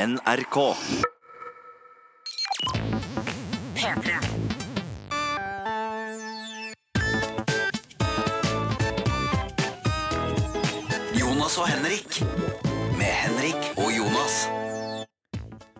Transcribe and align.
NRK. 0.00 0.56
P3. 3.74 4.16
Jonas 11.16 11.56
og 11.60 11.66
Henrik. 11.70 12.18
Med 12.98 13.12
Henrik 13.24 13.60
og 13.80 13.90
Jonas. 13.94 14.36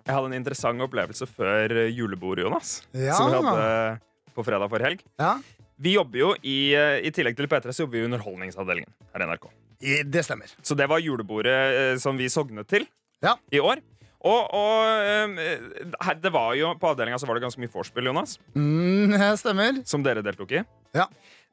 Jeg 0.00 0.16
hadde 0.16 0.30
en 0.30 0.36
interessant 0.40 0.82
opplevelse 0.84 1.26
før 1.28 1.74
julebordet, 1.94 2.44
Jonas. 2.46 2.80
Ja. 2.96 3.14
Som 3.18 3.30
vi 3.30 3.38
hadde 3.38 4.00
på 4.36 4.44
fredag 4.46 4.70
for 4.72 4.86
helg. 4.86 5.02
Ja, 5.20 5.36
Vi 5.80 5.94
jobber 5.94 6.18
jo 6.18 6.34
i, 6.44 6.74
eh, 6.76 7.00
I 7.06 7.10
tillegg 7.10 7.36
til 7.38 7.46
P3 7.48 7.72
så 7.72 7.80
jobber 7.86 7.92
vi 7.96 8.00
i 8.02 8.04
Underholdningsavdelingen 8.04 8.90
her 9.14 9.22
i 9.22 9.24
NRK. 9.26 9.46
i- 9.80 10.02
det 10.02 10.22
stemmer. 10.26 10.44
Så 10.62 10.76
det 10.76 10.86
var 10.86 10.98
julebordet 11.00 11.46
eh, 11.94 11.96
som 11.96 12.18
vi 12.18 12.26
sognet 12.28 12.66
til 12.68 12.86
Ja. 13.22 13.36
i 13.50 13.56
år. 13.58 13.80
Og, 14.20 14.50
og 14.52 14.82
eh, 15.00 15.94
her, 16.04 16.18
det 16.20 16.32
var 16.34 16.52
jo, 16.58 16.74
på 16.76 16.90
avdelinga 16.90 17.16
så 17.20 17.26
var 17.28 17.38
det 17.38 17.44
ganske 17.46 17.62
mye 17.62 17.72
vorspiel, 17.72 18.10
Jonas, 18.10 18.36
Mm, 18.54 19.14
det 19.16 19.30
stemmer. 19.40 19.80
som 19.88 20.02
dere 20.04 20.20
deltok 20.26 20.52
i. 20.58 20.64
Ja. 20.94 21.06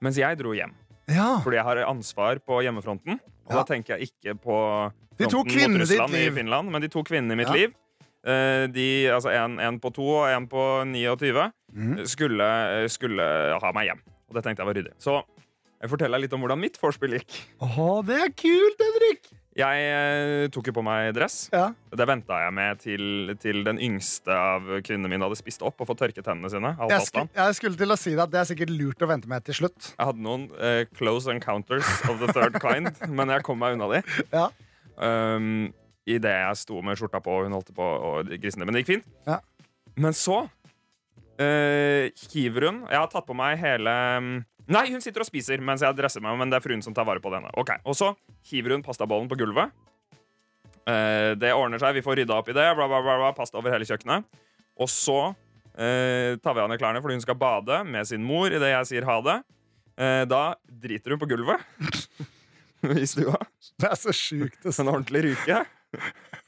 Mens 0.03 0.17
jeg 0.19 0.37
dro 0.41 0.51
hjem. 0.57 0.73
Ja. 1.07 1.37
Fordi 1.45 1.55
jeg 1.55 1.63
har 1.63 1.79
ansvar 1.87 2.41
på 2.43 2.59
hjemmefronten. 2.65 3.19
Og 3.47 3.53
Ja. 3.55 3.61
da 3.61 3.63
tenker 3.63 3.95
jeg 3.97 4.09
ikke 4.11 4.35
på 4.43 4.57
fronten 5.17 5.71
mot 5.71 5.79
Russland 5.79 6.13
i. 6.19 6.29
Finland, 6.35 6.69
men 6.71 6.81
de 6.83 6.89
to 6.91 7.03
kvinnene 7.07 7.31
i 7.31 7.39
mitt 7.39 7.53
liv. 7.55 7.73
eh, 8.27 8.67
De, 8.67 9.07
altså 9.07 9.31
en, 9.31 9.59
en 9.63 9.79
på 9.79 9.93
to 9.95 10.03
og 10.03 10.27
en 10.27 10.47
på 10.51 10.83
29 10.83 11.51
mm. 11.73 12.05
skulle, 12.05 12.89
skulle 12.91 13.23
ha 13.61 13.71
meg 13.71 13.87
hjem. 13.87 14.01
Og 14.27 14.35
det 14.35 14.43
tenkte 14.43 14.59
jeg 14.65 14.67
var 14.67 14.75
ryddig. 14.75 14.93
Så 14.99 15.21
jeg 15.79 15.89
forteller 15.89 16.19
litt 16.19 16.33
om 16.35 16.41
hvordan 16.43 16.59
mitt 16.59 16.75
vorspiel 16.81 17.15
gikk. 17.15 17.39
Åh, 17.63 18.01
det 18.03 18.19
er 18.25 18.33
kult, 18.35 18.83
Henrik! 18.83 19.31
Jeg 19.57 19.85
eh, 19.89 20.47
tok 20.53 20.69
jo 20.69 20.73
på 20.77 20.83
meg 20.85 21.09
dress. 21.17 21.47
Ja. 21.49 21.71
Det 21.97 22.05
venta 22.05 22.37
jeg 22.43 22.53
med 22.53 22.81
til, 22.83 23.33
til 23.41 23.63
den 23.65 23.79
yngste 23.81 24.35
av 24.35 24.67
kvinnene 24.85 25.09
mine 25.09 25.25
hadde 25.25 25.39
spist 25.39 25.65
opp 25.65 25.81
og 25.81 25.89
fått 25.89 26.03
tørket 26.03 26.27
tennene 26.27 26.51
sine. 26.53 26.75
Jeg, 26.91 27.07
skulle, 27.07 27.31
jeg 27.39 27.57
skulle 27.57 27.79
til 27.79 27.95
å 27.95 27.97
si 27.97 28.13
det 28.13 28.21
at 28.27 28.35
det 28.35 28.41
er 28.43 28.49
sikkert 28.51 28.73
lurt 28.75 29.01
å 29.01 29.09
vente 29.09 29.31
med 29.31 29.47
til 29.47 29.57
slutt. 29.63 29.91
Jeg 29.95 30.11
hadde 30.11 30.21
noen 30.21 30.45
uh, 30.61 30.83
close 30.99 31.31
encounters 31.33 31.89
of 32.05 32.21
the 32.21 32.29
third 32.37 32.59
kind, 32.61 32.91
men 33.17 33.33
jeg 33.33 33.45
kom 33.47 33.57
meg 33.63 33.79
unna 33.79 33.89
de. 33.95 34.03
Ja. 34.29 34.47
Um, 34.97 35.73
Idet 36.07 36.37
jeg 36.37 36.59
sto 36.61 36.79
med 36.85 36.95
skjorta 36.95 37.19
på 37.19 37.33
og 37.35 37.47
hun 37.47 37.55
holdt 37.57 37.73
på 37.75 37.83
å 37.83 38.11
grisen 38.29 38.61
ned. 38.61 38.69
Men 38.69 38.77
det 38.77 38.85
gikk 38.85 38.93
fint. 38.93 39.09
Ja. 39.27 39.41
Men 39.97 40.13
så 40.15 40.43
uh, 40.45 42.03
hiver 42.31 42.67
hun 42.69 42.83
Jeg 42.85 42.99
har 42.99 43.09
tatt 43.11 43.25
på 43.27 43.35
meg 43.37 43.57
hele 43.59 43.93
mm, 44.21 44.37
Nei, 44.67 44.85
hun 44.91 45.03
sitter 45.03 45.23
og 45.23 45.29
spiser 45.29 45.61
mens 45.63 45.83
jeg 45.85 45.95
dresser 45.95 46.23
meg, 46.23 46.35
men 46.39 46.51
det 46.51 46.59
er 46.59 46.63
fruen 46.65 46.81
som 46.83 46.95
tar 46.95 47.07
vare 47.07 47.23
på 47.23 47.31
denne. 47.31 47.51
Ok, 47.59 47.71
Og 47.87 47.95
så 47.95 48.11
hiver 48.49 48.75
hun 48.75 48.83
pastabollen 48.83 49.29
på 49.31 49.37
gulvet. 49.39 49.71
Eh, 50.87 51.33
det 51.39 51.53
ordner 51.55 51.79
seg, 51.81 51.95
vi 51.95 52.03
får 52.03 52.21
rydda 52.21 52.35
opp 52.39 52.51
i 52.51 52.55
det. 52.55 52.67
Bla, 52.75 52.87
bla, 52.87 53.01
bla, 53.03 53.17
bla, 53.21 53.33
pasta 53.35 53.59
over 53.59 53.71
hele 53.75 53.87
kjøkkenet. 53.87 54.27
Og 54.79 54.91
så 54.91 55.19
eh, 55.75 56.35
tar 56.43 56.53
vi 56.55 56.61
av 56.61 56.67
henne 56.67 56.79
klærne 56.79 57.01
fordi 57.03 57.17
hun 57.17 57.23
skal 57.23 57.39
bade 57.39 57.81
med 57.87 58.07
sin 58.09 58.23
mor 58.27 58.51
idet 58.51 58.73
jeg 58.73 58.89
sier 58.91 59.07
ha 59.07 59.17
det. 59.25 59.37
Eh, 59.97 60.23
da 60.29 60.43
driter 60.67 61.15
hun 61.15 61.21
på 61.23 61.29
gulvet 61.31 61.63
i 63.03 63.07
stua. 63.09 63.39
Det 63.79 63.89
er 63.91 63.99
så 63.99 64.13
sjukt. 64.15 64.61
En 64.67 64.91
ordentlig 64.91 65.29
ryke. 65.31 65.63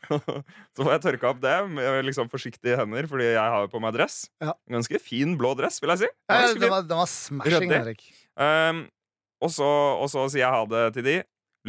Så 0.76 0.84
får 0.84 0.92
jeg 0.96 1.04
tørka 1.06 1.30
opp 1.32 1.42
det 1.44 1.56
med 1.72 2.00
liksom 2.08 2.30
forsiktige 2.32 2.78
hender, 2.80 3.08
fordi 3.10 3.28
jeg 3.32 3.54
har 3.56 3.68
på 3.72 3.82
meg 3.84 3.94
dress. 3.98 4.24
Ja. 4.44 4.56
Ganske 4.72 5.00
fin 5.04 5.36
blå 5.40 5.54
dress, 5.60 5.80
vil 5.84 5.94
jeg 5.96 6.04
si. 6.06 6.10
Ja, 6.32 6.40
den, 6.54 6.66
var, 6.72 6.86
den 6.88 7.02
var 7.02 7.10
smashing, 7.12 7.74
Erik. 7.78 8.04
Um, 8.40 8.84
og, 9.44 9.54
så, 9.56 9.68
og 10.00 10.10
så 10.12 10.26
sier 10.32 10.46
jeg 10.46 10.54
ha 10.56 10.66
det 10.72 10.84
til 10.98 11.08
de. 11.08 11.16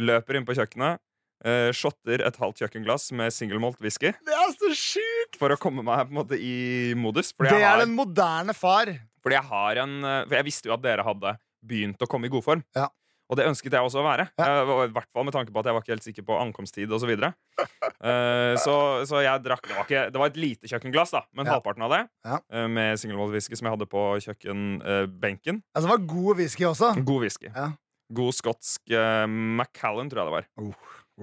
Løper 0.01 0.39
inn 0.39 0.47
på 0.47 0.55
kjøkkenet. 0.57 1.01
Uh, 1.41 1.71
shotter 1.73 2.21
et 2.21 2.35
halvt 2.37 2.59
kjøkkenglass 2.61 3.07
med 3.17 3.33
single 3.33 3.57
malt 3.57 3.79
whisky 3.81 4.11
Det 4.13 4.35
er 4.37 4.51
så 4.53 4.67
sjukt! 4.77 5.39
for 5.41 5.49
å 5.49 5.55
komme 5.57 5.81
meg 5.81 6.03
på 6.05 6.13
en 6.13 6.19
måte 6.19 6.37
i 6.37 6.91
modus. 6.93 7.31
Fordi 7.33 7.49
Det 7.55 7.63
er 7.63 7.65
har, 7.65 7.81
den 7.81 7.95
moderne 7.97 8.53
far. 8.53 8.91
fordi 9.25 9.39
jeg 9.39 9.49
har 9.49 9.79
en 9.81 9.95
uh, 10.05 10.19
For 10.27 10.37
jeg 10.37 10.47
visste 10.51 10.69
jo 10.69 10.75
at 10.77 10.83
dere 10.85 11.05
hadde 11.07 11.33
begynt 11.65 12.01
å 12.01 12.09
komme 12.09 12.29
i 12.29 12.33
god 12.33 12.45
form. 12.45 12.61
Ja. 12.77 12.87
Og 13.31 13.37
det 13.39 13.45
ønsket 13.47 13.71
jeg 13.71 13.79
også 13.87 14.01
å 14.01 14.03
være. 14.03 14.25
Ja. 14.35 14.45
Eh, 14.59 14.69
I 14.89 14.91
hvert 14.91 15.07
fall 15.15 15.23
med 15.23 15.31
tanke 15.31 15.53
på 15.55 15.61
at 15.61 15.69
jeg 15.69 15.75
var 15.77 15.83
ikke 15.85 15.93
helt 15.93 16.03
sikker 16.03 16.25
på 16.27 16.35
ankomsttid 16.41 16.91
osv. 16.91 17.11
Uh, 17.15 18.57
så, 18.59 18.73
så 19.07 19.21
jeg 19.23 19.43
drakk 19.45 19.63
det 19.69 19.75
var, 19.77 19.85
ikke, 19.87 20.01
det 20.11 20.19
var 20.19 20.31
et 20.33 20.39
lite 20.41 20.67
kjøkkenglass, 20.71 21.13
da, 21.15 21.21
men 21.37 21.47
Ja. 21.47 21.53
halvparten 21.55 21.85
av 21.85 21.93
det 21.95 22.01
Ja. 22.27 22.39
Uh, 22.51 22.67
med 22.67 22.99
single 22.99 23.21
malt 23.21 23.39
som 23.47 23.67
jeg 23.69 23.71
hadde 23.77 23.87
på 23.87 24.01
kjøkkenbenken. 24.27 25.61
Altså, 25.71 25.85
det 25.87 25.93
var 25.93 26.03
god 26.11 26.41
whisky 26.41 26.67
også. 26.67 26.91
God 27.07 27.23
whisky. 27.23 27.47
Ja. 27.55 27.69
God 28.11 28.35
skotsk 28.35 28.91
uh, 28.91 29.23
Macallan, 29.31 30.11
tror 30.11 30.25
jeg 30.25 30.27
det 30.27 30.35
var. 30.35 30.49
Uh, 30.59 30.73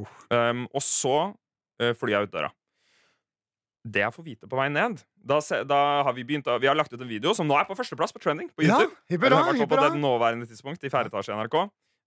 uh. 0.01 0.17
Um, 0.33 0.65
og 0.73 0.81
så 0.85 1.17
uh, 1.35 1.93
flyr 1.99 2.15
jeg 2.17 2.31
ut 2.31 2.33
døra. 2.39 2.53
Det 3.89 4.03
jeg 4.03 4.13
får 4.13 4.25
vite 4.27 4.49
på 4.51 4.57
vei 4.59 4.67
ned 4.69 4.99
Da, 5.25 5.39
da 5.65 5.77
har 6.05 6.13
vi 6.13 6.25
begynt 6.27 6.49
Vi 6.61 6.67
har 6.69 6.77
lagt 6.77 6.93
ut 6.93 7.01
en 7.01 7.09
video 7.09 7.31
som 7.37 7.47
nå 7.49 7.55
er 7.57 7.65
på 7.69 7.77
førsteplass 7.79 8.13
på 8.13 8.21
trending 8.21 8.51
på 8.51 8.67
Ja, 8.67 8.75
YouTube. 8.75 8.97
hipp 9.09 9.23
Eller 9.23 9.37
i 9.37 9.39
hurra, 9.39 9.45
hvert 9.47 9.55
fall 9.55 9.61
hipp 9.63 9.71
på 9.71 9.79
det 9.85 10.01
nåværende 10.03 10.49
tidspunkt 10.51 10.85
i 10.85 10.91
fjerde 10.93 11.09
etasje 11.13 11.33
i 11.33 11.39
NRK. 11.39 11.57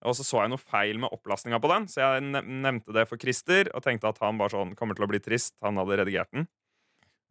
Og 0.07 0.15
så 0.17 0.23
så 0.25 0.39
jeg 0.41 0.49
noe 0.49 0.61
feil 0.61 0.97
med 1.01 1.13
opplastninga 1.13 1.59
på 1.61 1.69
den, 1.69 1.83
så 1.91 2.01
jeg 2.01 2.23
nevnte 2.25 2.93
det 2.95 3.03
for 3.09 3.21
Christer 3.21 3.69
og 3.75 3.83
tenkte 3.85 4.09
at 4.09 4.17
han 4.23 4.39
bare 4.39 4.49
sånn 4.55 4.71
kommer 4.79 4.97
til 4.97 5.05
å 5.05 5.09
bli 5.11 5.19
trist. 5.21 5.53
Han 5.61 5.77
hadde 5.77 5.99
redigert 6.01 6.31
den. 6.33 6.47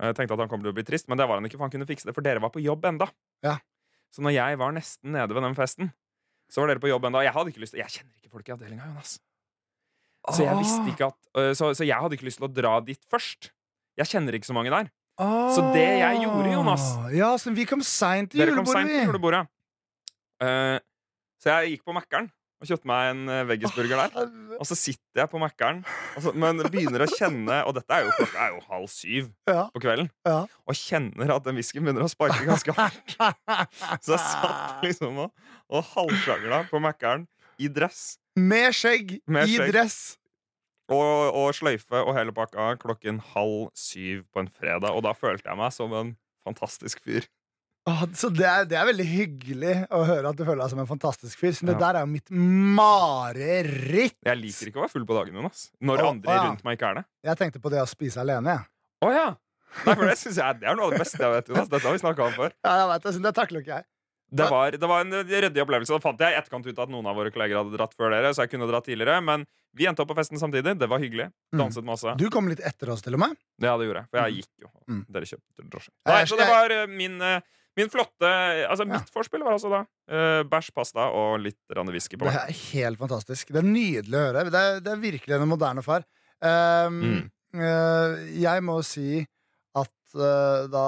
Jeg 0.00 0.14
tenkte 0.16 0.36
at 0.36 0.44
han 0.44 0.48
kommer 0.52 0.68
til 0.68 0.72
å 0.72 0.76
bli 0.78 0.84
trist, 0.86 1.08
Men 1.10 1.18
det 1.18 1.26
var 1.28 1.40
han 1.40 1.48
ikke, 1.48 1.58
for 1.58 1.66
han 1.66 1.72
kunne 1.74 1.88
fikse 1.88 2.08
det, 2.08 2.14
for 2.16 2.24
dere 2.24 2.40
var 2.40 2.52
på 2.54 2.62
jobb 2.62 2.86
enda. 2.88 3.10
Ja. 3.44 3.58
Så 4.14 4.22
når 4.24 4.36
jeg 4.38 4.60
var 4.62 4.72
nesten 4.72 5.12
nede 5.12 5.34
ved 5.34 5.44
den 5.44 5.58
festen, 5.58 5.90
så 6.50 6.62
var 6.62 6.72
dere 6.72 6.82
på 6.82 6.88
jobb 6.90 7.04
enda. 7.10 7.24
Jeg 7.26 7.34
hadde 7.34 7.52
ikke 7.52 7.62
lyst 7.62 7.74
til 7.76 7.82
Jeg 7.82 7.92
kjenner 7.98 8.14
ikke 8.22 8.32
folk 8.38 8.48
i 8.48 8.54
avdelinga, 8.54 8.86
Jonas. 8.88 9.18
Så 10.30 10.44
jeg 10.44 10.56
visste 10.60 10.88
ikke 10.92 11.10
at 11.10 11.54
så, 11.56 11.70
så 11.74 11.84
jeg 11.86 11.96
hadde 11.96 12.16
ikke 12.16 12.26
lyst 12.28 12.40
til 12.40 12.48
å 12.48 12.52
dra 12.52 12.72
dit 12.84 13.00
først. 13.10 13.50
Jeg 13.98 14.10
kjenner 14.10 14.36
ikke 14.36 14.48
så 14.48 14.56
mange 14.56 14.72
der. 14.72 14.90
Så 15.52 15.62
det 15.74 15.86
jeg 16.00 16.22
gjorde, 16.22 16.50
Jonas 16.54 16.84
Ah, 16.96 17.08
Ja, 17.12 17.30
så 17.36 17.52
vi 17.52 17.66
kom 17.68 17.82
seint 17.84 18.30
til 18.32 18.40
julebordet. 18.40 18.56
Dere 18.56 18.64
kom 18.64 18.72
seint 18.72 18.88
til 18.94 19.08
julebordet. 19.10 19.42
Uh, 20.40 20.78
så 21.40 21.52
jeg 21.58 21.74
gikk 21.74 21.84
på 21.88 21.92
Mækkern 21.96 22.30
og 22.60 22.68
kjøpte 22.68 22.88
meg 22.90 23.10
en 23.14 23.20
uh, 23.32 23.38
veggisburger 23.48 23.96
der. 24.02 24.28
Og 24.60 24.66
så 24.68 24.76
sitter 24.76 25.22
jeg 25.22 25.30
på 25.32 25.40
Mækkern, 25.40 25.78
men 26.36 26.60
begynner 26.68 27.06
å 27.06 27.08
kjenne 27.08 27.62
Og 27.64 27.72
dette 27.78 27.96
er 27.96 28.04
jo 28.04 28.12
klokka 28.18 28.44
er 28.44 28.52
jo 28.52 28.60
halv 28.68 28.88
syv 28.92 29.30
Ja, 29.48 29.62
på 29.72 29.80
kvelden. 29.80 30.10
ja. 30.28 30.42
Og 30.68 30.76
kjenner 30.76 31.32
at 31.36 31.46
den 31.48 31.56
whiskyen 31.56 31.86
begynner 31.88 32.04
å 32.04 32.12
sparke 32.12 32.44
ganske 32.44 32.74
hardt. 32.76 33.16
Så 34.04 34.12
jeg 34.14 34.20
satt 34.26 34.84
liksom 34.84 35.22
og, 35.24 35.32
og 35.72 35.84
halvsjangla 35.94 36.62
på 36.70 36.82
Mækkern 36.84 37.24
i 37.60 37.68
dress 37.72 38.18
Med 38.36 38.76
skjegg, 38.76 39.16
Med 39.26 39.48
i 39.50 39.58
dress. 39.72 40.18
og, 40.92 41.32
og 41.36 41.50
sløyfe 41.56 42.04
og 42.04 42.12
hele 42.16 42.32
pakka 42.36 42.74
klokken 42.82 43.18
halv 43.32 43.70
syv 43.78 44.24
på 44.32 44.44
en 44.44 44.48
fredag. 44.52 44.92
Og 44.92 45.04
da 45.08 45.12
følte 45.16 45.48
jeg 45.48 45.58
meg 45.60 45.72
som 45.74 45.92
en 45.96 46.12
fantastisk 46.46 47.00
fyr. 47.04 47.24
Så 48.14 48.28
det 48.28 48.44
er, 48.44 48.66
det 48.68 48.76
er 48.76 48.86
veldig 48.90 49.06
hyggelig 49.08 49.74
å 49.96 50.02
høre 50.04 50.30
at 50.30 50.38
du 50.38 50.42
føler 50.44 50.60
deg 50.62 50.72
som 50.72 50.82
en 50.82 50.88
fantastisk 50.88 51.40
fyr. 51.40 51.54
Så 51.56 51.66
det 51.66 51.74
Ja. 51.78 51.80
der 51.86 52.00
er 52.00 52.06
jo 52.06 52.10
mitt 52.12 52.30
mareritt. 52.30 54.18
Jeg 54.22 54.36
liker 54.36 54.68
ikke 54.68 54.82
å 54.82 54.84
være 54.84 54.92
full 54.92 55.06
på 55.08 55.16
dagen, 55.16 55.34
Jonas. 55.40 55.70
Når 55.80 56.02
oh, 56.02 56.10
andre 56.10 56.34
ja. 56.36 56.42
rundt 56.48 56.64
meg 56.66 56.76
ikke 56.76 56.90
er 56.90 57.00
det. 57.00 57.04
Jeg 57.24 57.40
tenkte 57.40 57.62
på 57.62 57.72
det 57.72 57.80
å 57.80 57.88
spise 57.88 58.20
alene. 58.20 58.58
jeg. 58.58 58.68
Oh, 59.00 59.12
ja! 59.14 59.30
Nei, 59.86 59.94
for 59.94 60.04
det 60.04 60.18
synes 60.18 60.36
jeg 60.36 60.60
det 60.60 60.68
er 60.68 60.76
noe 60.76 60.90
av 60.90 60.92
det 60.92 61.00
beste 61.04 61.22
jeg 61.22 61.32
vet. 61.32 61.48
Jonas. 61.48 61.70
Dette 61.70 61.86
har 61.86 61.96
vi 61.96 62.02
snakket 62.02 62.26
om 62.26 62.36
før. 62.36 62.52
Ja, 62.66 62.76
jeg 62.82 62.88
vet 62.92 63.02
det, 63.06 63.14
så 63.14 63.24
det 63.24 63.34
takler 63.34 63.64
ikke 63.64 63.78
jeg. 63.78 63.86
Det 64.30 64.46
var, 64.46 64.76
det 64.78 64.86
var 64.86 65.00
en 65.02 65.14
ryddig 65.26 65.62
opplevelse. 65.64 65.96
Da 65.96 66.02
fant 66.02 66.20
jeg 66.22 66.34
i 66.34 66.38
etterkant 66.38 66.66
ut 66.66 66.78
at 66.78 66.90
noen 66.92 67.06
av 67.10 67.16
våre 67.18 67.32
kolleger 67.34 67.58
hadde 67.58 67.74
dratt 67.74 67.96
før 67.98 68.12
dere. 68.14 68.30
Så 68.34 68.44
jeg 68.44 68.52
kunne 68.52 68.68
dratt 68.70 68.86
tidligere 68.86 69.18
Men 69.26 69.46
vi 69.74 69.88
endte 69.90 70.04
opp 70.04 70.10
på 70.12 70.16
festen 70.18 70.38
samtidig. 70.38 70.76
Det 70.78 70.86
var 70.90 71.02
hyggelig. 71.02 71.30
Danset 71.56 71.86
masse. 71.86 72.14
Du 72.18 72.28
kom 72.30 72.50
litt 72.50 72.62
etter 72.62 72.92
oss, 72.94 73.02
til 73.02 73.18
og 73.18 73.24
med. 73.24 73.34
Ja, 73.62 73.74
det 73.78 73.88
gjorde 73.88 74.04
jeg. 74.04 74.10
For 74.12 74.22
jeg 74.22 74.38
gikk 74.38 74.66
jo. 74.66 74.70
Mm. 74.86 75.00
Dere 75.16 75.30
kjøpte 75.32 75.66
drosje. 75.72 75.94
Nei, 76.10 76.20
så 76.30 76.38
det 76.38 76.46
var 76.50 76.74
eh, 76.76 76.86
min, 76.90 77.18
eh, 77.26 77.42
min 77.80 77.90
flotte 77.92 78.30
Altså, 78.68 78.84
Ja. 78.86 78.92
mitt 79.00 79.10
forspill 79.14 79.42
var 79.46 79.56
altså 79.56 79.72
da 79.72 79.80
uh, 80.12 80.42
bæsj, 80.52 80.70
pasta 80.76 81.08
og 81.10 81.40
litt 81.42 81.58
whisky 81.90 82.16
på 82.20 82.28
Det 82.28 82.36
er 82.36 82.54
helt 82.76 83.00
fantastisk. 83.00 83.50
Det 83.52 83.62
er 83.64 83.68
nydelig 83.68 84.14
å 84.20 84.24
høre. 84.28 84.46
Det 84.52 84.60
er, 84.62 84.80
det 84.84 84.92
er 84.94 85.02
virkelig 85.08 85.36
en 85.40 85.48
moderne 85.50 85.82
far. 85.86 86.04
Um, 86.40 87.00
Mm. 87.50 87.60
uh, 87.60 88.16
jeg 88.40 88.62
må 88.62 88.76
si 88.86 89.20
at 89.76 90.14
uh, 90.14 90.66
da 90.70 90.84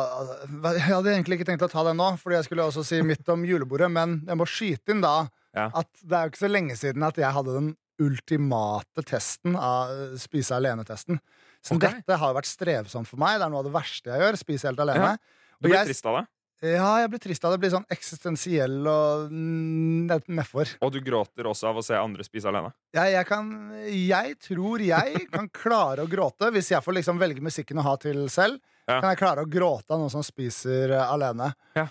Jeg 0.78 0.84
hadde 0.88 1.10
egentlig 1.12 1.40
ikke 1.40 1.48
tenkt 1.50 1.64
å 1.66 1.70
ta 1.70 1.82
den 1.88 1.96
nå, 1.98 2.06
Fordi 2.22 2.36
jeg 2.38 2.46
skulle 2.48 2.64
også 2.70 2.84
si 2.86 3.00
mitt 3.02 3.28
om 3.34 3.42
julebordet, 3.46 3.90
men 3.90 4.20
jeg 4.26 4.38
må 4.38 4.46
skyte 4.46 4.94
inn 4.94 5.02
da 5.04 5.28
Ja. 5.54 5.68
at 5.74 5.88
det 6.02 6.16
er 6.16 6.24
jo 6.26 6.30
ikke 6.32 6.44
så 6.46 6.50
lenge 6.50 6.76
siden 6.80 7.02
at 7.06 7.18
jeg 7.20 7.30
hadde 7.34 7.52
den 7.58 7.72
ultimate 8.02 9.02
testen 9.06 9.54
av 9.58 10.16
spise 10.18 10.54
alene-testen. 10.56 11.18
Så 11.62 11.76
okay. 11.76 11.98
dette 12.00 12.16
har 12.18 12.32
jo 12.32 12.38
vært 12.38 12.48
strevsomt 12.50 13.06
for 13.06 13.20
meg. 13.22 13.36
Det 13.38 13.46
er 13.46 13.52
noe 13.52 13.60
av 13.62 13.66
det 13.68 13.74
verste 13.76 14.10
jeg 14.10 14.22
gjør. 14.24 14.38
Spise 14.40 14.70
helt 14.70 14.80
alene. 14.82 15.12
Du 15.60 15.68
blir 15.68 15.74
ble 15.74 15.78
jeg- 15.78 15.90
trist 15.92 16.06
av 16.10 16.16
det? 16.18 16.24
Ja, 16.62 17.00
jeg 17.02 17.10
blir 17.10 17.20
trist 17.22 17.42
av 17.42 17.54
det. 17.54 17.58
Blir 17.64 17.72
sånn 17.72 17.86
eksistensiell 17.90 18.76
og 18.86 19.32
nedfor. 19.34 20.76
Og 20.86 20.92
du 20.94 21.00
gråter 21.02 21.48
også 21.50 21.72
av 21.72 21.80
å 21.80 21.82
se 21.82 21.96
andre 21.98 22.22
spise 22.26 22.52
alene? 22.52 22.70
Jeg, 22.94 23.16
jeg, 23.16 23.26
kan, 23.26 23.48
jeg 23.90 24.36
tror 24.46 24.84
jeg 24.86 25.24
kan 25.32 25.50
klare 25.50 26.06
å 26.06 26.10
gråte 26.10 26.52
hvis 26.54 26.70
jeg 26.70 26.84
får 26.84 27.00
liksom 27.00 27.18
velge 27.18 27.42
musikken 27.42 27.82
å 27.82 27.86
ha 27.88 27.96
til 28.02 28.28
selv. 28.30 28.62
Ja. 28.86 29.00
Kan 29.00 29.10
jeg 29.10 29.20
klare 29.24 29.42
å 29.42 29.50
gråte 29.50 29.94
av 29.94 30.02
noen 30.04 30.14
som 30.14 30.22
spiser 30.26 30.94
eh, 30.94 31.02
alene. 31.02 31.50
Ja. 31.78 31.88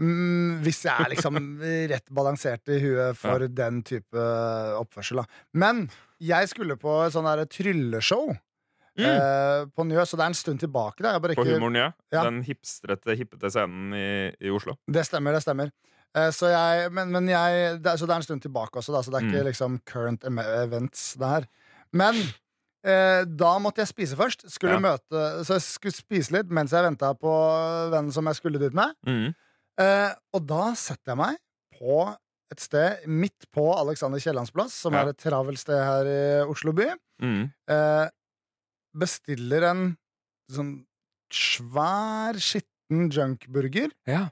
Mm, 0.00 0.64
hvis 0.64 0.80
jeg 0.88 1.04
er 1.04 1.12
liksom 1.12 1.38
rett 1.92 2.08
balansert 2.08 2.72
i 2.72 2.80
huet 2.82 3.20
for 3.20 3.44
den 3.44 3.84
type 3.86 4.24
oppførsel. 4.80 5.20
Da. 5.20 5.44
Men 5.60 5.84
jeg 6.24 6.48
skulle 6.50 6.78
på 6.80 6.96
et 7.04 7.14
sånn 7.14 7.28
der 7.28 7.44
trylleshow. 7.50 8.32
Mm. 8.98 9.06
eh, 9.10 9.64
på 9.74 9.84
Njø, 9.88 10.04
så 10.06 10.16
det 10.16 10.22
er 10.22 10.30
en 10.30 10.34
stund 10.38 10.60
tilbake. 10.62 11.02
Jeg 11.02 11.22
bare 11.22 11.34
På 11.34 11.44
Humor 11.44 11.70
Njø. 11.74 11.88
Ja. 12.12 12.22
Den 12.28 12.42
hipstrete, 12.46 13.16
hippete 13.18 13.50
scenen 13.50 13.92
i, 13.98 14.06
i 14.46 14.50
Oslo. 14.54 14.76
Det 14.86 15.02
stemmer, 15.06 15.32
det 15.34 15.42
stemmer. 15.42 15.72
Eh, 16.14 16.30
så 16.30 16.46
jeg, 16.52 16.92
men, 16.94 17.10
men 17.10 17.26
jeg, 17.28 17.80
det, 17.82 17.96
så 17.98 18.06
det 18.06 18.14
er 18.14 18.22
en 18.22 18.26
stund 18.28 18.42
tilbake 18.44 18.78
også, 18.78 18.92
da, 18.94 19.02
så 19.02 19.10
det 19.10 19.18
er 19.22 19.26
ikke 19.26 19.42
Mm. 19.42 19.48
liksom 19.50 19.80
current 19.84 20.24
events, 20.24 21.14
det 21.18 21.26
her. 21.32 21.46
Men 21.92 22.14
eh, 22.86 23.24
da 23.26 23.58
måtte 23.58 23.82
jeg 23.82 23.88
spise 23.90 24.14
først. 24.16 24.46
Skulle 24.52 24.74
Ja. 24.78 24.84
møte, 24.84 25.44
så 25.44 25.56
jeg 25.58 25.62
skulle 25.66 25.92
spise 25.96 26.30
litt 26.36 26.50
mens 26.54 26.70
jeg 26.70 26.84
venta 26.86 27.10
på 27.18 27.34
vennen 27.90 28.12
som 28.14 28.26
jeg 28.30 28.36
skulle 28.38 28.60
dit 28.62 28.74
med. 28.74 28.94
Mm. 29.06 29.34
Eh, 29.80 30.12
og 30.34 30.46
da 30.46 30.68
setter 30.78 31.16
jeg 31.16 31.18
meg 31.18 31.36
på 31.80 32.14
et 32.52 32.60
sted 32.62 33.08
midt 33.10 33.48
på 33.50 33.64
Alexander 33.74 34.20
Kiellands 34.22 34.52
plass, 34.54 34.72
som 34.84 34.92
Ja. 34.94 35.02
er 35.02 35.08
et 35.10 35.18
travelt 35.18 35.58
sted 35.58 35.82
her 35.82 36.06
i 36.06 36.44
Oslo 36.46 36.70
by. 36.72 36.92
Mm. 37.20 37.50
Bestiller 38.94 39.64
en 39.70 39.84
sånn 40.52 40.84
svær, 41.34 42.36
skitten 42.38 43.08
junkburger. 43.10 43.90
Ja. 44.06 44.28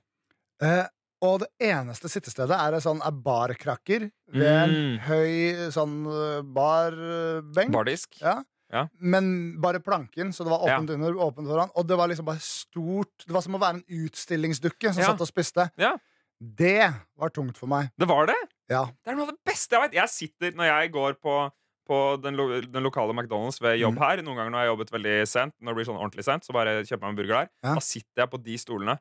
Eh, 0.62 0.85
og 1.23 1.41
det 1.43 1.49
eneste 1.73 2.11
sittestedet 2.11 2.55
er 2.55 2.75
en 2.76 2.82
sånn 2.85 3.03
er 3.06 3.14
barkrakker 3.25 4.09
ved 4.35 4.47
en 4.53 4.73
Mm. 4.75 4.99
høy 5.06 5.70
sånn 5.75 5.97
eh, 6.06 6.43
barbenk. 6.43 7.73
Bardisk. 7.75 8.20
Ja. 8.20 8.43
Ja. 8.73 8.87
Men 8.99 9.61
bare 9.61 9.81
planken, 9.85 10.31
så 10.32 10.44
det 10.47 10.50
var 10.55 10.62
åpent 10.65 10.91
under, 10.94 11.12
åpent 11.20 11.47
foran. 11.47 11.70
Og 11.76 11.87
det 11.87 11.97
var 11.99 12.08
liksom 12.08 12.25
bare 12.25 12.41
stort 12.41 13.26
Det 13.26 13.32
var 13.35 13.43
som 13.43 13.55
å 13.55 13.61
være 13.61 13.75
en 13.82 13.85
utstillingsdukke 14.06 14.94
som 14.94 15.03
Ja. 15.03 15.11
satt 15.11 15.20
og 15.20 15.29
spiste. 15.29 15.70
Ja. 15.76 15.97
Det 16.41 16.91
var 17.19 17.29
tungt 17.31 17.56
for 17.58 17.67
meg. 17.69 17.91
Det 17.99 18.08
var 18.08 18.26
det! 18.26 18.35
Ja. 18.70 18.87
Det 18.87 19.12
er 19.12 19.15
noe 19.15 19.29
av 19.29 19.35
det 19.35 19.44
beste 19.44 19.70
jeg 19.76 19.82
vet. 19.91 19.93
Jeg 20.00 20.08
sitter 20.08 20.50
når 20.56 20.65
jeg 20.67 20.93
går 20.93 21.15
på, 21.20 21.53
på 21.88 21.96
den, 22.23 22.37
lo 22.38 22.46
den 22.61 22.82
lokale 22.84 23.12
McDonald's 23.14 23.58
ved 23.61 23.79
jobb 23.81 23.96
Mm. 23.96 24.02
her. 24.05 24.23
Noen 24.23 24.37
ganger 24.38 24.50
når 24.55 24.58
jeg 24.62 24.69
har 24.69 24.73
jobbet 24.76 24.90
veldig 24.94 25.14
sent, 25.29 25.55
når 25.61 25.73
det 25.73 25.76
blir 25.81 25.88
sånn 25.90 25.99
ordentlig 26.00 26.25
sent, 26.25 26.44
så 26.46 26.52
bare 26.55 26.76
kjøper 26.84 26.93
jeg 26.94 27.00
meg 27.02 27.11
en 27.11 27.17
burger 27.17 27.34
der. 27.43 27.49
Ja. 27.64 27.75
Da 27.75 27.81
sitter 27.81 28.23
jeg 28.23 28.31
på 28.31 28.43
de 28.43 28.56
stolene 28.58 28.99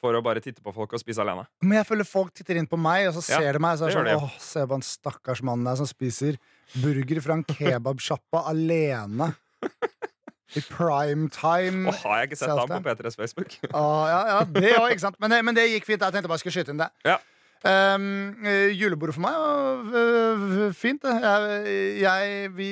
for 0.00 0.14
å 0.16 0.22
bare 0.24 0.40
titte 0.40 0.62
på 0.64 0.72
folk 0.72 0.92
og 0.96 1.00
spise 1.02 1.20
alene. 1.20 1.46
Men 1.60 1.78
jeg 1.82 1.86
føler 1.90 2.06
folk 2.08 2.32
titter 2.32 2.56
inn 2.56 2.66
på 2.70 2.78
meg, 2.80 3.08
og 3.08 3.14
så 3.18 3.24
Ja, 3.34 3.38
ser 3.42 3.52
de 3.52 3.58
meg. 3.60 3.76
Så 3.78 3.84
er 3.90 3.94
det 3.98 4.04
det 4.04 4.14
sånn, 4.16 4.30
åh, 4.30 4.38
Se 4.40 4.60
på 4.64 4.70
han 4.78 4.80
stakkars 4.86 5.42
mannen 5.42 5.64
der 5.68 5.76
som 5.76 5.86
spiser 5.90 6.38
burger 6.80 7.20
fra 7.20 7.32
en 7.34 7.44
kebabsjappa 7.44 8.46
alene. 8.48 9.34
I 10.56 10.60
prime 10.66 11.28
time. 11.30 11.86
Og 11.86 11.94
har 12.02 12.22
jeg 12.24 12.30
ikke 12.30 12.38
sett 12.40 12.48
ham 12.50 12.68
på 12.72 12.80
P3s 12.82 13.14
Facebook? 13.20 13.52
Ah, 13.72 14.06
ja, 14.10 14.20
ja, 14.26 14.38
det 14.44 14.72
også, 14.78 14.88
ikke 14.96 15.04
sant. 15.04 15.16
Men 15.22 15.30
det, 15.30 15.44
men 15.44 15.54
det 15.54 15.68
gikk 15.70 15.84
fint. 15.86 16.00
Jeg 16.02 16.12
tenkte 16.16 16.26
bare 16.30 16.40
jeg 16.40 16.46
skulle 16.46 16.56
skyte 16.64 16.72
inn 16.74 16.80
det. 16.82 16.88
Ja. 17.06 17.18
Um, 17.60 18.40
eh, 18.46 18.70
julebordet 18.72 19.12
for 19.18 19.20
meg 19.20 19.34
var 19.36 19.96
øh, 20.00 20.72
fint. 20.72 21.02
Jeg, 21.04 22.00
jeg, 22.00 22.52
vi, 22.56 22.68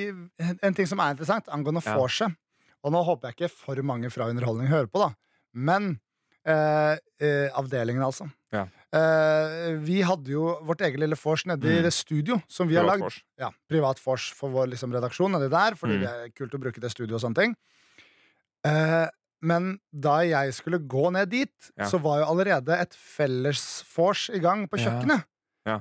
en 0.64 0.74
ting 0.74 0.88
som 0.88 0.98
er 1.04 1.12
interessant 1.12 1.48
angående 1.52 1.82
Ja. 1.84 1.96
vorset 1.98 2.32
Og 2.86 2.92
nå 2.94 3.02
håper 3.04 3.28
jeg 3.28 3.36
ikke 3.36 3.50
for 3.52 3.82
mange 3.84 4.08
fra 4.10 4.30
Underholdning 4.30 4.68
hører 4.70 4.86
på, 4.88 5.02
da. 5.02 5.10
Men 5.52 5.98
uh, 6.48 6.94
uh, 6.96 7.48
avdelingen, 7.58 8.00
altså. 8.06 8.30
Ja. 8.54 8.62
Uh, 8.94 9.76
vi 9.84 9.98
hadde 10.06 10.30
jo 10.32 10.54
vårt 10.64 10.80
eget 10.86 10.96
lille 11.02 11.18
vors 11.20 11.44
nede 11.44 11.66
i 11.68 11.76
Mm. 11.80 11.82
det 11.84 11.92
studio 11.92 12.40
som 12.48 12.68
vi 12.70 12.76
har 12.78 12.86
lagd. 12.88 13.02
Fors. 13.02 13.18
Ja, 13.36 13.50
privat 13.68 14.00
vors 14.06 14.30
for 14.32 14.48
vår 14.54 14.70
liksom, 14.72 14.94
redaksjon 14.94 15.32
nedi 15.36 15.50
der, 15.52 15.74
fordi 15.76 15.98
Mm. 15.98 16.00
det 16.00 16.08
er 16.14 16.30
kult 16.38 16.54
å 16.54 16.62
bruke 16.62 16.80
det 16.80 16.90
studio 16.94 17.16
og 17.16 17.20
sånne 17.20 17.34
ting. 17.42 17.56
Eh, 18.64 19.06
men 19.42 19.78
da 19.92 20.18
jeg 20.26 20.54
skulle 20.56 20.78
gå 20.78 21.10
ned 21.14 21.30
dit, 21.30 21.70
Ja. 21.78 21.84
så 21.86 22.00
var 22.02 22.20
jo 22.22 22.30
allerede 22.32 22.74
et 22.80 22.94
fellesvors 22.94 24.28
i 24.34 24.40
gang 24.42 24.66
på 24.68 24.78
kjøkkenet. 24.82 25.24
Ja. 25.66 25.80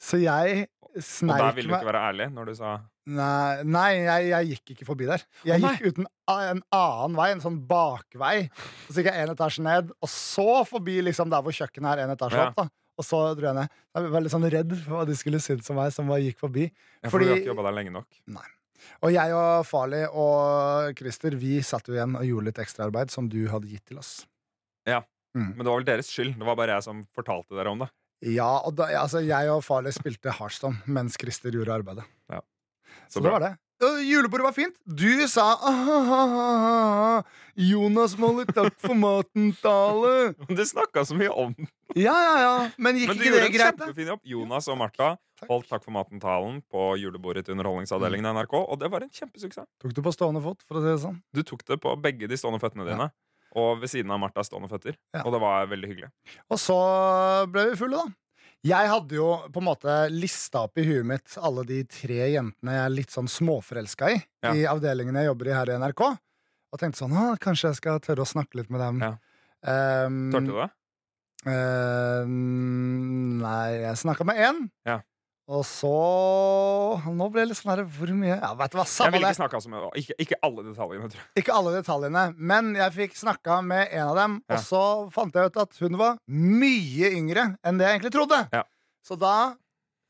Så 0.00 0.18
jeg 0.22 0.68
Og 0.96 1.28
der 1.28 1.52
ville 1.52 1.68
du 1.68 1.74
ikke 1.76 1.92
være 1.92 2.04
ærlig 2.08 2.32
når 2.32 2.46
du 2.46 2.54
sa 2.54 2.76
Nei, 3.06 3.62
nei 3.62 3.90
jeg, 4.02 4.28
jeg 4.32 4.46
gikk 4.50 4.70
ikke 4.74 4.86
forbi 4.88 5.06
der. 5.06 5.22
Jeg 5.46 5.62
oh, 5.62 5.68
gikk 5.70 5.92
uten 5.92 6.06
en 6.26 6.62
annen 6.74 7.14
vei, 7.14 7.28
en 7.30 7.42
sånn 7.44 7.60
bakvei. 7.68 8.48
Så 8.90 8.96
gikk 8.98 9.12
jeg 9.12 9.28
en 9.28 9.30
etasje 9.36 9.62
ned, 9.62 9.92
og 10.02 10.10
så 10.10 10.64
forbi 10.66 10.96
liksom 11.06 11.30
der 11.30 11.44
hvor 11.46 11.54
kjøkkenet 11.54 11.92
er 11.92 12.02
en 12.08 12.14
etasje 12.16 12.40
Ja. 12.40 12.48
opp. 12.48 12.56
da 12.56 12.66
Og 12.98 13.04
så 13.04 13.20
dro 13.38 13.46
jeg 13.46 13.54
ned. 13.54 13.68
Jeg 13.94 14.10
var 14.10 14.20
litt 14.24 14.32
sånn 14.32 14.50
redd 14.50 14.74
for 14.82 14.96
hva 14.96 15.06
de 15.06 15.14
skulle 15.14 15.38
synes 15.38 15.70
om 15.70 15.76
meg 15.76 15.92
som 15.92 16.08
jeg 16.16 16.32
gikk 16.32 16.38
forbi. 16.40 16.72
ja, 17.04 17.10
For 17.12 17.20
du 17.20 17.28
har 17.28 17.36
ikke 17.36 17.52
jobba 17.54 17.68
der 17.68 17.76
lenge 17.78 17.92
nok. 17.92 18.08
Og 19.04 19.12
jeg 19.14 19.34
og 19.36 19.66
Farley 19.68 20.06
og 20.10 20.96
Christer 20.98 21.36
Vi 21.40 21.58
satt 21.64 21.88
jo 21.88 21.96
igjen 21.96 22.16
og 22.18 22.24
gjorde 22.26 22.50
litt 22.50 22.60
ekstraarbeid 22.62 23.12
som 23.14 23.28
du 23.32 23.40
hadde 23.52 23.70
gitt 23.70 23.84
til 23.88 24.00
oss. 24.02 24.26
Ja, 24.88 25.02
Men 25.36 25.58
det 25.58 25.68
var 25.68 25.80
vel 25.80 25.88
deres 25.88 26.08
skyld. 26.12 26.36
Det 26.38 26.46
var 26.48 26.56
bare 26.56 26.76
jeg 26.78 26.86
som 26.86 27.04
fortalte 27.16 27.56
dere 27.58 27.72
om 27.74 27.82
det. 27.84 27.90
Ja, 28.24 28.48
og 28.64 28.76
da, 28.78 28.86
altså, 28.96 29.20
Jeg 29.20 29.50
og 29.52 29.60
Farley 29.66 29.92
spilte 29.92 30.32
Hearthstone 30.32 30.80
mens 30.88 31.18
Christer 31.20 31.52
gjorde 31.52 31.74
arbeidet. 31.74 32.06
Så, 32.30 32.40
Så 33.18 33.20
det 33.22 33.32
var 33.34 33.42
det. 33.44 33.50
Og 33.84 33.98
Julebordet 34.00 34.44
var 34.46 34.54
fint. 34.56 34.76
Du 34.88 35.10
sa 35.28 35.50
«Ah, 35.68 37.20
Jonas 37.60 38.14
må 38.16 38.30
takk 38.48 38.72
for 38.80 38.96
maten-tale. 38.96 40.32
Du 40.56 40.62
snakka 40.64 41.04
så 41.04 41.16
mye 41.16 41.28
om 41.28 41.52
den. 41.56 41.68
Ja, 41.92 42.14
ja, 42.16 42.34
ja. 42.40 42.54
Men 42.80 42.96
gikk 42.96 43.12
Men 43.12 43.18
du 43.18 43.22
ikke 43.22 43.30
gjorde 43.34 43.42
det 43.42 43.50
en 43.50 43.56
greit, 43.56 43.76
da? 43.76 43.88
kjempefin 43.90 44.10
jobb. 44.14 44.22
Jonas 44.32 44.68
og 44.72 44.80
Martha 44.80 45.10
Takk. 45.36 45.50
holdt 45.50 45.68
Takk 45.68 45.84
for 45.84 45.92
maten-talen 45.96 46.62
på 46.72 46.86
julebordet 47.02 47.44
til 47.46 47.56
Underholdningsavdelingen 47.56 48.28
i 48.30 48.34
NRK, 48.38 48.56
og 48.64 48.80
det 48.80 48.90
var 48.92 49.04
en 49.04 49.12
kjempesuksess. 49.12 49.68
Tok 49.84 49.92
du 49.96 50.02
på 50.04 50.12
stående 50.16 50.40
fot, 50.44 50.64
for 50.64 50.80
å 50.80 50.84
si 50.84 50.92
det 50.94 51.00
sånn? 51.04 51.20
Du 51.36 51.44
tok 51.44 51.64
det 51.68 51.76
på 51.84 51.92
begge 52.00 52.28
de 52.32 52.40
stående 52.40 52.60
føttene 52.64 52.88
dine, 52.88 53.10
og 53.56 53.82
ved 53.84 53.92
siden 53.92 54.12
av 54.12 54.20
Marthas 54.24 54.48
stående 54.48 54.72
føtter. 54.72 54.96
Ja. 55.12 55.26
Og 55.26 55.36
det 55.36 55.42
var 55.44 55.68
veldig 55.68 55.92
hyggelig. 55.92 56.10
Og 56.48 56.60
så 56.60 56.78
ble 57.52 57.70
vi 57.70 57.80
fulle, 57.84 58.00
da. 58.04 58.16
Jeg 58.66 58.88
hadde 58.90 59.14
jo 59.18 59.26
på 59.52 59.60
en 59.62 59.66
måte 59.68 59.94
lista 60.10 60.64
opp 60.66 60.78
i 60.80 60.84
huet 60.88 61.06
mitt 61.06 61.36
alle 61.44 61.62
de 61.68 61.82
tre 61.86 62.16
jentene 62.32 62.72
jeg 62.74 62.82
er 62.88 62.94
litt 62.94 63.12
sånn 63.14 63.28
småforelska 63.30 64.08
i, 64.14 64.16
Ja. 64.42 64.54
i 64.56 64.64
avdelingen 64.66 65.14
jeg 65.20 65.28
jobber 65.28 65.50
i 65.52 65.54
her 65.54 65.70
i 65.70 65.76
NRK. 65.78 66.02
Og 66.72 66.80
tenkte 66.82 66.98
sånn 67.04 67.14
«Å, 67.14 67.26
Kanskje 67.38 67.70
jeg 67.70 67.78
skal 67.78 68.00
tørre 68.02 68.24
å 68.24 68.28
snakke 68.28 68.58
litt 68.58 68.72
med 68.74 68.80
dem. 68.82 68.98
Ja. 69.04 69.12
Um, 70.06 70.18
Tørte 70.34 70.50
du 70.50 70.56
det? 70.58 70.70
Uh, 71.46 72.24
nei, 73.44 73.68
jeg 73.84 74.00
snakka 74.02 74.26
med 74.26 74.40
én. 74.42 74.58
Ja. 74.88 74.98
Og 75.46 75.62
så 75.62 75.90
Nå 77.14 77.28
ble 77.30 77.44
det 77.44 77.50
litt 77.52 77.58
sånn 77.60 77.70
her 77.76 77.82
Hvor 77.86 78.10
mye 78.18 78.34
Ja, 78.40 78.48
vet 78.58 78.72
du 78.72 78.78
hva, 78.80 78.86
Jeg 78.88 79.12
vil 79.14 79.22
ikke 79.22 79.38
snakke 79.38 79.60
så 79.62 79.70
mye. 79.70 79.90
Ikke, 80.00 80.16
ikke 80.24 80.38
alle 80.42 80.64
detaljene, 80.66 81.10
tror 81.12 81.20
jeg. 81.20 81.28
Ikke 81.42 81.54
alle 81.54 81.74
detaljene, 81.76 82.24
men 82.36 82.72
jeg 82.74 82.94
fikk 82.96 83.14
snakka 83.20 83.60
med 83.66 83.92
en 83.94 84.08
av 84.08 84.16
dem, 84.18 84.34
Ja. 84.48 84.56
og 84.56 84.64
så 84.66 84.82
fant 85.14 85.34
jeg 85.38 85.46
ut 85.52 85.60
at 85.62 85.78
hun 85.84 85.96
var 86.00 86.18
mye 86.26 87.12
yngre 87.14 87.44
enn 87.62 87.78
det 87.78 87.86
jeg 87.86 88.00
egentlig 88.00 88.12
trodde. 88.16 88.40
Ja. 88.52 88.64
Så 89.06 89.16
da 89.20 89.54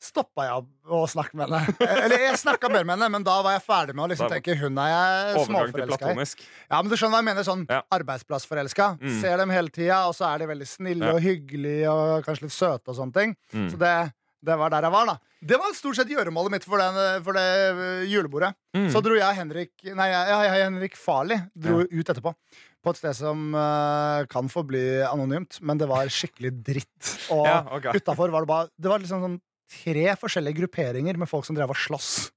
stoppa 0.01 0.45
jeg 0.45 0.65
å 0.93 0.99
snakke 1.09 1.35
med 1.37 1.49
henne. 1.51 1.77
Eller 2.05 2.19
jeg 2.31 2.37
snakka 2.41 2.69
mer 2.73 2.85
med 2.85 2.97
henne, 2.97 3.09
men 3.13 3.25
da 3.27 3.39
var 3.45 3.57
jeg 3.57 3.65
ferdig 3.67 3.95
med 3.97 4.05
å 4.07 4.11
liksom 4.13 4.29
tenke 4.33 4.57
hun 4.61 4.77
er 4.79 4.91
jeg 4.93 5.47
småforelska 5.49 6.13
i. 6.13 6.27
Ja, 6.71 6.81
men 6.83 6.91
du 6.93 6.97
skjønner 6.97 7.17
hva 7.17 7.23
jeg 7.25 7.29
mener? 7.31 7.45
Sånn 7.49 7.65
Ja. 7.69 7.83
arbeidsplassforelska. 7.97 8.89
Mm. 9.01 9.17
Ser 9.21 9.37
dem 9.41 9.51
hele 9.53 9.69
tida, 9.73 10.03
og 10.09 10.15
så 10.17 10.29
er 10.33 10.39
de 10.45 10.47
veldig 10.53 10.69
snille 10.69 11.09
Ja. 11.11 11.13
og 11.17 11.21
hyggelige 11.25 11.89
og 11.93 12.25
kanskje 12.25 12.49
litt 12.49 12.57
søte 12.57 12.89
og 12.93 12.97
sånne 13.01 13.13
ting. 13.21 13.37
Mm. 13.53 13.69
Så 13.73 13.79
det, 13.81 14.13
det 14.47 14.57
var 14.61 14.73
der 14.73 14.87
jeg 14.87 14.95
var, 14.95 15.09
da. 15.11 15.17
Det 15.47 15.59
var 15.61 15.75
stort 15.77 15.99
sett 15.99 16.11
gjøremålet 16.11 16.55
mitt 16.55 16.67
for, 16.67 16.81
den, 16.81 17.25
for 17.27 17.37
det 17.37 17.45
øh, 17.73 18.05
julebordet. 18.11 18.53
Mm. 18.77 18.89
Så 18.95 19.03
dro 19.05 19.17
jeg 19.19 19.39
Henrik 19.39 19.73
Nei, 19.87 20.07
jeg, 20.13 20.39
jeg, 20.47 20.63
Henrik 20.65 20.97
Farli 20.99 21.39
dro 21.53 21.83
ut 21.83 22.13
etterpå. 22.13 22.33
På 22.87 22.95
et 22.95 23.01
sted 23.01 23.17
som 23.19 23.51
uh, 23.57 24.23
kan 24.31 24.47
forbli 24.53 24.85
anonymt, 25.07 25.59
men 25.67 25.81
det 25.81 25.89
var 25.91 26.07
skikkelig 26.13 26.53
dritt. 26.67 27.13
Og 27.35 27.45
Ja, 27.49 27.61
okay. 27.75 27.99
utafor 27.99 28.31
var 28.35 28.47
det 28.47 28.51
bare 28.53 28.71
Det 28.79 28.93
var 28.93 29.03
liksom 29.03 29.25
sånn 29.25 29.39
tre 29.67 30.07
forskjellige 30.21 30.61
grupperinger 30.63 31.19
med 31.19 31.31
folk 31.31 31.47
som 31.49 31.57
drev 31.59 31.73
og 31.75 31.81
sloss. 31.81 32.29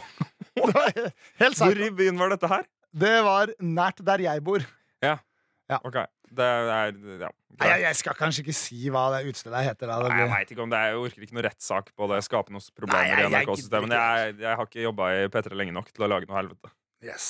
Hvor 0.56 1.82
i 1.84 1.90
byen 1.94 2.16
var 2.20 2.32
dette 2.32 2.48
her? 2.48 2.64
Det 2.90 3.18
var 3.22 3.52
nært 3.62 4.00
der 4.06 4.24
jeg 4.24 4.42
bor. 4.44 4.64
Ja, 5.04 5.78
Ok, 5.86 6.00
det 6.30 6.46
er 6.46 6.94
ja. 7.24 7.30
Nei, 7.60 7.70
jeg, 7.82 7.96
skal 7.98 8.14
kanskje 8.16 8.44
ikke 8.44 8.54
si 8.56 8.78
hva 8.92 9.08
det 9.12 9.24
utstedet 9.28 9.64
heter. 9.66 9.90
Da. 9.90 9.98
Det 10.04 10.12
Nei, 10.14 10.20
jeg 10.22 10.30
vet 10.32 10.52
ikke 10.54 10.62
om 10.64 10.70
det 10.72 10.78
er, 10.78 10.92
jeg 10.94 11.02
orker 11.02 11.26
ikke 11.26 11.36
noe 11.36 11.44
rettssak 11.48 11.90
på 11.98 12.08
det. 12.12 12.20
Skape 12.24 12.54
noen 12.54 12.64
Nei, 12.88 13.02
jeg- 13.08 13.18
i 13.20 13.32
NRK-systemet. 13.34 13.96
Jeg, 13.98 14.38
jeg 14.46 14.56
har 14.60 14.70
ikke 14.70 14.84
jobba 14.86 15.10
i 15.18 15.28
P3 15.34 15.58
lenge 15.58 15.74
nok 15.76 15.90
til 15.92 16.06
å 16.06 16.10
lage 16.14 16.30
noe 16.30 16.38
helvete. 16.38 16.72
Yes. 17.04 17.26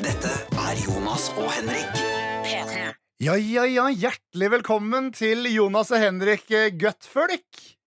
Dette 0.00 0.30
er 0.60 0.84
Jonas 0.84 1.30
og 1.34 1.50
Henrik. 1.56 1.98
P3. 2.46 2.92
Ja, 3.20 3.34
ja, 3.36 3.66
ja, 3.68 3.88
hjertelig 3.92 4.48
velkommen 4.54 5.10
til 5.12 5.44
Jonas 5.52 5.90
og 5.92 6.00
Henrik 6.00 6.46
eh, 6.56 6.70
Gutfølk. 6.72 7.79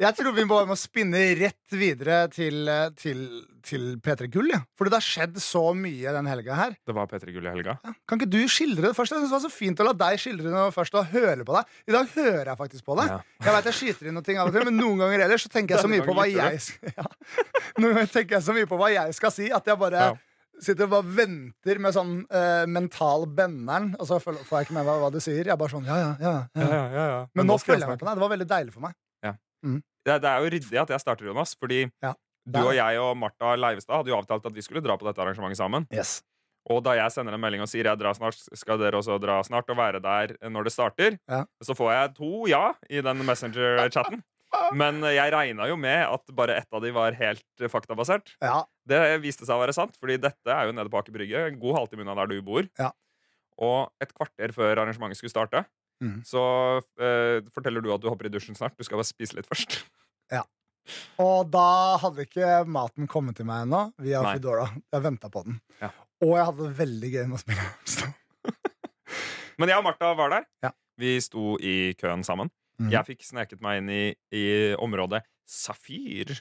Jeg 0.00 0.16
tror 0.16 0.32
vi 0.34 0.44
bare 0.48 0.66
må 0.66 0.74
spinne 0.78 1.18
rett 1.36 1.74
videre 1.76 2.24
til, 2.32 2.64
til, 2.96 3.20
til 3.66 3.84
P3 4.02 4.28
Gull. 4.32 4.48
Ja. 4.54 4.62
Fordi 4.78 4.92
det 4.94 4.98
har 4.98 5.04
skjedd 5.04 5.36
så 5.44 5.62
mye 5.76 6.14
den 6.16 6.30
helga 6.30 6.56
her. 6.56 6.72
Det 6.88 6.96
var 6.96 7.10
P3 7.10 7.34
Gull 7.34 7.46
i 7.46 7.52
helga. 7.52 7.76
Ja. 7.84 7.92
Kan 8.08 8.20
ikke 8.20 8.30
du 8.32 8.40
skildre 8.50 8.88
det 8.88 8.96
først? 8.96 9.12
Jeg 9.12 9.22
synes 9.22 9.34
det 9.34 9.36
var 9.36 9.44
så 9.44 9.52
fint 9.52 9.84
å 9.84 9.86
la 9.90 9.94
deg 10.06 10.18
skildre 10.22 10.54
det 10.54 10.64
først 10.74 10.96
og 10.98 11.12
høre 11.12 11.44
på 11.44 11.58
deg. 11.58 11.76
I 11.92 11.96
dag 11.98 12.16
hører 12.16 12.52
jeg 12.54 12.60
faktisk 12.64 12.88
på 12.88 12.98
deg. 13.02 13.12
Ja. 13.12 13.20
Jeg 13.44 13.56
vet 13.58 13.70
jeg 13.70 13.78
skyter 13.82 14.10
inn 14.10 14.18
noe 14.18 14.26
ting 14.26 14.40
av 14.40 14.50
og 14.50 14.56
til, 14.56 14.66
men 14.70 14.80
noen 14.80 15.04
ganger 15.04 15.26
ellers 15.28 15.46
så 15.46 15.52
tenker 15.52 15.76
jeg 15.76 15.84
så 15.84 15.92
mye 15.92 16.08
på 16.08 16.16
hva 16.16 16.26
jeg. 16.30 16.60
Noen 17.80 17.94
ganger 17.94 18.12
tenker 18.16 18.38
jeg 18.38 18.46
så 18.48 18.56
mye 18.56 18.68
på 18.68 18.80
hva 18.80 18.90
jeg 18.92 19.16
skal 19.16 19.32
si, 19.34 19.52
at 19.52 19.68
jeg 19.68 19.80
bare 19.80 20.10
sitter 20.62 20.86
og 20.86 20.92
bare 20.96 21.14
venter 21.16 21.80
med 21.82 21.94
sånn 21.94 22.18
uh, 22.32 22.64
mental 22.70 23.24
benneren, 23.28 23.92
og 23.98 24.08
så 24.08 24.18
får 24.22 24.40
jeg 24.40 24.68
ikke 24.68 24.76
med 24.76 24.86
meg 24.88 25.00
hva 25.04 25.08
du 25.12 25.18
sier. 25.22 25.40
Jeg 25.42 25.54
er 25.54 25.60
bare 25.60 25.72
sånn, 25.72 25.88
ja, 25.88 25.96
ja, 26.00 26.12
ja, 26.20 26.34
ja. 26.58 26.66
Ja, 26.66 26.82
ja, 26.82 27.06
ja. 27.14 27.22
Men 27.38 27.50
nå 27.50 27.58
følger 27.60 27.86
jeg 27.86 27.94
med 27.94 28.02
på 28.02 28.08
deg. 28.08 28.18
Det 28.18 28.24
var 28.24 28.34
veldig 28.34 28.48
deilig 28.52 28.76
for 28.76 28.84
meg. 28.84 28.98
Det, 29.62 30.18
det 30.22 30.28
er 30.28 30.42
jo 30.42 30.50
ryddig 30.56 30.78
at 30.82 30.90
jeg 30.96 31.00
starter, 31.00 31.24
Jonas. 31.30 31.54
Fordi 31.60 31.84
Ja. 32.02 32.14
Du 32.44 32.58
og 32.58 32.72
jeg 32.74 32.98
og 32.98 33.12
Martha 33.16 33.52
Leivestad 33.54 34.00
hadde 34.00 34.10
jo 34.10 34.16
avtalt 34.18 34.46
at 34.48 34.52
vi 34.56 34.62
skulle 34.66 34.80
dra 34.82 34.96
på 34.98 35.06
dette 35.06 35.22
arrangementet 35.22 35.60
sammen. 35.60 35.84
Yes. 35.94 36.22
Og 36.70 36.80
da 36.82 36.96
jeg 36.98 37.10
sender 37.14 37.34
en 37.36 37.40
melding 37.42 37.62
og 37.62 37.68
sier 37.70 37.86
jeg 37.86 37.98
drar 38.00 38.14
snart, 38.18 38.34
skal 38.58 38.78
dere 38.82 38.98
også 38.98 39.14
dra 39.22 39.36
snart 39.46 39.70
og 39.70 39.76
være 39.78 40.00
der 40.02 40.34
når 40.50 40.64
det 40.66 40.72
starter, 40.74 41.18
Ja. 41.30 41.44
så 41.62 41.74
får 41.78 41.92
jeg 41.92 42.14
to 42.16 42.46
ja 42.50 42.72
i 42.90 43.00
den 43.00 43.22
Messenger-chatten. 43.26 44.22
Men 44.74 44.98
jeg 45.06 45.32
regna 45.32 45.66
jo 45.70 45.76
med 45.80 46.02
at 46.04 46.34
bare 46.34 46.56
ett 46.60 46.68
av 46.74 46.82
de 46.82 46.90
var 46.92 47.14
helt 47.16 47.44
eh, 47.62 47.70
faktabasert. 47.72 48.34
Ja. 48.42 48.64
Det 48.86 49.00
viste 49.22 49.46
seg 49.46 49.54
å 49.56 49.62
være 49.62 49.72
sant, 49.72 49.94
fordi 49.98 50.18
dette 50.20 50.50
er 50.50 50.66
jo 50.66 50.74
nede 50.76 50.90
på 50.92 50.98
Aker 50.98 51.14
Brygge. 51.14 51.46
En 51.46 51.60
god 51.62 51.78
halvtime 51.78 52.02
unna 52.04 52.14
der 52.18 52.26
du 52.34 52.42
bor. 52.42 52.66
Ja. 52.78 52.90
Og 53.62 53.90
et 54.02 54.12
kvarter 54.18 54.52
før 54.52 54.82
arrangementet 54.82 55.16
skulle 55.20 55.30
starte, 55.32 55.64
Mhm. 56.02 56.22
så 56.26 56.42
eh, 56.98 57.38
forteller 57.54 57.84
du 57.84 57.92
at 57.94 58.02
du 58.02 58.08
hopper 58.10 58.26
i 58.26 58.32
dusjen 58.34 58.58
snart. 58.58 58.74
Du 58.76 58.84
skal 58.84 58.98
bare 58.98 59.08
spise 59.08 59.38
litt 59.38 59.48
først. 59.48 59.78
Ja. 60.32 60.42
Og 61.22 61.50
da 61.52 61.96
hadde 62.02 62.26
ikke 62.26 62.62
maten 62.66 63.06
kommet 63.10 63.38
til 63.38 63.46
meg 63.46 63.68
ennå 63.68 63.84
via 64.02 64.22
Nei. 64.24 64.34
Foodora. 64.36 64.66
Jeg 64.92 65.04
venta 65.04 65.30
på 65.32 65.44
den. 65.46 65.60
Ja. 65.80 65.92
Og 66.22 66.36
jeg 66.38 66.48
hadde 66.50 66.66
det 66.68 66.78
veldig 66.80 67.12
gøy 67.14 67.24
med 67.30 67.38
å 67.38 67.42
spille. 67.42 67.68
Men 69.62 69.70
jeg 69.70 69.78
og 69.78 69.86
Martha 69.86 70.10
var 70.18 70.32
der. 70.34 70.48
Ja. 70.64 70.72
Vi 70.98 71.16
sto 71.24 71.54
i 71.62 71.94
køen 71.98 72.24
sammen. 72.26 72.50
Mm. 72.80 72.90
Jeg 72.92 73.06
fikk 73.12 73.24
sneket 73.26 73.62
meg 73.62 73.80
inn 73.82 73.90
i, 73.92 74.02
i 74.34 74.44
området 74.80 75.22
Safir 75.48 76.34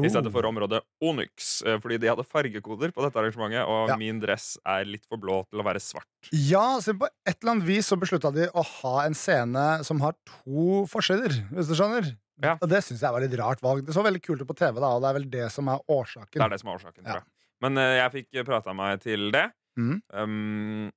i 0.00 0.08
stedet 0.08 0.26
Oh. 0.30 0.32
for 0.32 0.46
området 0.48 0.80
Onyx, 1.04 1.62
eh, 1.66 1.76
fordi 1.78 1.98
de 2.00 2.08
hadde 2.08 2.24
fargekoder 2.24 2.92
på 2.96 3.02
dette 3.04 3.18
arrangementet, 3.20 3.66
og 3.68 3.88
Ja. 3.90 3.96
min 4.00 4.20
dress 4.20 4.56
er 4.64 4.84
litt 4.88 5.04
for 5.06 5.18
blå 5.18 5.42
til 5.50 5.60
å 5.60 5.64
være 5.64 5.80
svart. 5.80 6.06
Ja, 6.32 6.78
så 6.80 6.94
på 6.96 7.08
et 7.26 7.36
eller 7.42 7.52
annet 7.56 7.66
vis 7.66 7.88
så 7.92 7.98
beslutta 8.00 8.32
de 8.32 8.46
å 8.48 8.64
ha 8.64 9.04
en 9.04 9.12
scene 9.14 9.84
som 9.84 10.00
har 10.00 10.14
to 10.24 10.86
forsider, 10.86 11.28
hvis 11.52 11.68
du 11.68 11.74
skjønner. 11.74 12.16
Ja. 12.42 12.56
Og 12.62 12.68
det 12.68 12.80
syns 12.82 13.00
jeg 13.04 13.12
var 13.12 13.20
litt 13.20 13.38
rart 13.38 13.60
valg. 13.60 13.84
Det 13.84 13.94
så 13.94 14.02
veldig 14.02 14.22
kult 14.22 14.40
ut 14.40 14.48
på 14.48 14.56
TV, 14.56 14.80
da, 14.80 14.86
og 14.96 15.02
det 15.02 15.10
er 15.10 15.18
vel 15.20 15.28
det 15.30 15.52
som 15.52 15.68
er 15.68 15.78
årsaken. 15.88 16.40
Det 16.40 16.42
er 16.42 16.48
det 16.48 16.60
som 16.60 16.70
er 16.70 16.78
årsaken. 16.78 17.04
Ja. 17.06 17.20
Men 17.60 17.76
uh, 17.78 17.96
jeg 18.00 18.10
fikk 18.16 18.44
prata 18.46 18.72
meg 18.74 19.00
til 19.00 19.30
det. 19.30 19.52
Mm. 19.78 20.02
Um, 20.12 20.90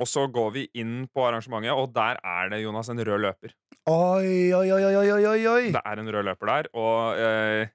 og 0.00 0.06
så 0.08 0.26
går 0.32 0.52
vi 0.52 0.68
inn 0.80 1.06
på 1.14 1.22
arrangementet, 1.28 1.72
og 1.76 1.92
der 1.92 2.18
er 2.24 2.48
det 2.50 2.62
Jonas 2.62 2.88
en 2.88 2.98
rød 2.98 3.20
løper. 3.20 3.52
Oi, 3.86 4.52
oi, 4.52 4.70
oi, 4.70 4.84
oi, 4.84 5.10
oi, 5.12 5.46
oi. 5.46 5.70
Det 5.72 5.80
er 5.84 5.98
en 6.00 6.08
rød 6.08 6.24
løper 6.24 6.46
der, 6.46 6.68
og 6.74 7.18
eh, 7.20 7.68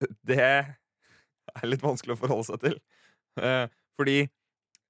det 0.28 0.40
er 0.42 1.66
litt 1.68 1.84
vanskelig 1.84 2.16
å 2.16 2.20
forholde 2.20 2.48
seg 2.50 2.62
til. 2.64 2.76
Eh, 3.40 3.66
fordi 3.96 4.18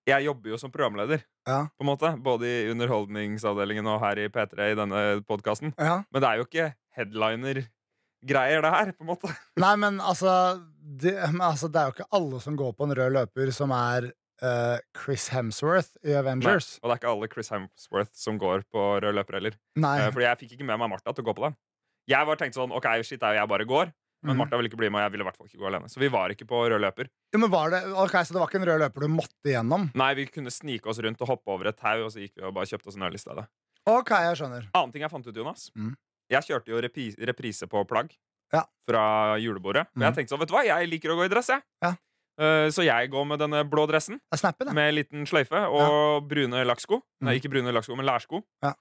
jeg 0.07 0.27
jobber 0.29 0.53
jo 0.53 0.59
som 0.63 0.71
programleder, 0.71 1.25
Ja. 1.47 1.65
på 1.75 1.83
en 1.83 1.89
måte. 1.91 2.13
Både 2.23 2.47
i 2.47 2.71
Underholdningsavdelingen 2.71 3.87
og 3.91 4.01
her 4.03 4.19
i 4.23 4.29
P3 4.31 4.73
i 4.73 4.77
denne 4.79 5.01
podkasten. 5.27 5.73
Ja. 5.79 6.01
Men 6.15 6.23
det 6.23 6.29
er 6.31 6.37
jo 6.41 6.47
ikke 6.47 6.69
headliner-greier, 6.97 8.63
det 8.63 8.71
her, 8.73 8.93
på 8.95 9.03
en 9.05 9.11
måte. 9.11 9.33
Nei, 9.63 9.73
men 9.83 9.99
altså 10.01 10.63
det, 10.81 11.17
men 11.33 11.43
altså 11.49 11.69
det 11.73 11.81
er 11.83 11.91
jo 11.91 11.97
ikke 11.97 12.09
alle 12.19 12.41
som 12.43 12.57
går 12.59 12.73
på 12.79 12.87
en 12.87 12.95
rød 12.99 13.17
løper, 13.19 13.51
som 13.55 13.75
er 13.75 14.09
uh, 14.43 14.79
Chris 14.97 15.29
Hemsworth 15.35 15.97
i 16.05 16.13
Nei, 16.15 16.19
Avengers. 16.23 16.77
og 16.83 16.89
det 16.89 16.97
er 16.97 17.03
ikke 17.03 17.15
alle 17.15 17.31
Chris 17.33 17.51
Hemsworth 17.55 18.15
som 18.15 18.39
går 18.43 18.63
på 18.73 18.87
rød 19.03 19.19
løper 19.19 19.41
heller. 19.41 19.59
Nei. 19.83 19.97
Eh, 20.05 20.11
fordi 20.15 20.29
jeg 20.29 20.41
fikk 20.45 20.57
ikke 20.59 20.69
med 20.71 20.79
meg 20.83 20.93
Martha 20.95 21.13
til 21.15 21.27
å 21.27 21.29
gå 21.31 21.37
på 21.39 21.47
den. 21.49 21.59
Jeg 22.07 22.27
var 22.29 22.39
tenkt 22.39 22.55
sånn, 22.55 22.71
ok, 22.75 22.87
shit, 23.03 23.19
jeg 23.23 23.51
bare 23.51 23.67
går. 23.67 23.91
Men 24.27 24.35
Mhm. 24.35 24.39
Martha 24.43 24.57
ville 24.59 24.69
ikke 24.69 24.77
bli 24.81 24.89
med, 24.91 24.99
og 24.99 25.05
jeg 25.07 25.13
ville 25.15 25.23
i 25.23 25.29
hvert 25.31 25.37
fall 25.39 25.47
ikke 25.47 25.61
gå 25.63 25.67
alene. 25.71 25.89
Så 25.89 26.01
vi 26.03 26.09
var 26.11 26.29
ikke 26.35 26.47
på 26.51 26.59
rød 26.67 26.81
løper. 26.83 27.07
Ja, 27.33 27.39
men 27.39 27.51
var 27.51 27.71
det, 27.71 27.85
okay, 27.95 28.25
Så 28.27 28.33
det 28.35 28.41
var 28.43 28.49
ikke 28.51 28.59
en 28.61 28.67
rød 28.67 28.81
løper 28.83 29.01
du 29.01 29.09
måtte 29.09 29.47
igjennom? 29.47 29.91
Nei, 29.95 30.15
vi 30.15 30.27
kunne 30.27 30.51
snike 30.51 30.87
oss 30.91 30.99
rundt 30.99 31.21
og 31.23 31.29
hoppe 31.29 31.47
over 31.55 31.69
et 31.69 31.77
tau, 31.79 32.05
og 32.05 32.11
så 32.11 32.19
gikk 32.21 32.35
vi 32.37 32.43
og 32.43 32.55
bare 32.55 32.67
kjøpte 32.67 32.89
oss 32.89 32.97
en 32.97 33.03
øl 33.07 33.15
i 33.15 33.23
stedet. 33.23 33.47
Ok, 33.87 34.11
jeg 34.11 34.37
skjønner. 34.37 34.67
Annen 34.75 34.93
ting 34.93 35.03
jeg 35.03 35.11
fant 35.11 35.27
ut, 35.27 35.35
Jonas. 35.37 35.71
Mm. 35.79 35.95
Jeg 36.29 36.43
kjørte 36.43 36.67
jo 36.75 36.81
repi 36.83 37.15
reprise 37.25 37.69
på 37.71 37.87
plagg 37.87 38.11
Ja. 38.53 38.65
fra 38.89 39.37
julebordet. 39.39 39.87
Men 39.95 40.11
Mm. 40.11 40.15
jeg 40.15 40.27
tenkte 40.27 40.35
sånn, 40.35 40.41
vet 40.41 40.49
du 40.49 40.55
hva, 40.55 40.65
jeg 40.67 40.89
liker 40.91 41.11
å 41.11 41.17
gå 41.17 41.25
i 41.25 41.29
dress, 41.29 41.47
jeg. 41.49 41.63
Ja. 41.83 41.95
Eh, 42.39 42.69
så 42.69 42.85
jeg 42.85 43.11
går 43.11 43.25
med 43.27 43.39
denne 43.39 43.63
blå 43.65 43.87
dressen 43.89 44.19
Jeg 44.33 44.41
snapper 44.41 44.71
med 44.75 44.93
liten 44.95 45.25
sløyfe 45.25 45.57
og 45.71 46.29
brune 46.29 46.65
lakksko. 46.67 47.01
Nei, 47.23 47.35
Mm. 47.39 47.41
ikke 47.41 47.51
brune 47.51 47.73
lakksko, 47.73 47.97
men 47.97 48.05
lærsko. 48.07 48.43
Ja. 48.63 48.75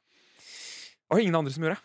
Og 1.12 1.20
ingen 1.22 1.36
andre 1.36 1.52
som 1.52 1.64
gjorde. 1.64 1.78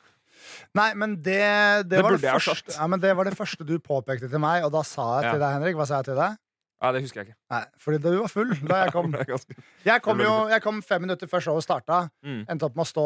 Nei, 0.79 0.91
men 0.95 1.17
det, 1.23 1.41
det, 1.89 1.97
Det 1.99 2.03
var 2.05 2.17
det, 2.17 2.21
første, 2.45 2.77
ja, 2.77 2.87
men 2.91 3.01
det 3.03 3.15
var 3.17 3.25
det 3.29 3.35
første 3.39 3.67
du 3.67 3.75
påpekte 3.79 4.31
til 4.31 4.39
meg, 4.43 4.65
og 4.67 4.73
da 4.73 4.83
sa 4.87 5.21
jeg 5.21 5.25
Ja. 5.29 5.33
til 5.35 5.41
deg, 5.45 5.53
Henrik. 5.59 5.77
Hva 5.81 5.87
sa 5.91 6.01
jeg 6.01 6.11
til 6.13 6.21
deg? 6.21 6.39
Ja, 6.81 6.93
det 6.97 7.03
husker 7.05 7.21
jeg 7.21 7.27
ikke. 7.29 7.37
Nei, 7.53 7.65
fordi 7.77 7.99
du 8.01 8.09
var 8.23 8.31
full 8.33 8.53
da 8.65 8.77
jeg 8.87 8.93
kom. 8.95 9.11
Jeg 9.91 10.01
kom 10.01 10.21
jo 10.25 10.31
jeg 10.49 10.63
kom 10.65 10.79
fem 10.81 11.03
minutter 11.05 11.29
før 11.29 11.43
showet 11.45 11.65
starta. 11.67 11.99
Mm. 12.25 12.47
Endte 12.49 12.65
opp 12.71 12.77
med 12.79 12.87
å 12.87 12.89
stå 12.89 13.05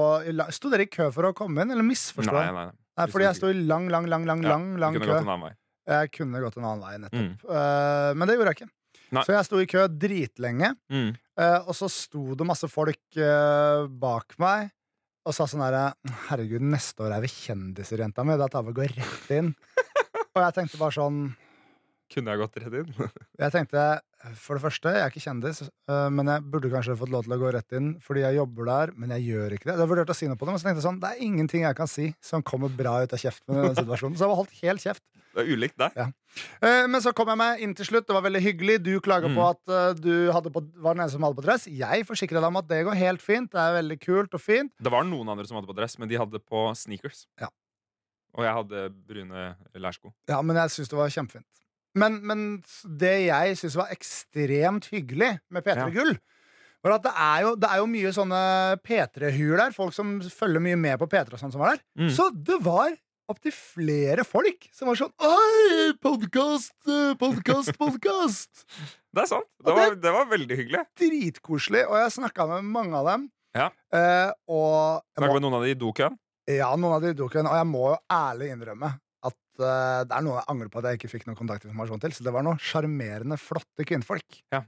Sto 0.55 0.71
dere 0.71 0.87
i 0.87 0.91
kø 0.91 1.09
for 1.15 1.27
å 1.27 1.33
komme 1.35 1.63
inn, 1.65 1.73
eller 1.75 1.83
misforsto 1.87 2.31
jeg? 2.31 2.53
nei, 2.55 2.65
nei. 2.69 2.79
Nei, 3.01 3.07
fordi 3.11 3.25
jeg 3.27 3.35
sto 3.41 3.49
i 3.51 3.57
lang, 3.67 3.89
lang, 3.91 4.07
lang, 4.07 4.23
lang, 4.29 4.43
lang, 4.47 4.67
lang 4.79 4.95
kø. 5.03 5.51
Jeg 5.91 6.13
kunne 6.15 6.39
gått 6.41 6.57
en 6.61 6.65
annen 6.71 6.85
vei, 6.87 6.95
nettopp. 7.03 7.27
Mm. 7.27 7.51
Uh, 7.51 8.15
men 8.15 8.31
det 8.31 8.37
gjorde 8.39 8.53
jeg 8.55 8.61
ikke. 8.61 8.71
Nei. 9.19 9.25
Så 9.27 9.35
jeg 9.35 9.45
sto 9.51 9.59
i 9.61 9.67
kø 9.67 9.83
dritlenge, 9.91 10.71
Mm. 10.95 11.11
uh, 11.43 11.59
og 11.67 11.75
så 11.75 11.91
sto 11.91 12.37
det 12.39 12.47
masse 12.47 12.71
folk 12.71 13.19
uh, 13.19 13.85
bak 13.91 14.39
meg 14.39 14.71
og 15.25 15.35
sa 15.37 15.47
sånn 15.49 15.63
herre 15.65 15.85
Herregud, 16.29 16.65
neste 16.65 17.05
år 17.07 17.17
er 17.17 17.25
vi 17.25 17.31
kjendiser, 17.33 18.03
jenta 18.05 18.25
mi. 18.27 18.37
Da 18.41 18.49
tar 18.53 18.65
vi 18.67 18.75
og 18.75 18.79
går 18.83 18.93
rett 18.99 19.31
inn. 19.37 19.55
og 20.35 20.43
jeg 20.43 20.57
tenkte 20.59 20.81
bare 20.81 20.97
sånn 20.97 21.21
Kunne 22.13 22.35
jeg 22.35 22.43
gått 22.43 22.59
rett 22.61 22.77
inn? 22.83 22.91
Jeg 23.45 23.51
tenkte, 23.55 23.85
for 24.39 24.57
det 24.57 24.63
første, 24.63 24.93
jeg 24.93 25.03
er 25.03 25.11
ikke 25.11 25.23
kjendis, 25.25 25.63
øh, 25.91 26.11
men 26.15 26.29
jeg 26.31 26.45
burde 26.53 26.71
kanskje 26.73 26.95
fått 27.01 27.11
lov 27.13 27.25
til 27.27 27.35
å 27.35 27.39
gå 27.41 27.51
rett 27.57 27.75
inn 27.77 27.89
fordi 28.05 28.23
jeg 28.23 28.39
jobber 28.39 28.69
der, 28.69 28.93
men 28.97 29.11
jeg 29.17 29.25
gjør 29.33 29.57
ikke 29.57 29.69
det. 29.69 29.75
Jeg 29.81 29.91
vurderte 29.91 30.15
å 30.15 30.17
si 30.17 30.29
noe 30.31 30.39
på 30.39 30.47
det, 30.47 30.55
men 30.55 30.63
så 30.63 30.69
tenkte 30.69 30.81
jeg 30.81 30.87
sånn, 30.87 31.01
det 31.03 31.11
er 31.11 31.25
ingenting 31.27 31.65
jeg 31.67 31.77
kan 31.81 31.91
si 31.91 32.07
som 32.25 32.45
kommer 32.47 32.71
bra 32.73 32.95
ut 33.03 33.13
av 33.17 33.21
kjeften 33.21 33.51
min 33.57 33.65
i 33.65 33.73
den 33.73 33.79
situasjonen. 33.83 34.17
Så 34.17 34.25
jeg 34.25 34.33
var 34.33 34.41
holdt 34.41 34.55
helt 34.61 34.85
kjeft. 34.87 35.03
Det 35.35 35.43
er 35.43 35.51
ulikt 35.57 35.77
deg. 35.81 35.97
Ja. 35.99 36.07
Men 36.87 37.01
så 37.03 37.13
kom 37.15 37.29
jeg 37.31 37.39
meg 37.41 37.61
inn 37.63 37.75
til 37.79 37.87
slutt. 37.89 38.07
Det 38.09 38.15
var 38.17 38.23
veldig 38.27 38.41
hyggelig. 38.43 38.77
Du 38.83 38.93
klaga 39.03 39.29
Mm. 39.31 39.35
på 39.39 39.45
at 39.51 39.73
eh, 39.75 39.95
du 39.99 40.51
på, 40.55 40.63
var 40.83 40.95
den 40.95 41.03
eneste 41.05 41.17
som 41.19 41.27
hadde 41.27 41.39
på 41.41 41.45
dress. 41.47 41.67
Jeg 41.71 42.07
forsikra 42.07 42.41
deg 42.43 42.49
om 42.51 42.57
at 42.63 42.69
det 42.71 42.81
går 42.87 42.95
helt 42.99 43.23
fint. 43.23 43.51
Det 43.51 43.59
er 43.61 43.77
veldig 43.83 43.99
kult 44.03 44.35
og 44.35 44.41
fint. 44.43 44.73
Det 44.83 44.91
var 44.95 45.05
noen 45.05 45.29
andre 45.29 45.47
som 45.47 45.57
hadde 45.59 45.71
på 45.71 45.77
dress, 45.79 45.99
men 45.99 46.09
de 46.11 46.17
hadde 46.19 46.39
på 46.43 46.65
sneakers. 46.79 47.27
Ja. 47.41 47.49
Og 48.35 48.43
jeg 48.47 48.55
hadde 48.57 48.85
brune 49.07 49.45
lærsko. 49.79 50.11
Ja, 50.29 50.41
men 50.43 50.57
jeg 50.59 50.71
syns 50.75 50.89
det 50.91 50.99
var 50.99 51.13
kjempefint. 51.15 51.47
Men, 51.95 52.17
men 52.27 52.41
det 52.99 53.13
jeg 53.29 53.57
syns 53.61 53.77
var 53.79 53.93
ekstremt 53.95 54.89
hyggelig 54.91 55.37
med 55.55 55.63
P3 55.63 55.77
Ja. 55.79 55.89
Gull, 55.95 56.17
var 56.83 56.97
at 56.99 57.05
det 57.07 57.13
er 57.17 57.45
jo, 57.47 57.53
det 57.57 57.69
er 57.71 57.79
jo 57.81 57.87
mye 57.89 58.11
sånne 58.13 58.41
P3-huer 58.85 59.57
der. 59.63 59.71
Folk 59.77 59.95
som 59.97 60.19
følger 60.21 60.61
mye 60.61 60.77
med 60.77 60.99
på 61.01 61.07
P3 61.09 61.33
og 61.33 61.41
sånn 61.41 61.55
som 61.55 61.63
var 61.63 61.77
der. 61.77 61.85
Mm. 62.03 62.11
Så 62.13 62.27
det 62.35 62.59
var 62.67 62.91
opptil 63.31 63.55
flere 63.55 64.25
folk 64.27 64.67
som 64.75 64.91
var 64.91 64.99
sånn 64.99 65.13
Oi, 65.25 65.95
podkast, 66.03 66.75
podkast, 67.21 67.77
podkast! 67.81 68.65
Det 69.15 69.25
er 69.25 69.31
sant. 69.31 69.49
Det 69.65 69.77
var, 69.77 69.97
det 70.01 70.13
var 70.13 70.29
veldig 70.33 70.59
hyggelig. 70.59 70.83
Dritkoselig. 70.99 71.85
Og 71.87 71.97
jeg 72.01 72.13
snakka 72.17 72.49
med 72.51 72.69
mange 72.75 72.99
av 72.99 73.09
dem. 73.13 73.27
Ja. 73.55 73.71
Eh, 73.95 74.31
og 74.51 75.05
Snakka 75.15 75.37
med 75.39 75.47
noen 75.47 75.59
av 75.61 75.65
de 75.65 75.73
i 75.73 75.79
dokøen. 75.79 76.19
ja, 76.51 76.69
noen 76.77 76.97
av 76.97 77.05
de 77.05 77.15
i 77.15 77.19
dokøen. 77.19 77.49
og 77.49 77.57
jeg 77.61 77.71
må 77.71 77.85
jo 77.93 77.99
ærlig 78.13 78.51
innrømme 78.53 78.91
at 79.25 79.39
uh, 79.63 80.03
det 80.05 80.13
er 80.19 80.25
noe 80.27 80.41
jeg 80.41 80.49
angrer 80.53 80.73
på 80.73 80.81
at 80.83 80.91
jeg 80.91 80.99
ikke 80.99 81.13
fikk 81.15 81.29
noen 81.29 81.39
kontaktinformasjon 81.39 82.03
til. 82.03 82.17
Så 82.17 82.27
det 82.27 82.35
var 82.35 82.45
noen 82.45 82.61
sjarmerende, 82.61 83.39
flotte 83.41 83.87
kvinnfolk. 83.89 84.43
Ja. 84.53 84.67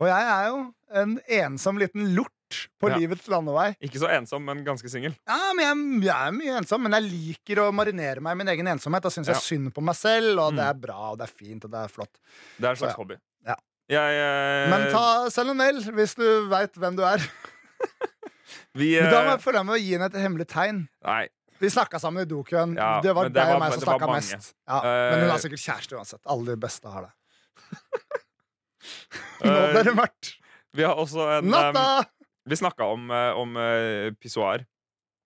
Og 0.00 0.08
jeg 0.08 0.28
er 0.32 0.46
jo 0.48 0.60
en 0.96 1.16
ensom 1.40 1.80
liten 1.80 2.14
lort 2.16 2.32
på 2.80 2.88
Ja. 2.90 2.96
livets 2.98 3.26
landevei. 3.30 3.76
Ikke 3.80 3.98
så 4.02 4.08
ensom, 4.10 4.44
men 4.44 4.64
ganske 4.64 4.88
singel. 4.90 5.14
Ja, 5.28 5.52
men 5.54 5.64
jeg, 5.64 6.04
jeg 6.08 6.28
er 6.28 6.32
mye 6.36 6.56
ensom, 6.60 6.82
men 6.82 6.92
jeg 6.98 7.10
liker 7.10 7.62
å 7.64 7.72
marinere 7.72 8.20
meg 8.20 8.32
i 8.32 8.40
min 8.42 8.48
egen 8.54 8.66
ensomhet. 8.74 9.02
Da 9.02 9.08
syns 9.10 9.26
jeg 9.30 9.36
Ja. 9.36 9.40
synd 9.40 9.72
på 9.74 9.82
meg 9.82 9.94
selv, 9.96 10.38
og 10.38 10.52
Mm. 10.52 10.56
det 10.56 10.66
er 10.68 10.74
bra, 10.74 10.98
og 11.12 11.18
det 11.18 11.28
er 11.28 11.32
fint, 11.32 11.64
og 11.64 11.70
det 11.70 11.78
er 11.84 11.88
flott. 11.88 12.14
Det 12.58 12.64
er 12.66 12.70
en 12.70 12.76
slags 12.76 12.94
Så 12.94 12.96
hobby. 13.02 13.16
Ja. 13.46 13.54
Jeg, 13.88 14.12
eh, 14.20 14.70
Men 14.70 14.90
ta 14.92 15.28
selv 15.30 15.50
en 15.50 15.56
mail 15.56 15.80
hvis 15.82 16.14
du 16.14 16.48
veit 16.48 16.72
hvem 16.74 16.96
du 16.96 17.02
er. 17.02 17.18
vi, 18.74 19.00
Men 19.00 19.10
da 19.10 19.20
må 19.22 19.26
eh, 19.30 19.36
jeg 19.36 19.40
følge 19.42 19.64
med 19.66 19.74
å 19.74 19.80
gi 19.82 19.92
henne 19.96 20.06
et 20.06 20.18
hemmelig 20.20 20.46
tegn. 20.48 20.88
Nei. 21.04 21.28
Vi 21.60 21.68
snakka 21.68 21.98
sammen 22.00 22.22
i 22.22 22.28
dokøen. 22.30 22.74
Ja, 22.76 23.00
det 23.04 23.12
var 23.14 23.24
det 23.28 23.34
deg 23.34 23.50
og 23.54 23.60
meg 23.60 23.72
som 23.74 23.82
snakka 23.82 24.06
mest. 24.14 24.54
Ja, 24.66 24.80
men 24.80 25.18
hun 25.20 25.28
Eh, 25.28 25.30
har 25.30 25.38
sikkert 25.42 25.60
kjæreste 25.60 25.92
uansett. 25.98 26.20
Alle 26.26 26.46
de 26.46 26.56
beste 26.56 26.88
har 26.88 27.02
det. 27.02 27.12
Nå 29.44 29.72
ble 29.74 29.82
det 29.84 29.94
mørkt. 29.96 30.30
Vi 30.76 30.82
har 30.86 30.94
også 31.02 31.26
en 31.38 31.50
Natta! 31.50 31.84
eh, 32.00 32.04
Vi 32.50 32.56
snakka 32.58 32.84
om, 32.90 33.10
eh, 33.14 33.30
om 33.38 33.56
eh, 33.56 34.10
pissoar 34.18 34.64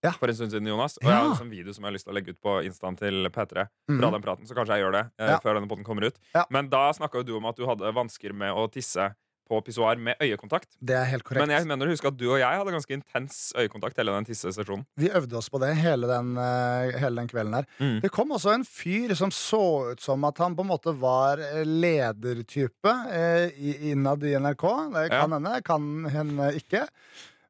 Ja. 0.04 0.10
for 0.12 0.28
en 0.28 0.34
stund 0.36 0.52
siden, 0.52 0.66
Jonas. 0.68 0.98
Og 1.00 1.08
jeg 1.08 1.16
har 1.16 1.30
en 1.30 1.36
sånn 1.38 1.48
video 1.50 1.72
som 1.72 1.82
jeg 1.84 1.88
har 1.88 1.94
lyst 1.96 2.04
til 2.04 2.12
å 2.12 2.16
legge 2.18 2.34
ut 2.34 2.40
på 2.44 2.58
instaen 2.68 2.96
til 3.00 3.24
P3. 3.32 3.64
Mhm. 3.88 4.00
Fra 4.02 4.10
den 4.12 4.22
praten, 4.26 4.44
så 4.46 4.52
kanskje 4.54 4.76
jeg 4.76 4.84
gjør 4.84 4.92
det 4.92 5.04
eh, 5.18 5.38
før 5.40 5.54
denne 5.56 5.68
podden 5.70 5.84
kommer 5.86 6.04
ut. 6.04 6.18
Men 6.50 6.68
da 6.68 6.90
snakka 6.92 7.22
jo 7.22 7.22
du 7.24 7.36
om 7.38 7.46
at 7.46 7.56
du 7.56 7.64
hadde 7.64 7.88
vansker 7.96 8.34
med 8.36 8.52
å 8.52 8.66
tisse 8.70 9.14
på 9.48 9.58
pissoar 9.64 9.96
med 10.00 10.16
øyekontakt. 10.22 10.68
Det 10.80 10.96
er 10.96 11.04
helt 11.04 11.22
korrekt. 11.24 11.46
Men 11.46 11.52
jeg 11.56 11.66
mener 11.68 11.86
husker 11.90 12.08
huske 12.08 12.14
at 12.14 12.16
du 12.20 12.30
og 12.32 12.38
jeg 12.40 12.58
hadde 12.60 12.72
ganske 12.72 12.94
intens 12.96 13.52
øyekontakt 13.58 13.96
hele 14.00 14.12
den 14.16 14.24
tissesesjonen. 14.24 14.86
Vi 14.96 15.10
øvde 15.10 15.36
oss 15.36 15.50
på 15.52 15.60
det 15.60 15.74
hele 15.76 16.06
den, 16.08 16.36
eh, 16.38 16.98
hele 16.98 17.16
den 17.20 17.28
kvelden 17.28 17.54
her. 17.54 17.66
Mm. 17.78 18.00
Det 18.00 18.10
kom 18.10 18.30
også 18.32 18.54
en 18.54 18.64
fyr 18.64 19.14
som 19.14 19.30
så 19.30 19.92
ut 19.92 20.00
som 20.00 20.24
at 20.24 20.38
han 20.38 20.56
på 20.56 20.62
en 20.64 20.68
måte 20.72 20.94
var 20.98 21.38
eh, 21.38 21.62
ledertype 21.64 22.94
eh, 23.12 23.50
innad 23.92 24.24
i 24.24 24.34
NRK. 24.38 24.64
Det 24.94 25.10
kan 25.10 25.30
Ja. 25.30 25.36
hende, 25.38 25.62
kan 25.64 26.04
hende 26.10 26.52
ikke. 26.56 26.86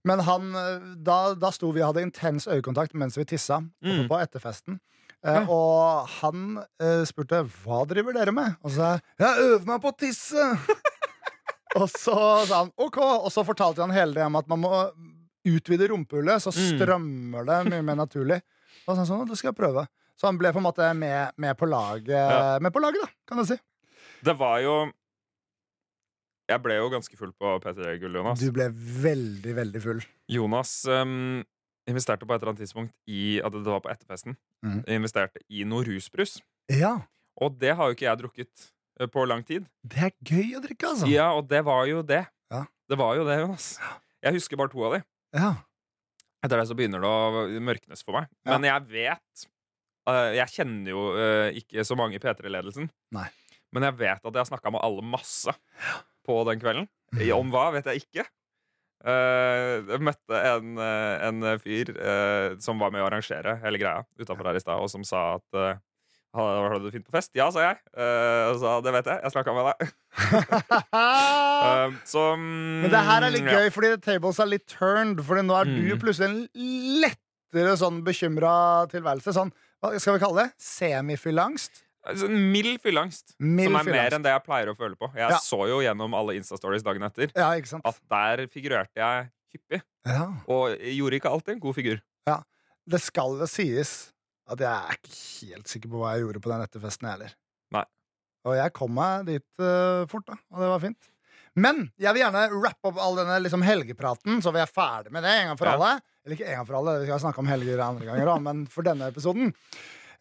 Men 0.05 0.21
han, 0.21 0.51
eh, 0.55 0.81
da, 0.97 1.35
da 1.35 1.51
sto 1.51 1.71
vi 1.73 1.81
og 1.81 1.95
hadde 1.95 2.03
intens 2.11 2.47
øyekontakt 2.47 2.93
mens 2.95 3.17
vi 3.17 3.25
tissa 3.25 3.63
Mm. 3.83 4.09
på 4.09 4.19
etterfesten. 4.21 4.81
Eh, 5.25 5.33
Ja. 5.33 5.47
Og 5.49 6.07
han 6.21 6.59
eh, 6.81 7.05
spurte 7.09 7.39
hva 7.65 7.87
driver 7.89 8.13
dere 8.13 8.33
med? 8.33 8.57
Og 8.63 8.71
så 8.71 8.77
sa 8.77 8.91
jeg 8.93 9.01
jeg 9.19 9.39
øver 9.49 9.67
meg 9.67 9.81
på 9.81 9.89
å 9.89 9.97
tisse. 9.97 10.37
og 11.75 11.89
så 11.91 12.15
sa 12.47 12.63
han 12.65 12.71
OK, 12.81 12.99
og 13.03 13.31
så 13.35 13.45
fortalte 13.47 13.83
han 13.85 13.91
hele 13.95 14.15
det 14.17 14.25
om 14.27 14.37
at 14.41 14.49
man 14.51 14.61
må 14.63 14.73
utvide 15.45 15.89
rumpehullet, 15.91 16.41
så 16.41 16.51
Mm. 16.55 16.79
strømmer 16.79 17.45
det 17.49 17.59
mye 17.73 17.83
mer 17.85 17.97
naturlig. 18.01 18.41
Og 18.87 18.95
så 18.97 19.05
sa 19.05 19.15
han 19.15 19.25
sånn, 19.25 19.29
det 19.29 19.37
skal 19.39 19.53
jeg 19.53 19.59
prøve. 19.59 19.87
Så 20.17 20.29
han 20.29 20.39
ble 20.39 20.53
på 20.55 20.61
en 20.63 20.67
måte 20.69 20.87
med, 20.97 21.33
med, 21.37 21.57
på, 21.59 21.67
laget, 21.69 22.09
Ja. 22.15 22.59
med 22.63 22.73
på 22.73 22.81
laget, 22.81 23.03
da, 23.03 23.09
kan 23.27 23.39
du 23.39 23.45
si. 23.45 23.57
Det 24.25 24.37
var 24.39 24.61
jo 24.63 24.77
Jeg 26.49 26.61
ble 26.61 26.75
jo 26.77 26.91
ganske 26.93 27.17
full 27.17 27.33
på 27.33 27.55
P3 27.65 27.95
Gull, 28.03 28.19
Jonas. 28.19 28.39
Du 28.41 28.51
ble 28.53 28.67
veldig, 28.69 29.55
veldig 29.57 29.81
full. 29.81 30.03
Jonas 30.29 30.85
um, 30.93 31.43
investerte 31.89 32.27
på 32.29 32.35
et 32.35 32.43
eller 32.43 32.53
annet 32.53 32.61
tidspunkt 32.67 32.93
i 33.09 33.41
at 33.41 33.53
det 33.53 33.65
var 33.65 33.81
på 33.81 33.89
etterfesten. 33.93 34.37
Mm. 34.65 34.83
Investerte 34.99 35.41
i 35.49 35.65
noe 35.65 35.85
rusbrus. 35.89 36.39
Ja, 36.69 36.99
Og 37.41 37.57
det 37.59 37.73
har 37.77 37.89
jo 37.89 37.97
ikke 37.97 38.07
jeg 38.07 38.19
drukket 38.21 38.69
på 39.13 39.25
lang 39.27 39.43
tid. 39.47 39.67
det 39.83 40.03
er 40.09 40.13
gøy 40.23 40.57
å 40.59 40.63
drikke, 40.65 40.91
altså. 40.93 41.09
Ja, 41.11 41.31
og 41.35 41.49
det 41.51 41.65
var 41.67 41.87
jo 41.91 42.03
det. 42.07 42.25
Ja. 42.53 42.65
Det 42.91 42.99
var 43.01 43.17
jo 43.19 43.25
det, 43.27 43.39
Jonas. 43.41 43.73
Jeg 44.25 44.37
husker 44.37 44.61
bare 44.61 44.73
to 44.73 44.85
av 44.87 44.97
de. 44.97 45.01
Ja. 45.35 45.51
Etter 46.45 46.61
det 46.61 46.69
så 46.69 46.77
begynner 46.79 47.03
det 47.03 47.09
å 47.11 47.65
mørknes 47.65 48.05
for 48.05 48.19
meg. 48.19 48.29
Ja. 48.45 48.55
Men 48.55 48.69
jeg 48.69 48.87
vet 48.93 49.45
eh, 50.13 50.31
Jeg 50.37 50.53
kjenner 50.53 50.93
jo 50.93 51.05
eh, 51.17 51.59
ikke 51.63 51.85
så 51.89 51.97
mange 51.99 52.19
i 52.19 52.23
P3-ledelsen. 52.23 52.91
Men 53.75 53.89
jeg 53.89 53.99
vet 53.99 54.21
at 54.21 54.31
jeg 54.31 54.43
har 54.43 54.51
snakka 54.53 54.71
med 54.75 54.85
alle 54.85 55.03
masse 55.03 55.53
på 56.25 56.39
den 56.49 56.61
kvelden. 56.63 56.89
Om 57.35 57.53
hva 57.53 57.69
vet 57.75 57.89
jeg 57.91 58.05
ikke. 58.05 58.27
Eh, 59.05 59.75
jeg 59.85 60.01
møtte 60.01 60.39
en, 60.49 60.79
eh, 60.81 61.25
en 61.29 61.49
fyr 61.61 61.91
eh, 61.93 62.55
som 62.65 62.81
var 62.81 62.93
med 62.95 63.03
å 63.05 63.09
arrangere 63.11 63.59
hele 63.61 63.81
greia 63.81 64.05
utafor 64.17 64.49
her 64.49 64.57
i 64.57 64.63
stad, 64.63 64.81
og 64.81 64.89
som 64.93 65.05
sa 65.05 65.35
at 65.37 65.59
hadde 66.35 66.81
du 66.83 66.89
det 66.89 66.93
fint 66.97 67.07
på 67.07 67.15
fest? 67.15 67.31
Ja, 67.39 67.47
sa 67.55 67.63
jeg. 67.63 67.79
Uh, 67.95 68.55
sa 68.59 68.81
det 68.83 68.93
vet 68.97 69.07
jeg. 69.07 69.21
Jeg 69.23 69.35
snakka 69.35 69.55
med 69.55 69.69
deg. 69.71 69.93
uh, 70.93 71.95
så 72.13 72.25
um, 72.35 72.83
Men 72.83 72.91
det 72.93 73.03
her 73.07 73.27
er 73.29 73.35
litt 73.35 73.47
ja. 73.47 73.61
gøy, 73.61 73.71
fordi 73.75 73.93
tables 74.03 74.41
er 74.43 74.51
litt 74.51 74.67
turned. 74.71 75.23
Fordi 75.27 75.45
nå 75.47 75.55
er 75.61 75.71
du 75.71 75.75
Mm. 75.95 76.01
plutselig 76.03 76.27
en 76.31 76.41
lettere 77.05 77.77
sånn 77.79 78.03
bekymra 78.07 78.55
tilværelse. 78.91 79.35
Sånn, 79.37 79.53
hva 79.83 79.95
skal 80.01 80.17
vi 80.19 80.23
kalle 80.25 80.45
det? 80.47 80.55
Semifyllangst? 80.65 81.83
Altså, 82.05 82.29
mild 82.29 82.83
fylleangst. 82.85 83.33
Mild 83.41 83.71
som 83.71 83.77
er 83.79 83.85
fyllangst. 83.87 83.95
mer 83.97 84.17
enn 84.19 84.25
det 84.27 84.33
jeg 84.35 84.45
pleier 84.45 84.69
å 84.69 84.77
føle 84.77 84.97
på. 85.01 85.09
Jeg 85.17 85.31
Ja. 85.31 85.39
så 85.41 85.63
jo 85.71 85.79
gjennom 85.81 86.13
alle 86.15 86.35
Insta-stories 86.37 86.83
dagen 86.85 87.03
etter 87.03 87.31
Ja, 87.35 87.49
at 87.55 88.01
der 88.11 88.47
figurerte 88.53 88.93
jeg 89.01 89.31
hyppig. 89.55 89.81
Ja. 90.05 90.27
Og 90.47 90.77
gjorde 90.77 91.17
ikke 91.17 91.31
alltid 91.33 91.55
en 91.55 91.61
god 91.61 91.75
figur. 91.75 92.03
Det 92.87 93.01
skal 93.01 93.39
jo 93.41 93.47
sies 93.49 94.13
at 94.51 94.61
jeg 94.61 94.69
er 94.71 94.99
ikke 94.99 95.49
helt 95.49 95.71
sikker 95.73 95.89
på 95.93 96.01
hva 96.03 96.13
jeg 96.15 96.25
gjorde 96.27 96.43
på 96.45 96.51
den 96.53 96.65
etterfesten, 96.67 97.09
jeg 97.09 97.17
heller. 97.17 97.35
Nei. 97.73 97.85
Og 98.45 98.57
jeg 98.59 98.73
kom 98.77 98.93
meg 98.99 99.27
dit 99.31 99.47
uh, 99.65 100.05
fort, 100.11 100.27
da, 100.29 100.37
og 100.53 100.61
det 100.65 100.71
var 100.75 100.83
fint. 100.83 101.11
Men 101.57 101.85
jeg 102.03 102.13
vil 102.17 102.25
gjerne 102.25 102.43
rappe 102.51 102.91
opp 102.91 102.97
all 102.99 103.15
denne 103.21 103.37
liksom, 103.45 103.63
helgepraten, 103.63 104.41
så 104.43 104.51
vi 104.53 104.59
er 104.61 104.67
ferdig 104.71 105.13
med 105.15 105.23
det 105.25 105.31
en 105.39 105.53
gang 105.53 105.59
for 105.61 105.71
Ja. 105.71 105.77
alle. 105.79 105.93
Eller 106.25 106.37
ikke 106.39 106.49
en 106.51 106.57
gang 106.59 106.67
for 106.67 106.79
alle, 106.81 106.97
vi 107.01 107.07
skal 107.09 107.21
snakke 107.23 107.39
om 107.45 107.49
helger 107.53 107.81
andre 107.85 108.09
ganger 108.09 108.31
òg, 108.33 108.43
men 108.43 108.65
for 108.73 108.83
denne 108.87 109.07
episoden. 109.13 109.53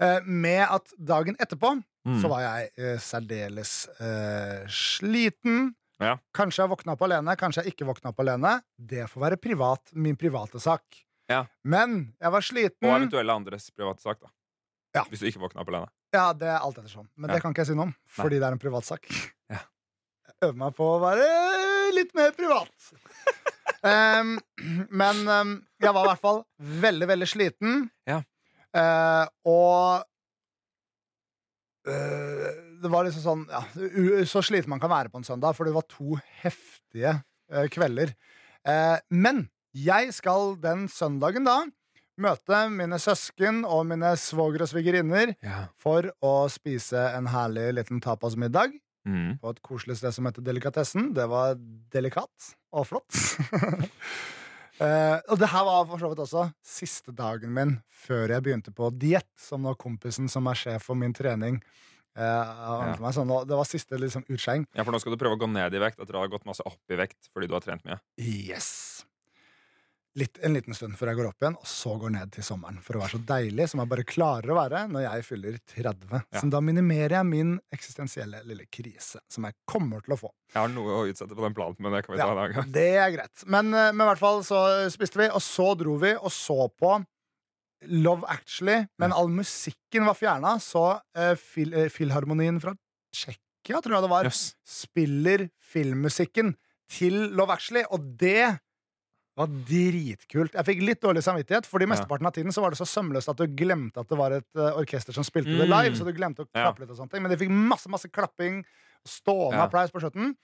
Uh, 0.02 0.20
med 0.26 0.62
at 0.68 0.94
dagen 1.00 1.36
etterpå 1.42 1.80
Mm. 2.04 2.18
så 2.20 2.28
var 2.28 2.42
jeg 2.44 2.72
uh, 2.84 2.98
særdeles 3.00 3.70
sliten. 4.68 5.70
Ja. 6.04 6.18
Kanskje 6.36 6.64
jeg 6.66 6.72
våkna 6.74 6.96
opp 6.98 7.04
alene, 7.08 7.36
kanskje 7.40 7.64
jeg 7.64 7.74
ikke 7.74 7.88
våkna 7.88 8.12
opp 8.12 8.20
alene. 8.24 8.58
Det 8.76 9.06
får 9.12 9.24
være 9.24 9.38
privat, 9.40 9.94
min 9.96 10.18
private 10.20 10.60
sak. 10.60 10.84
Ja. 11.32 11.44
Men 11.64 12.14
jeg 12.20 12.34
var 12.36 12.46
sliten. 12.46 12.88
Og 12.88 12.96
eventuelle 12.98 13.36
andres 13.36 13.70
private 13.72 14.04
sak, 14.04 14.20
da. 14.24 14.32
Ja. 14.94 15.04
Hvis 15.10 15.24
du 15.24 15.28
ikke 15.30 15.42
våkna 15.42 15.64
opp 15.64 15.72
alene. 15.72 15.90
Ja, 16.14 16.28
det 16.38 16.50
er 16.52 16.60
alt 16.62 16.78
ettersom. 16.78 17.08
Men 17.16 17.30
Ja. 17.30 17.36
det 17.36 17.42
kan 17.42 17.54
ikke 17.54 17.64
jeg 17.64 17.72
si 17.72 17.78
noe 17.78 17.90
om, 17.90 17.96
fordi 18.06 18.38
det 18.40 18.48
er 18.48 18.58
en 18.58 18.62
privatsak. 18.62 19.08
Ja. 19.54 19.60
Jeg 20.24 20.50
øver 20.50 20.58
meg 20.58 20.76
på 20.76 20.86
å 20.88 21.00
være 21.02 21.26
litt 21.94 22.14
mer 22.16 22.32
privat. 22.36 22.72
um, 23.84 24.40
men 24.90 25.20
um, 25.28 25.52
jeg 25.84 25.94
var 25.94 26.06
i 26.06 26.10
hvert 26.10 26.22
fall 26.24 26.40
veldig, 26.58 27.08
veldig 27.12 27.28
sliten. 27.28 27.84
Ja. 28.10 28.22
Uh, 28.74 29.28
og 29.46 30.06
uh, 31.88 32.48
det 32.82 32.92
var 32.92 33.06
liksom 33.06 33.24
sånn 33.24 33.44
ja, 33.52 33.62
Så 34.26 34.42
sliten 34.42 34.72
man 34.74 34.82
kan 34.82 34.92
være 34.92 35.12
på 35.14 35.22
en 35.22 35.28
søndag, 35.28 35.54
for 35.56 35.68
det 35.68 35.76
var 35.76 35.86
to 35.92 36.18
heftige 36.42 37.20
uh, 37.54 37.68
kvelder. 37.72 38.16
Men 39.12 39.46
jeg 39.74 40.14
skal 40.14 40.56
den 40.62 40.88
søndagen 40.88 41.46
da 41.48 41.64
møte 42.22 42.58
mine 42.70 43.00
søsken 43.02 43.64
og 43.66 43.88
mine 43.90 44.12
svoger 44.22 44.62
og 44.62 44.70
svigerinner 44.70 45.36
Ja. 45.42 45.68
for 45.82 46.12
å 46.22 46.48
spise 46.54 47.00
en 47.18 47.26
herlig 47.34 47.74
liten 47.80 48.02
tapasmiddag 48.02 48.74
Mm. 49.06 49.38
på 49.42 49.50
et 49.50 49.58
koselig 49.62 49.98
sted 49.98 50.14
som 50.16 50.24
heter 50.30 50.42
Delikatessen. 50.46 51.10
Det 51.14 51.26
var 51.28 51.56
delikat 51.92 52.54
og 52.72 52.86
flott. 52.88 53.12
uh, 54.80 55.20
og 55.30 55.40
det 55.42 55.50
her 55.52 55.66
var 55.68 55.84
for 55.90 56.00
så 56.00 56.10
vidt 56.14 56.22
også 56.24 56.46
siste 56.64 57.12
dagen 57.12 57.52
min 57.54 57.74
før 58.06 58.30
jeg 58.32 58.44
begynte 58.46 58.72
på 58.72 58.88
diett, 58.96 59.28
som 59.36 59.62
nå 59.66 59.74
kompisen 59.76 60.30
som 60.32 60.48
er 60.48 60.56
sjef 60.56 60.84
for 60.88 60.96
min 60.96 61.12
trening. 61.14 61.60
Uh, 62.16 62.22
Ja. 62.24 62.94
for 62.96 63.02
meg. 63.08 63.14
Så 63.18 63.26
det 63.50 63.58
var 63.58 63.66
siste 63.66 63.98
liksom, 64.00 64.24
utskjeng. 64.30 64.68
ja, 64.76 64.84
for 64.86 64.94
nå 64.94 65.00
skal 65.02 65.16
du 65.18 65.18
prøve 65.18 65.36
å 65.36 65.42
gå 65.42 65.50
ned 65.52 65.74
i 65.74 65.80
vekt 65.82 66.00
etter 66.00 66.14
å 66.16 66.22
ha 66.22 66.28
gått 66.30 66.46
masse 66.46 66.62
opp 66.64 66.78
i 66.94 66.96
vekt 66.96 67.28
fordi 67.34 67.48
du 67.50 67.56
har 67.58 67.62
trent 67.66 67.84
mye. 67.84 68.00
Yes. 68.22 69.04
Litt, 70.14 70.38
en 70.46 70.54
liten 70.54 70.76
stund 70.78 70.94
før 70.94 71.10
jeg 71.10 71.18
går 71.18 71.28
opp 71.32 71.42
igjen, 71.42 71.56
og 71.58 71.66
så 71.66 71.96
går 71.98 72.12
ned 72.14 72.32
til 72.36 72.46
sommeren. 72.46 72.76
For 72.86 72.98
å 72.98 73.02
være 73.02 73.16
så 73.16 73.20
deilig 73.32 73.66
som 73.72 73.80
jeg 73.82 73.90
bare 73.90 74.04
klarer 74.06 74.52
å 74.54 74.58
være 74.60 74.82
når 74.92 75.08
jeg 75.08 75.26
fyller 75.26 75.56
30. 75.74 76.12
Ja. 76.14 76.20
Så 76.38 76.50
da 76.54 76.60
minimerer 76.62 77.16
jeg 77.18 77.30
min 77.32 77.56
eksistensielle 77.74 78.44
lille 78.46 78.68
krise, 78.70 79.24
som 79.26 79.48
jeg 79.48 79.58
kommer 79.66 80.04
til 80.06 80.14
å 80.14 80.20
få. 80.20 80.30
Jeg 80.54 80.60
har 80.60 80.70
noe 80.70 81.00
å 81.00 81.08
utsette 81.10 81.34
på 81.34 81.42
den 81.48 81.56
planen, 81.58 81.80
men 81.82 81.96
det 81.98 82.04
kan 82.06 82.14
vi 82.14 82.20
ta 82.22 82.28
Ja, 82.30 82.36
en 82.46 82.54
gang. 82.54 82.70
det 82.76 82.86
er 83.02 83.10
greit. 83.16 83.46
Men, 83.50 83.74
eh, 83.74 83.90
men 83.90 84.06
i 84.06 84.10
hvert 84.12 84.22
fall 84.22 84.44
så 84.46 84.60
spiste 84.94 85.18
vi, 85.24 85.32
og 85.34 85.42
så 85.42 85.72
dro 85.80 85.96
vi 86.04 86.14
og 86.14 86.30
så 86.36 86.68
på 86.70 86.94
Love 87.90 88.30
Actually. 88.30 88.84
Men 89.02 89.16
all 89.18 89.32
musikken 89.34 90.06
var 90.06 90.14
fjerna, 90.20 90.60
så 90.62 91.02
fil, 91.42 91.74
eh, 91.74 91.90
Filharmonien 91.90 92.62
fra 92.62 92.76
Tsjekkia, 93.14 93.82
tror 93.82 93.98
jeg 93.98 94.06
det 94.06 94.14
var, 94.14 94.30
yes. 94.30 94.44
spiller 94.62 95.48
filmmusikken 95.74 96.54
til 96.94 97.34
Love 97.34 97.58
Actually, 97.58 97.84
og 97.90 98.06
det 98.22 98.60
var 99.36 99.48
dritkult. 99.48 100.54
Jeg 100.54 100.66
fikk 100.68 100.82
litt 100.86 101.02
dårlig 101.02 101.24
samvittighet, 101.26 101.66
Fordi 101.66 101.88
mesteparten 101.90 102.28
av 102.30 102.34
tiden 102.36 102.52
så 102.54 102.62
var 102.62 102.70
det 102.74 102.78
så 102.78 102.86
sømløst 102.86 103.30
at 103.30 103.38
du 103.38 103.48
glemte 103.48 103.98
at 104.04 104.08
det 104.10 104.18
var 104.20 104.32
et 104.32 104.46
eh, 104.56 104.78
orkester 104.78 105.14
som 105.16 105.24
spilte 105.26 105.50
det 105.58 105.66
Mm. 105.68 105.74
live. 105.74 105.96
Så 105.98 106.06
du 106.06 106.14
glemte 106.14 106.44
å 106.46 106.50
klappe 106.54 106.80
litt 106.84 106.90
og 106.92 106.98
sånne 106.98 107.12
ting 107.12 107.22
Men 107.24 107.32
de 107.32 107.38
fikk 107.38 107.50
masse 107.50 107.90
masse 107.90 108.10
klapping, 108.12 108.64
stående 109.06 109.58
Ja. 109.58 109.66
applaus 109.68 109.92
på 109.92 110.00
slutten. 110.02 110.36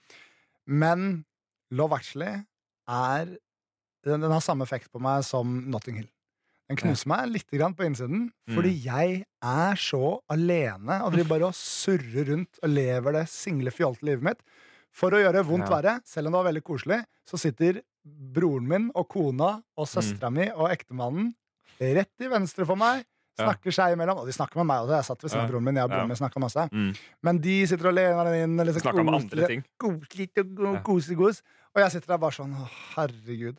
Men 0.66 1.24
Love 1.70 1.92
Actually 1.94 2.44
er 2.88 3.24
den, 4.04 4.20
den 4.20 4.30
har 4.32 4.40
samme 4.40 4.62
effekt 4.64 4.90
på 4.92 5.00
meg 5.00 5.22
som 5.24 5.70
Notting 5.70 5.96
Hill. 5.96 6.08
Den 6.70 6.76
knuser 6.78 7.06
meg 7.10 7.28
litt 7.30 7.50
grann 7.50 7.74
på 7.74 7.84
innsiden, 7.84 8.30
Mm. 8.48 8.54
fordi 8.54 8.82
jeg 8.84 9.24
er 9.42 9.74
så 9.76 10.20
alene 10.30 11.02
og 11.04 11.12
driver 11.12 11.28
bare 11.28 11.46
og 11.48 11.54
surrer 11.54 12.26
rundt 12.28 12.58
og 12.62 12.70
lever 12.70 13.12
det 13.12 13.28
single, 13.28 13.70
fjolte 13.70 14.02
livet 14.02 14.22
mitt. 14.22 14.38
For 14.92 15.10
å 15.14 15.20
gjøre 15.22 15.44
vondt 15.46 15.68
Ja. 15.68 15.76
verre, 15.80 16.00
selv 16.04 16.26
om 16.26 16.32
det 16.32 16.38
var 16.42 16.52
veldig 16.52 16.62
koselig, 16.66 17.04
så 17.28 17.38
sitter 17.38 17.80
broren 18.04 18.66
min 18.66 18.90
og 18.94 19.08
kona 19.08 19.62
og 19.76 19.86
Mm. 19.86 20.32
mi 20.32 20.50
og 20.50 20.70
ektemannen 20.70 21.34
rett 21.80 22.10
til 22.18 22.28
venstre 22.30 22.66
for 22.66 22.76
meg. 22.76 23.04
Snakker 23.38 23.72
seg 23.72 23.94
imellom. 23.96 24.18
Og 24.18 24.26
de 24.26 24.32
snakker 24.32 24.56
med 24.56 24.66
meg 24.66 24.82
også. 24.84 24.96
Jeg 24.96 25.04
satt 25.04 25.22
ved 25.22 25.30
siden 25.30 25.44
av 25.44 25.50
broren 25.50 25.64
min. 25.64 25.74
Jeg 25.76 25.84
og 25.84 25.90
broren 25.90 26.08
min 26.08 26.16
snakket 26.16 26.40
masse. 26.42 26.68
Mm. 26.72 26.96
Men 27.22 27.38
de 27.38 27.66
sitter 27.66 27.86
og 27.88 27.94
lener 27.94 28.24
den 28.24 28.42
inn. 28.58 28.66
Liksom, 28.66 28.82
snakker 28.82 29.00
om 29.00 29.14
andre 29.14 29.46
ting. 29.46 29.64
Koselig 29.78 30.28
og 30.36 30.82
koselig. 30.84 31.40
Og 31.74 31.80
jeg 31.80 31.90
sitter 31.92 32.06
der 32.08 32.18
bare 32.18 32.32
sånn 32.36 32.52
Å, 32.52 32.68
herregud. 32.96 33.56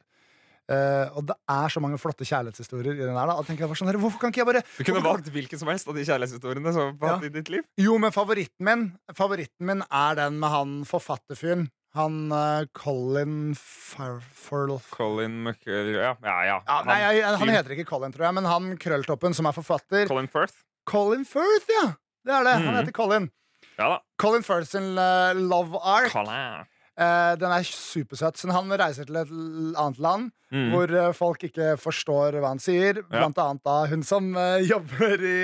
Eh, 0.70 1.10
og 1.18 1.26
det 1.28 1.36
er 1.50 1.68
så 1.74 1.82
mange 1.84 1.98
flotte 2.00 2.24
kjærlighetshistorier 2.28 2.94
i 2.94 3.02
den 3.04 3.16
der. 3.18 3.28
Da. 3.28 3.34
Og 3.36 3.46
tenker 3.48 3.66
jeg 3.66 3.72
bare 3.72 3.80
sånn, 3.82 4.00
Hvorfor 4.00 4.20
kan 4.22 4.32
ikke 4.32 4.44
jeg 4.44 4.50
bare 4.52 4.62
Du 4.78 4.84
kunne 4.88 5.02
valgt 5.04 5.28
hvilken 5.34 5.60
som 5.60 5.68
helst 5.68 5.88
av 5.90 5.96
de 5.98 6.06
kjærlighetshistoriene 6.06 6.72
som 6.74 6.98
Ja. 7.02 7.18
i 7.26 7.30
ditt 7.34 7.50
liv. 7.50 7.64
Jo, 7.82 7.98
men 7.98 8.12
favoritten 8.12 8.62
min 8.64 8.98
Favoritten 9.18 9.66
min 9.68 9.82
er 9.92 10.16
den 10.16 10.40
med 10.40 10.50
han 10.50 10.84
forfatterfyren. 10.86 11.70
Han 11.94 12.32
uh, 12.32 12.64
Colin 12.74 13.54
Farfurl 13.58 14.78
Colin 14.94 15.44
Mc... 15.44 15.66
Ja, 15.68 16.16
ja. 16.24 16.44
ja. 16.46 16.62
ja, 16.66 16.78
Nei, 16.88 17.00
jeg, 17.18 17.26
han 17.42 17.50
heter 17.52 17.76
ikke 17.76 17.90
Colin, 17.90 18.14
tror 18.16 18.30
jeg, 18.30 18.38
men 18.38 18.48
han 18.48 18.70
krølltoppen 18.80 19.36
som 19.36 19.50
er 19.50 19.56
forfatter. 19.58 20.08
Colin 20.08 20.30
Firth. 20.32 20.56
Colin 20.88 21.26
Firth, 21.28 21.68
ja! 21.70 21.90
Det 22.24 22.32
er 22.38 22.44
det. 22.48 22.54
Han 22.62 22.68
Mhm. 22.70 22.78
heter 22.80 22.96
Colin. 22.96 23.30
Ja 23.78 23.90
da. 23.96 24.00
Colin 24.22 24.44
Firth 24.46 24.70
sin 24.72 24.96
eh, 24.98 25.34
Love 25.36 25.80
Ark. 25.84 26.12
Colin. 26.14 26.64
Eh, 27.02 27.34
den 27.42 27.52
er 27.56 27.66
supersøt. 27.66 28.38
Så 28.38 28.52
han 28.54 28.70
reiser 28.78 29.08
til 29.10 29.18
et 29.24 29.32
annet 29.80 30.00
land 30.00 30.32
Mm. 30.52 30.74
hvor 30.74 30.92
uh, 30.92 31.14
folk 31.16 31.46
ikke 31.48 31.78
forstår 31.80 32.36
hva 32.44 32.50
han 32.52 32.60
sier. 32.60 32.98
Blant 33.08 33.38
annet 33.40 33.62
da 33.64 33.86
hun 33.88 34.02
som 34.04 34.26
uh, 34.36 34.58
jobber 34.74 35.22
i 35.24 35.38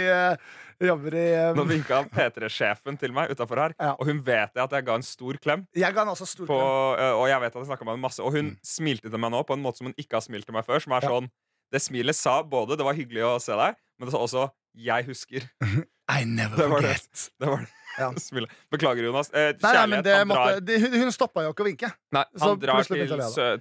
Jobber 0.84 1.15
i 1.15 1.22
um... 1.48 1.56
Nå 1.58 1.63
vinka 1.70 2.02
P3-sjefen 2.12 3.00
til 3.00 3.13
meg 3.15 3.32
utafor 3.32 3.58
her, 3.63 3.74
Ja. 3.80 3.93
og 3.96 4.06
hun 4.06 4.20
vet 4.28 4.52
jeg 4.54 4.62
at 4.65 4.76
jeg 4.76 4.86
ga 4.86 4.98
en 5.00 5.06
stor 5.08 5.39
klem. 5.41 5.63
Jeg 5.74 5.96
ga 5.96 6.04
en 6.04 6.12
også 6.12 6.28
stor 6.28 6.46
På, 6.52 6.58
klem. 6.60 7.15
og 7.22 7.26
jeg 7.32 7.39
vet 7.41 7.56
at 7.56 7.63
jeg 7.63 7.80
med 7.88 7.93
henne 7.96 8.04
masse 8.04 8.20
Og 8.22 8.36
hun 8.36 8.52
smilte 8.67 9.10
til 9.10 9.17
meg 9.24 9.32
nå 9.34 9.39
på 9.48 9.56
en 9.56 9.63
måte 9.63 9.80
som 9.80 9.88
hun 9.89 9.96
ikke 9.98 10.20
har 10.20 10.26
smilt 10.28 10.46
til 10.46 10.54
meg 10.60 10.67
før. 10.67 10.84
Som 10.84 10.91
er 11.00 11.08
Ja. 11.08 11.15
sånn 11.15 11.32
Det 11.72 11.82
smilet 11.88 12.15
sa 12.20 12.43
både 12.43 12.76
det 12.78 12.86
var 12.86 12.93
hyggelig 13.00 13.24
å 13.32 13.34
se 13.41 13.56
deg, 13.56 13.80
men 13.98 14.12
det 14.12 14.13
sa 14.13 14.20
også 14.28 14.50
jeg 14.76 15.08
husker. 15.08 15.48
I 16.20 16.24
never 16.28 16.56
Det 16.60 16.70
var 16.70 16.82
det. 16.86 17.00
Det 17.39 17.48
var 17.48 17.63
det. 17.63 17.72
Ja. 17.98 18.12
Beklager, 18.72 19.04
Jonas. 19.08 19.30
Eh, 19.34 19.54
Nei, 19.62 19.74
nei, 19.74 19.86
men 19.92 20.04
det 20.06 20.16
han 20.20 20.28
måtte, 20.30 20.60
drar, 20.62 20.84
hun, 20.86 20.98
hun 21.02 21.12
stoppa 21.16 21.44
jo 21.48 21.52
ikke 21.54 21.64
å 21.64 21.68
vinke. 21.68 21.90
nei, 22.14 22.24
så 22.38 22.52
han 22.52 22.60
drar 22.62 22.84
til, 22.88 23.14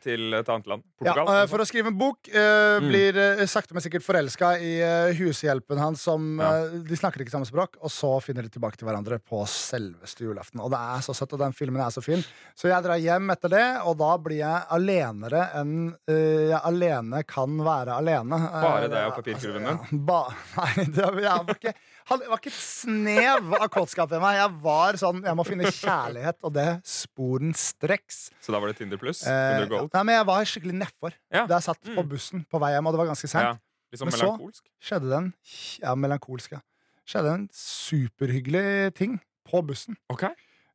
til 0.05 0.37
et 0.37 0.49
annet 0.53 0.67
land. 0.71 0.85
Ja, 1.01 1.13
Portugal. 1.15 1.31
eh, 1.37 1.47
for 1.51 1.65
å 1.65 1.69
skrive 1.69 1.93
en 1.93 1.99
bok. 2.01 2.29
Uh, 2.33 2.45
Mm. 2.77 2.89
Blir 2.91 3.17
uh, 3.17 3.41
sakte, 3.49 3.73
men 3.77 3.81
sikkert 3.85 4.05
forelska 4.05 4.49
i 4.61 4.73
uh, 4.85 5.13
hushjelpen 5.17 5.79
hans. 5.81 6.03
Som, 6.05 6.37
Ja. 6.43 6.67
de 6.69 6.97
snakker 6.99 7.23
ikke 7.25 7.33
samme 7.33 7.47
språk, 7.49 7.77
og 7.81 7.91
så 7.91 8.11
finner 8.21 8.45
de 8.45 8.51
tilbake 8.53 8.77
til 8.77 8.87
hverandre 8.89 9.19
på 9.23 9.41
selveste 9.49 10.27
julaften. 10.27 10.61
Og 10.61 10.71
det 10.75 10.81
er 10.81 11.05
så 11.07 11.15
søtt, 11.17 11.33
og 11.33 11.41
den 11.41 11.55
filmen 11.57 11.81
er 11.83 11.91
så 11.95 12.03
fin. 12.05 12.21
Så 12.59 12.69
jeg 12.69 12.85
drar 12.85 13.01
hjem 13.01 13.31
etter 13.33 13.53
det, 13.55 13.65
og 13.89 13.97
da 14.01 14.11
blir 14.21 14.43
jeg 14.43 14.63
alenere 14.77 15.47
enn 15.57 15.73
jeg 16.11 16.61
alene 16.61 17.23
kan 17.29 17.57
være 17.65 17.97
alene. 18.03 18.39
Bare 18.61 18.89
deg 18.93 19.09
og 19.11 19.17
papirkurven 19.21 19.67
din? 19.67 19.81
ja, 19.81 20.01
ba, 20.11 20.21
nei, 20.59 20.87
det 20.93 21.05
har 21.07 21.21
jeg 21.27 21.47
var 21.49 21.57
ikke 21.61 21.75
det 22.21 22.29
var 22.31 22.39
ikke 22.39 22.53
et 22.53 22.59
snev 22.63 23.49
av 23.57 23.67
kåtskap 23.75 24.13
i 24.15 24.19
meg. 24.23 24.37
Jeg 24.39 24.51
var 24.63 24.95
sånn, 25.01 25.25
jeg 25.27 25.35
må 25.35 25.45
finne 25.47 25.65
kjærlighet, 25.75 26.37
og 26.47 26.53
det 26.55 26.67
sporenstreks. 26.87 28.31
Så 28.41 28.53
da 28.55 28.61
var 28.63 28.71
det 28.71 28.79
Tinder 28.79 29.01
pluss? 29.01 29.25
Eh, 29.27 29.65
nei, 29.67 30.03
men 30.07 30.15
jeg 30.15 30.27
var 30.29 30.45
skikkelig 30.47 30.77
nedfor 30.85 31.13
Ja. 31.35 31.47
da 31.51 31.57
jeg 31.59 31.67
satt 31.67 31.83
på 31.83 31.99
Mm. 32.05 32.09
bussen 32.09 32.47
på 32.47 32.61
vei 32.63 32.71
hjem, 32.73 32.87
og 32.87 32.93
det 32.95 32.99
var 32.99 33.07
ganske 33.15 33.29
seint. 33.29 33.43
Ja. 33.43 33.59
sånn 33.97 34.11
Men 34.11 34.13
så- 34.13 34.63
Skjedde 34.83 35.09
det 35.09 35.17
en 35.17 35.35
ja, 35.81 35.95
melankolsk, 35.95 36.51
ja. 36.53 36.61
Skjedde 37.07 37.33
en 37.35 37.49
superhyggelig 37.51 38.95
ting 38.95 39.21
på 39.49 39.63
bussen 39.67 39.97
Ok. 40.11 40.25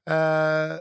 eh, 0.08 0.80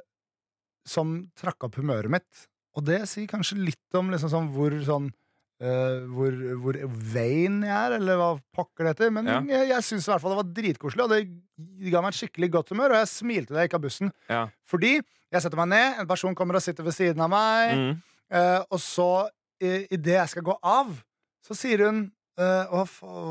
som 0.87 1.31
trakk 1.37 1.63
opp 1.65 1.75
humøret 1.77 2.09
mitt. 2.09 2.47
Og 2.75 2.85
det 2.85 3.03
sier 3.09 3.27
kanskje 3.29 3.63
litt 3.67 3.95
om 3.95 4.11
liksom 4.11 4.31
sånn 4.31 4.53
hvor 4.55 4.71
sånn 4.85 5.13
eh, 5.61 6.01
hvor, 6.11 6.37
hvor 6.63 6.79
vain 7.15 7.61
jeg 7.67 7.77
er, 7.77 7.97
eller 7.99 8.19
hva 8.21 8.29
pokker 8.57 8.87
det 8.87 8.95
heter. 8.95 9.11
Men 9.15 9.29
Ja. 9.31 9.41
jeg, 9.45 9.69
jeg 9.71 9.87
syns 9.87 10.09
i 10.09 10.13
hvert 10.13 10.23
fall 10.25 10.35
det 10.35 10.41
var 10.43 10.53
dritkoselig, 10.59 11.05
og 11.05 11.11
det 11.15 11.91
ga 11.93 12.03
meg 12.05 12.15
et 12.15 12.21
skikkelig 12.21 12.51
godt 12.57 12.73
humør. 12.75 12.95
Og 12.95 13.03
jeg 13.03 13.13
smilte 13.13 13.55
da 13.55 13.61
jeg 13.63 13.71
gikk 13.71 13.79
av 13.81 13.85
bussen. 13.85 14.13
Ja. 14.29 14.47
Fordi 14.69 14.95
jeg 15.01 15.43
setter 15.45 15.61
meg 15.61 15.69
ned, 15.71 16.01
en 16.03 16.09
person 16.11 16.35
kommer 16.35 16.59
og 16.59 16.65
sitter 16.65 16.87
ved 16.87 16.97
siden 16.97 17.21
av 17.23 17.31
meg. 17.31 17.77
Mm. 17.79 17.93
uh, 18.35 18.63
og 18.71 18.81
så, 18.83 19.11
i 19.63 19.87
idet 19.95 20.17
jeg 20.17 20.33
skal 20.33 20.47
gå 20.49 20.57
av, 20.67 20.97
så 21.47 21.55
sier 21.55 21.85
hun 21.87 22.01
uh, 22.41 22.65
hva 22.73 22.85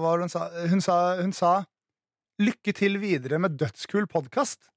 var 0.04 0.20
det 0.22 0.30
hun 0.30 0.34
sa? 0.34 0.46
Hun 0.70 0.82
sa, 0.86 0.98
hun 1.20 1.34
sa 1.36 1.54
'lykke 2.40 2.72
til 2.72 2.96
videre 3.02 3.40
med 3.40 3.58
dødskul 3.60 4.08
podkast'. 4.08 4.70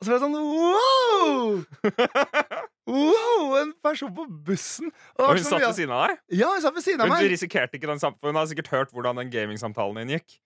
Og 0.00 0.06
så 0.06 0.12
var 0.12 0.16
det 0.16 0.24
sånn 0.24 0.36
wow! 0.40 1.64
Wow! 2.90 3.56
En 3.60 3.72
person 3.84 4.12
på 4.16 4.24
bussen! 4.46 4.88
Og 5.18 5.26
Og 5.26 5.34
hun 5.36 5.42
så 5.44 5.52
satt 5.52 5.66
ved 5.66 5.76
siden 5.76 5.92
av 5.92 6.06
deg? 6.08 6.22
Ja, 6.40 6.48
hun 6.54 6.62
satt 6.64 6.76
ved 6.78 6.86
siden 6.86 7.02
av 7.04 7.10
Hun 7.10 7.18
meg. 7.18 7.26
risikerte 7.30 7.76
ikke 7.76 7.90
den 7.90 8.00
samtalen. 8.00 8.32
Hun 8.32 8.40
har 8.40 8.48
sikkert 8.48 8.70
hørt 8.72 8.94
hvordan 8.96 9.20
den 9.20 9.32
gamingsamtalen 9.32 10.00
din 10.00 10.16
gikk. 10.16 10.38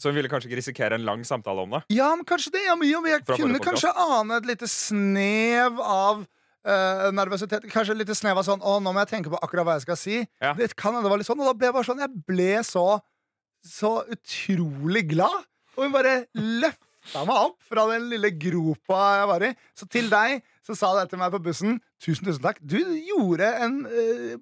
Så 0.00 0.10
hun 0.10 0.16
ville 0.16 0.30
kanskje 0.30 0.48
ikke 0.50 0.60
risikere 0.60 0.96
en 0.98 1.04
lang 1.06 1.26
samtale 1.26 1.66
om 1.66 1.74
det. 1.76 1.82
Ja, 1.94 2.12
men 2.14 2.24
kanskje 2.26 2.54
det. 2.54 2.62
Ja, 2.68 2.76
men, 2.78 2.88
jeg 2.88 3.26
Fra 3.26 3.36
kunne 3.38 3.58
kanskje 3.62 3.90
ane 3.90 4.38
et 4.40 4.48
lite 4.54 4.70
snev 4.70 5.82
av 5.82 6.24
Uh, 6.62 7.08
nervøsitet. 7.10 7.64
Kanskje 7.72 7.96
et 7.96 8.04
lite 8.04 8.14
snev 8.14 8.38
av 8.38 8.44
sånn 8.46 8.60
Å, 8.62 8.76
nå 8.78 8.92
må 8.94 9.00
jeg 9.02 9.08
tenke 9.10 9.30
på 9.32 9.38
akkurat 9.42 9.66
hva 9.66 9.72
jeg 9.74 9.82
skal 9.82 9.96
si. 9.98 10.20
Ja. 10.38 10.52
Det 10.54 10.68
kan 10.78 10.94
hende 10.94 11.08
det 11.08 11.10
var 11.10 11.18
litt 11.18 11.26
sånn, 11.26 11.40
og 11.42 11.48
da 11.48 11.54
ble 11.58 11.66
jeg 11.66 11.74
bare 11.74 11.88
sånn 11.88 12.02
Jeg 12.04 12.20
ble 12.30 12.52
så 12.62 12.84
Så 13.66 13.90
utrolig 14.14 15.02
glad. 15.10 15.42
Og 15.74 15.88
hun 15.88 15.96
bare 15.96 16.12
løfta 17.02 17.24
meg 17.26 17.36
opp 17.36 17.58
fra 17.66 17.86
den 17.90 18.08
lille 18.10 18.30
gropa 18.38 19.00
jeg 19.18 19.28
var 19.28 19.42
i. 19.42 19.52
Så 19.78 19.88
til 19.90 20.08
deg 20.12 20.42
så 20.66 20.76
sa 20.78 20.92
det 21.00 21.08
til 21.10 21.18
meg 21.18 21.32
på 21.34 21.40
bussen 21.42 21.80
Tusen, 22.02 22.24
tusen 22.26 22.42
takk. 22.42 22.58
Du 22.62 22.78
gjorde 22.78 23.46
en 23.62 23.86
eh, 23.86 24.36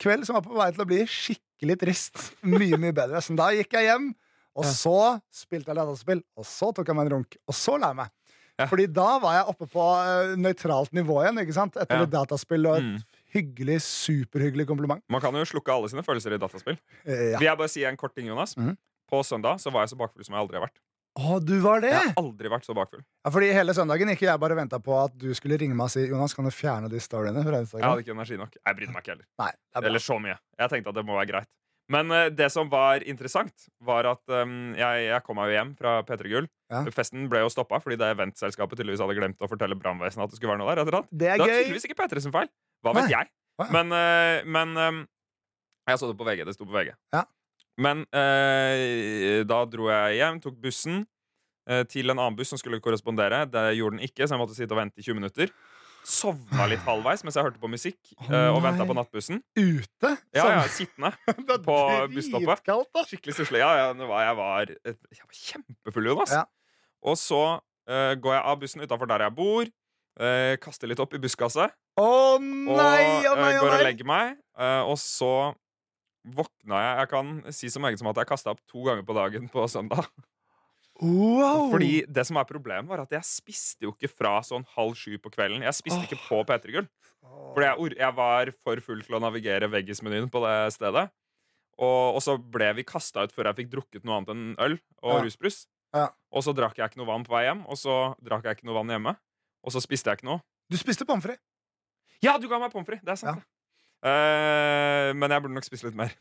kveld 0.00 0.24
som 0.26 0.34
var 0.38 0.42
på 0.46 0.56
vei 0.56 0.70
til 0.72 0.84
å 0.84 0.88
bli 0.88 1.02
skikkelig 1.04 1.78
trist, 1.80 2.30
mye, 2.42 2.76
mye 2.80 2.92
bedre. 2.96 3.20
Så 3.20 3.36
da 3.36 3.50
gikk 3.52 3.72
jeg 3.76 3.90
hjem. 3.90 4.14
Og 4.56 4.64
så 4.64 5.20
spilte 5.36 5.68
jeg 5.68 5.76
dataspill, 5.76 6.22
og 6.40 6.46
så 6.48 6.70
tok 6.72 6.88
jeg 6.88 6.96
meg 6.96 7.10
en 7.10 7.18
runk. 7.18 7.36
Og 7.44 7.52
så 7.56 7.74
la 7.76 7.90
jeg 7.92 7.98
meg. 7.98 8.12
Ja. 8.56 8.64
Fordi 8.70 8.86
da 8.88 9.18
var 9.20 9.34
jeg 9.36 9.50
oppe 9.52 9.66
på 9.68 9.84
uh, 9.84 10.32
nøytralt 10.40 10.94
nivå 10.96 11.18
igjen. 11.20 11.42
ikke 11.42 11.52
sant? 11.58 11.76
Etter 11.76 12.06
Ja. 12.06 12.06
dataspill 12.08 12.64
og 12.70 12.78
et 12.78 12.86
Mm. 12.86 13.02
hyggelig, 13.36 13.82
superhyggelig 13.84 14.64
kompliment. 14.66 15.02
Man 15.12 15.20
kan 15.20 15.34
jo 15.36 15.44
slukke 15.44 15.68
alle 15.74 15.90
sine 15.92 16.00
følelser 16.02 16.32
i 16.32 16.38
dataspill. 16.40 16.78
Eh, 17.04 17.32
ja. 17.34 17.38
Vil 17.38 17.48
jeg 17.50 17.58
bare 17.58 17.68
si 17.68 17.84
en 17.84 17.96
kort 18.00 18.14
ting, 18.16 18.28
Jonas? 18.32 18.56
Mm. 18.56 18.78
På 19.12 19.20
søndag 19.22 19.60
så 19.60 19.68
var 19.70 19.84
jeg 19.84 19.92
så 19.92 19.98
bakfull 20.00 20.24
som 20.24 20.32
jeg 20.34 20.40
aldri 20.40 20.56
har 20.56 20.64
vært. 20.64 20.80
Å, 21.16 21.38
du 21.40 21.54
var 21.64 21.80
det? 21.80 21.94
Jeg 21.94 22.10
har 22.10 22.18
aldri 22.20 22.50
vært 22.52 22.66
så 22.68 22.74
bakfull. 22.76 23.00
Ja, 23.24 23.30
fordi 23.32 23.48
hele 23.56 23.72
søndagen 23.76 24.10
gikk 24.12 24.26
jeg 24.26 24.40
bare 24.42 24.52
og 24.52 24.60
venta 24.60 24.80
på 24.84 24.96
at 25.00 25.14
du 25.16 25.30
skulle 25.36 25.56
ringe 25.60 25.76
meg 25.76 25.88
og 25.88 25.94
si 25.94 26.04
Jonas, 26.04 26.34
kan 26.36 26.44
du 26.44 26.52
fjerne 26.52 26.90
de 26.92 27.00
storyene 27.00 27.44
fra 27.46 27.62
Jeg 27.64 27.84
hadde 27.84 28.04
ikke 28.04 28.12
energi 28.12 28.36
nok. 28.40 28.58
Jeg 28.60 28.78
brydde 28.80 28.92
meg 28.92 29.04
ikke 29.04 29.14
heller. 29.14 29.28
Nei, 29.40 29.52
er. 29.72 29.86
Eller 29.88 30.04
så 30.04 30.18
mye. 30.20 30.36
Jeg 30.60 30.72
tenkte 30.74 30.92
at 30.92 30.98
det 30.98 31.06
må 31.08 31.16
være 31.16 31.30
greit. 31.32 31.50
Men 31.92 32.10
uh, 32.10 32.26
det 32.34 32.48
som 32.52 32.68
var 32.68 33.04
interessant, 33.06 33.68
var 33.86 34.08
at 34.10 34.22
um, 34.34 34.74
jeg, 34.76 35.06
jeg 35.06 35.22
kom 35.24 35.38
meg 35.38 35.52
jo 35.52 35.56
hjem 35.56 35.72
fra 35.78 35.96
P3 36.06 36.32
Gull. 36.32 36.48
Ja. 36.72 36.82
Festen 36.94 37.28
ble 37.30 37.44
jo 37.44 37.50
stoppa 37.52 37.78
fordi 37.82 37.98
det 38.00 38.10
eventselskapet 38.16 38.80
tydeligvis 38.80 39.04
hadde 39.04 39.16
glemt 39.16 39.40
å 39.40 39.48
fortelle 39.50 39.78
brannvesenet 39.78 40.26
at 40.26 40.34
det 40.34 40.40
skulle 40.40 40.52
være 40.56 40.64
noe 40.64 40.74
der. 40.74 40.82
et. 40.82 41.10
Det 41.12 41.30
er 41.30 41.38
Det 41.38 41.44
var 41.44 41.52
gøy. 41.52 41.60
tydeligvis 41.62 41.88
ikke 41.88 41.98
P3 42.02 42.24
sin 42.26 42.34
feil. 42.34 42.50
Hva 42.84 42.96
vet 42.98 43.06
Nei. 43.06 43.12
jeg? 43.14 43.32
Men, 43.72 43.94
uh, 43.94 44.44
men 44.52 44.76
um, 44.76 45.04
Jeg 45.86 46.02
så 46.02 46.10
det 46.10 46.18
på 46.18 46.26
VG. 46.26 46.44
Det 46.44 46.56
sto 46.58 46.66
på 46.66 46.74
VG. 46.74 46.92
Ja. 47.14 47.22
Men 47.78 48.04
eh, 48.16 49.42
da 49.48 49.62
dro 49.68 49.90
jeg 49.92 50.18
hjem, 50.20 50.38
tok 50.44 50.56
bussen 50.62 51.02
eh, 51.68 51.82
til 51.90 52.08
en 52.12 52.18
annen 52.18 52.36
buss 52.38 52.52
som 52.54 52.60
skulle 52.60 52.80
korrespondere. 52.80 53.42
Det 53.52 53.64
gjorde 53.76 53.98
den 53.98 54.06
ikke, 54.08 54.24
så 54.24 54.36
jeg 54.36 54.40
måtte 54.42 54.56
sitte 54.56 54.72
og 54.76 54.80
vente 54.80 55.02
i 55.02 55.04
20 55.04 55.18
minutter. 55.20 55.52
Sovna 56.06 56.68
litt 56.70 56.84
halvveis 56.86 57.24
mens 57.26 57.34
jeg 57.34 57.42
hørte 57.42 57.58
på 57.58 57.66
musikk 57.68 57.98
oh, 58.14 58.28
eh, 58.30 58.48
og 58.54 58.60
venta 58.62 58.84
på 58.86 58.94
nattbussen. 58.94 59.40
Ute? 59.58 60.12
Ja, 60.36 60.44
ja, 60.54 60.60
sittende 60.70 61.10
på 61.66 61.78
busstoppet. 62.14 62.62
Skikkelig 63.10 63.34
stusslig. 63.40 63.60
Ja, 63.64 63.72
ja, 63.80 63.88
jeg, 63.90 64.36
var, 64.38 64.70
jeg 64.86 65.24
var 65.26 65.40
kjempefull, 65.40 66.06
Jonas. 66.12 66.36
Ja. 66.38 66.44
Og 67.06 67.18
så 67.18 67.42
eh, 67.90 68.14
går 68.22 68.38
jeg 68.38 68.44
av 68.52 68.62
bussen 68.62 68.86
utafor 68.86 69.10
der 69.10 69.26
jeg 69.26 69.36
bor. 69.36 69.66
eh, 70.22 70.54
kaster 70.62 70.88
litt 70.88 71.02
opp 71.02 71.12
i 71.18 71.20
busskasset. 71.26 71.74
Å 71.98 72.06
Og 72.06 72.42
nei, 72.44 73.26
Og 73.26 73.36
nei, 73.40 73.50
eh, 73.50 73.60
går 73.60 73.74
og 73.74 73.84
legger 73.88 74.06
meg. 74.08 74.38
og 74.86 74.94
så 75.02 75.32
våkna 76.34 76.80
jeg 76.82 76.98
Jeg 77.02 77.08
kan 77.12 77.28
si 77.54 77.68
så 77.70 77.80
meget 77.82 77.98
som 78.00 78.08
at 78.10 78.16
jeg 78.18 78.26
kasta 78.26 78.50
opp 78.54 78.60
to 78.66 78.82
ganger 78.86 79.04
på 79.06 79.14
dagen 79.14 79.48
på 79.52 79.66
søndag. 79.70 80.08
Wow. 81.00 81.68
Fordi 81.74 82.06
det 82.08 82.24
som 82.24 82.38
er 82.40 82.46
problemet, 82.48 82.88
var 82.88 83.02
at 83.04 83.10
jeg 83.12 83.26
spiste 83.28 83.84
jo 83.84 83.92
ikke 83.92 84.08
fra 84.08 84.38
sånn 84.46 84.64
halv 84.76 84.94
sju 84.96 85.18
på 85.20 85.28
kvelden. 85.34 85.60
Jeg 85.66 85.76
spiste 85.76 86.06
ikke 86.06 86.18
på 86.24 86.38
P3 86.48 86.72
Gull. 86.72 86.86
Fordi 87.52 87.66
jeg, 87.68 87.96
jeg 88.00 88.16
var 88.16 88.50
for 88.64 88.80
full 88.84 89.02
til 89.04 89.18
å 89.18 89.20
navigere 89.20 89.68
veggis-menyen 89.68 90.30
på 90.32 90.40
det 90.46 90.54
stedet. 90.76 91.06
Og, 91.76 92.16
og 92.16 92.22
så 92.24 92.38
ble 92.40 92.70
vi 92.78 92.86
kasta 92.88 93.26
ut 93.26 93.34
før 93.36 93.50
jeg 93.50 93.58
fikk 93.60 93.72
drukket 93.74 94.06
noe 94.08 94.16
annet 94.22 94.32
enn 94.32 94.46
øl 94.64 94.78
og 95.02 95.18
Ja. 95.18 95.24
rusbrus. 95.26 95.66
Ja. 95.92 96.06
Og 96.32 96.42
så 96.46 96.54
drakk 96.56 96.78
jeg 96.80 96.88
ikke 96.88 97.02
noe 97.02 97.10
vann 97.10 97.24
på 97.28 97.34
vei 97.36 97.44
hjem, 97.44 97.66
og 97.68 97.76
så 97.80 98.14
drakk 98.24 98.48
jeg 98.48 98.56
ikke 98.58 98.68
noe 98.70 98.78
vann 98.80 98.88
hjemme. 98.94 99.12
Og 99.66 99.72
så 99.76 99.82
spiste 99.84 100.08
jeg 100.10 100.20
ikke 100.22 100.30
noe. 100.30 100.40
Du 100.72 100.76
spiste 100.80 101.04
pommes 101.08 101.24
frites. 101.28 101.44
Ja, 102.24 102.38
du 102.40 102.48
ga 102.48 102.58
meg 102.58 102.72
pommes 102.72 102.88
frites! 102.88 103.04
Det 103.04 103.12
er 103.12 103.20
sant. 103.20 103.44
det. 103.44 103.55
Eh, 104.06 105.10
men 105.18 105.32
jeg 105.34 105.42
burde 105.42 105.56
nok 105.56 105.66
spise 105.66 105.88
litt 105.88 105.98
mer. 105.98 106.12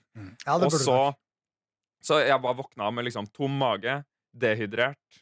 Ja, 0.45 0.57
det 0.61 0.69
Og 0.71 0.73
så. 0.79 0.97
Så 2.05 2.19
jeg 2.21 2.37
bare 2.41 2.57
våkna 2.57 2.91
med 2.93 3.07
liksom 3.07 3.27
tom 3.33 3.53
mage, 3.61 3.99
dehydrert, 4.35 5.21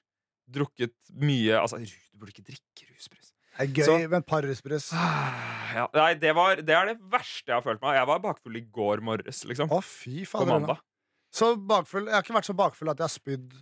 drukket 0.52 0.96
mye 1.16 1.56
Altså, 1.62 1.80
du 1.80 2.20
burde 2.20 2.34
ikke 2.34 2.46
drikke 2.50 2.90
rusbrus. 2.92 3.32
Det 3.54 3.68
er 3.68 3.74
gøy 3.78 3.86
så- 3.86 4.10
med 4.10 4.18
et 4.22 4.26
par 4.28 4.42
rusbrus. 4.48 4.92
Ja, 5.74 5.88
nei, 5.96 6.14
det, 6.22 6.36
var, 6.38 6.60
det 6.62 6.70
er 6.70 6.86
det 6.92 7.00
verste 7.10 7.50
jeg 7.50 7.56
har 7.56 7.64
følt 7.66 7.82
meg. 7.82 7.96
Jeg 7.98 8.06
var 8.06 8.20
bakfull 8.22 8.58
i 8.60 8.62
går 8.62 9.02
morges, 9.02 9.40
liksom. 9.50 9.72
Å, 9.74 9.80
fy 9.82 10.22
På 10.30 10.44
mandag. 10.46 10.78
Så 11.34 11.56
bakfull. 11.58 12.06
Jeg 12.06 12.14
har 12.14 12.22
ikke 12.22 12.36
vært 12.36 12.46
så 12.46 12.54
bakfull 12.54 12.92
at 12.92 13.00
jeg 13.02 13.08
har 13.08 13.14
spydd 13.14 13.56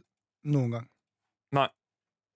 noen 0.52 0.74
gang. 0.76 0.90
Nei. 1.56 1.70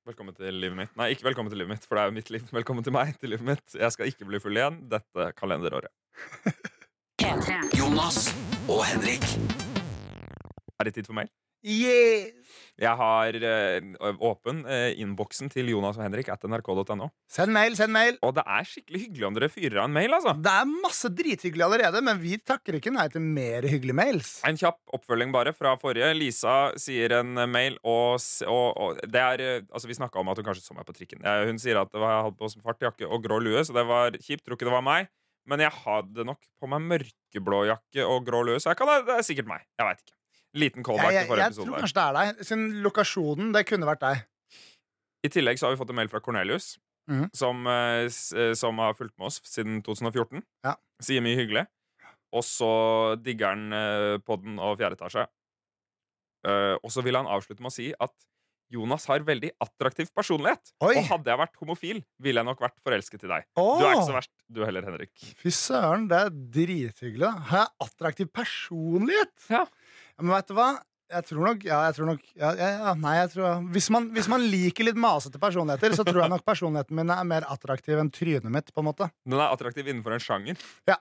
Velkommen 0.08 0.38
til 0.38 0.56
livet 0.56 0.78
mitt. 0.80 0.95
Nei, 0.95 1.10
ikke 1.12 1.28
velkommen 1.28 1.51
til 1.51 1.60
livet 1.60 1.73
mitt, 1.73 1.84
for 1.84 1.97
det 1.99 2.06
er 2.06 2.08
jo 2.08 2.15
mitt 2.15 2.32
liv. 2.32 2.47
Velkommen 2.56 2.86
til 2.88 2.93
meg, 2.95 3.12
til 3.19 3.34
livet 3.34 3.43
mitt. 3.49 3.65
Jeg 3.75 3.91
skal 3.97 4.08
ikke 4.08 4.30
bli 4.30 4.39
full 4.39 4.56
igjen 4.56 4.80
dette 4.88 5.28
kalenderåret. 5.36 5.91
P3. 7.21 7.62
Jonas 7.80 8.28
og 8.67 8.84
Henrik. 8.89 9.23
Er 10.80 10.89
det 10.89 10.97
tid 10.97 11.08
for 11.08 11.15
mail? 11.17 11.32
Yes. 11.65 12.34
Jeg 12.78 12.91
har 12.99 13.34
eh, 13.39 13.86
åpen 14.21 14.60
eh, 14.69 14.91
innboksen 15.01 15.47
til 15.49 15.71
Jonas 15.71 15.95
og 15.97 16.04
Henrik 16.04 16.28
at 16.30 16.43
nrk.no. 16.45 17.08
Send 17.32 17.56
mail, 17.56 17.73
send 17.80 17.95
mail. 17.95 18.19
Og 18.21 18.36
det 18.38 18.43
er 18.45 18.67
skikkelig 18.69 19.01
hyggelig 19.08 19.25
om 19.25 19.38
dere 19.38 19.49
fyrer 19.49 19.80
av 19.82 19.88
en 19.88 19.95
mail, 19.95 20.13
altså. 20.13 20.36
Det 20.45 20.51
er 20.60 20.69
masse 20.84 21.10
drithyggelig 21.17 21.65
allerede, 21.65 22.04
men 22.06 22.21
vi 22.21 22.36
takker 22.38 22.78
ikke 22.78 22.93
nei 22.93 23.08
til 23.15 23.25
mer 23.25 23.65
hyggelige 23.71 23.97
mails. 23.97 24.36
En 24.45 24.60
kjapp 24.62 24.78
oppfølging 24.99 25.34
bare 25.34 25.56
fra 25.58 25.73
forrige. 25.82 26.12
Lisa 26.19 26.58
sier 26.78 27.17
en 27.23 27.34
eh, 27.41 27.49
mail, 27.49 27.80
og, 27.82 28.19
og, 28.45 28.67
og 28.75 29.01
det 29.10 29.23
er 29.25 29.45
eh, 29.47 29.58
Altså, 29.71 29.89
vi 29.89 29.97
snakka 29.97 30.21
om 30.21 30.30
at 30.36 30.38
hun 30.43 30.51
kanskje 30.51 30.67
så 30.67 30.78
meg 30.78 30.86
på 30.86 30.93
trikken. 30.99 31.23
Eh, 31.25 31.47
Hun 31.49 31.58
sier 31.63 31.82
at 31.82 31.89
det 31.95 32.04
var, 32.04 32.19
jeg 32.19 32.28
hadde 32.30 32.41
på 32.43 32.67
fartjakke 32.69 33.10
og 33.10 33.25
grå 33.25 33.41
lue, 33.41 33.65
så 33.65 33.73
det 33.73 33.88
var 33.89 34.19
kjipt. 34.21 34.45
Tror 34.45 34.60
ikke 34.60 34.69
det 34.69 34.75
var 34.75 34.86
meg. 34.86 35.10
Men 35.49 35.62
jeg 35.62 35.73
hadde 35.84 36.25
nok 36.25 36.41
på 36.60 36.69
meg 36.71 36.86
mørkeblå 36.91 37.65
jakke 37.69 38.05
og 38.10 38.23
grå 38.27 38.41
løs. 38.47 38.65
jeg 38.65 38.77
kan, 38.79 38.89
det 39.05 39.17
er 39.19 39.25
sikkert 39.25 39.49
meg. 39.49 39.65
Jeg 39.77 39.89
veit 39.89 40.01
ikke. 40.01 40.15
Liten 40.55 40.81
Jeg, 40.81 40.86
callback 40.88 41.12
jeg, 41.12 41.21
til 41.25 41.29
forrige 41.29 41.45
jeg 41.45 41.55
tror 41.58 41.84
kanskje 41.84 41.97
det 41.97 42.05
er 42.05 42.17
deg. 42.17 42.47
Siden 42.47 42.65
lokasjonen, 42.86 43.53
det 43.53 43.65
kunne 43.69 43.89
vært 43.89 44.03
deg. 44.05 44.23
I 45.25 45.31
tillegg 45.34 45.60
så 45.60 45.67
har 45.67 45.75
vi 45.75 45.79
fått 45.81 45.91
en 45.91 45.97
mail 45.99 46.12
fra 46.12 46.21
Cornelius, 46.23 46.75
mm. 47.12 47.25
som, 47.36 47.65
eh, 47.69 48.05
eh, 48.08 48.53
som 48.58 48.79
har 48.81 48.95
fulgt 48.97 49.17
med 49.17 49.29
oss 49.29 49.41
siden 49.47 49.81
2014. 49.86 50.43
Ja. 50.65 50.75
Sier 51.03 51.25
mye 51.25 51.38
hyggelig. 51.39 51.65
Og 52.36 52.43
så 52.45 52.69
digger 53.23 53.53
han 53.53 53.75
eh, 53.75 54.15
podden 54.25 54.60
og 54.60 54.77
fjerde 54.79 54.99
etasje. 54.99 55.27
Og 56.45 56.91
så 56.93 57.01
vil 57.01 57.17
han 57.17 57.25
avslutte 57.25 57.63
med 57.65 57.71
å 57.71 57.73
si 57.73 57.88
at 57.89 58.12
Jonas 58.73 59.06
har 59.10 59.25
veldig 59.25 59.51
attraktiv 59.62 60.10
personlighet. 60.15 60.73
Oi. 60.84 60.95
Og 60.95 61.10
hadde 61.12 61.32
jeg 61.32 61.41
vært 61.41 61.62
homofil, 61.62 62.01
ville 62.21 62.41
jeg 62.41 62.49
nok 62.49 62.63
vært 62.65 62.78
forelsket 62.86 63.28
i 63.28 63.32
deg. 63.32 63.47
Oh. 63.60 63.75
Du 63.80 63.86
er 63.86 63.93
ikke 63.93 64.10
så 64.10 64.17
verst, 64.17 64.34
du 64.49 64.63
heller, 64.65 64.88
Henrik. 64.89 65.13
Fy 65.41 65.54
søren, 65.54 66.10
det 66.12 66.23
er 66.25 66.34
drithyggelig. 66.58 67.32
Har 67.51 67.65
jeg 67.65 67.88
attraktiv 67.88 68.34
personlighet? 68.34 69.36
Ja. 69.54 69.65
Men 70.19 70.36
vet 70.36 70.51
du 70.51 70.58
hva? 70.58 70.73
Jeg 71.13 71.28
tror 71.28 71.43
nok, 71.45 71.65
ja, 71.67 71.80
jeg 71.86 71.95
tror 71.99 72.08
nok 72.10 72.21
ja, 72.34 72.47
ja, 72.58 72.93
Nei, 72.97 73.12
jeg 73.19 73.30
tror 73.36 73.65
hvis 73.75 73.91
man, 73.93 74.08
hvis 74.15 74.30
man 74.32 74.41
liker 74.41 74.88
litt 74.88 74.97
masete 74.97 75.38
personligheter, 75.41 75.93
så 75.93 76.06
tror 76.08 76.23
jeg 76.23 76.34
nok 76.34 76.45
personligheten 76.47 76.97
min 76.97 77.13
er 77.13 77.28
mer 77.30 77.45
attraktiv 77.54 78.01
enn 78.01 78.10
trynet 78.10 78.49
mitt. 78.49 78.71
på 78.73 78.82
en 78.82 78.88
måte 78.89 79.12
Den 79.21 79.38
er 79.38 79.51
attraktiv 79.54 79.86
innenfor 79.86 80.15
en 80.15 80.23
sjanger. 80.23 80.58
Ja. 80.89 80.97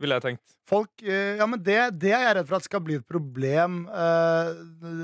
Ville 0.00 0.16
jeg 0.18 0.24
tenkt. 0.26 0.56
Folk, 0.68 0.90
eh, 1.02 1.36
ja, 1.38 1.46
men 1.48 1.62
det, 1.62 1.78
det 2.00 2.10
er 2.12 2.26
jeg 2.26 2.34
redd 2.40 2.48
for 2.50 2.58
at 2.58 2.66
skal 2.66 2.82
bli 2.84 2.98
et 2.98 3.06
problem. 3.08 3.84
Eh, 3.88 4.50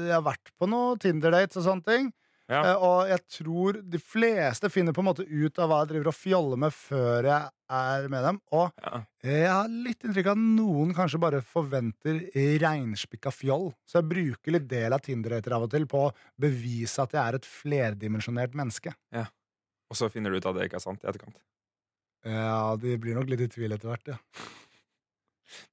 jeg 0.08 0.12
har 0.16 0.24
vært 0.26 0.50
på 0.60 0.68
noen 0.68 0.98
Tinder-dates 1.00 1.56
og 1.62 1.64
sånne 1.68 1.86
ting. 1.86 2.10
Ja. 2.50 2.58
Eh, 2.74 2.82
og 2.84 3.08
jeg 3.08 3.22
tror 3.38 3.78
de 3.94 4.00
fleste 4.02 4.68
finner 4.68 4.92
på 4.92 5.00
en 5.00 5.08
måte 5.08 5.24
ut 5.24 5.60
av 5.62 5.70
hva 5.70 5.78
jeg 5.84 5.92
driver 5.94 6.10
og 6.10 6.16
fjoller 6.18 6.60
med 6.60 6.74
før 6.76 7.28
jeg 7.30 7.46
er 7.72 8.08
med 8.12 8.26
dem. 8.26 8.40
Og 8.52 8.82
Ja. 8.84 9.00
jeg 9.24 9.46
har 9.48 9.70
litt 9.72 10.04
inntrykk 10.04 10.28
av 10.28 10.36
at 10.36 10.42
noen 10.58 10.92
kanskje 10.98 11.20
bare 11.22 11.40
forventer 11.40 12.18
reinspikka 12.60 13.32
fjoll. 13.32 13.70
Så 13.88 14.02
jeg 14.02 14.10
bruker 14.10 14.52
litt 14.58 14.68
del 14.68 14.92
av 14.92 15.00
Tinder-dater 15.06 15.56
av 15.56 15.64
og 15.64 15.70
til 15.72 15.86
på 15.88 16.02
å 16.10 16.12
bevise 16.36 17.00
at 17.06 17.16
jeg 17.16 17.22
er 17.22 17.38
et 17.40 17.48
flerdimensjonert 17.48 18.52
menneske. 18.58 18.92
Og 19.88 19.96
så 19.96 20.10
finner 20.12 20.30
du 20.32 20.36
ut 20.42 20.46
at 20.50 20.58
det 20.58 20.68
ikke 20.68 20.76
er 20.82 20.84
sant 20.84 21.00
i 21.04 21.08
etterkant. 21.08 21.38
Ja, 22.24 22.76
de 22.78 22.92
blir 23.02 23.16
nok 23.16 23.30
litt 23.32 23.40
i 23.42 23.48
tvil 23.50 23.72
etter 23.74 23.88
hvert, 23.90 24.12
ja. 24.12 24.18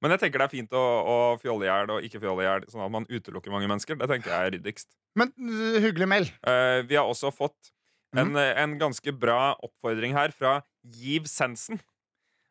Men 0.02 0.14
jeg 0.14 0.20
tenker 0.24 0.42
det 0.42 0.46
er 0.48 0.54
fint 0.54 0.72
å, 0.76 0.84
å 1.14 1.16
fjolle 1.42 1.66
i 1.66 1.70
hjel 1.70 1.90
og 1.96 2.06
ikke 2.06 2.20
fjolle 2.22 2.44
i 2.44 2.48
hjel, 2.48 2.64
sånn 2.72 2.84
at 2.86 2.94
man 2.94 3.06
utelukker 3.10 3.50
mange 3.54 3.68
mennesker. 3.70 3.96
Det 4.00 4.08
tenker 4.10 4.30
jeg 4.32 4.46
er 4.48 4.54
ryddigst. 4.58 4.88
Men 5.18 5.32
uh, 5.38 5.78
hyggelig 5.82 6.08
mail. 6.08 6.28
Uh, 6.46 6.80
vi 6.88 6.98
har 7.00 7.06
også 7.10 7.32
fått 7.34 7.72
Mhm. 8.10 8.18
en, 8.18 8.36
eh, 8.42 8.56
en 8.58 8.72
ganske 8.80 9.12
bra 9.14 9.54
oppfordring 9.62 10.16
her 10.16 10.32
fra 10.34 10.64
Giv 10.82 11.28
Sensen. 11.30 11.78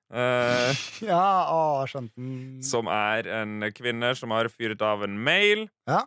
Uh, 0.08 0.72
Ja, 1.04 1.52
å, 1.52 1.84
skjønte 1.86 2.16
den. 2.16 2.62
som 2.64 2.88
er 2.88 3.28
en 3.42 3.66
kvinne 3.76 4.14
som 4.16 4.32
har 4.32 4.48
fyrt 4.48 4.80
av 4.82 5.04
en 5.04 5.18
mail. 5.22 5.68
Ja. 5.86 6.06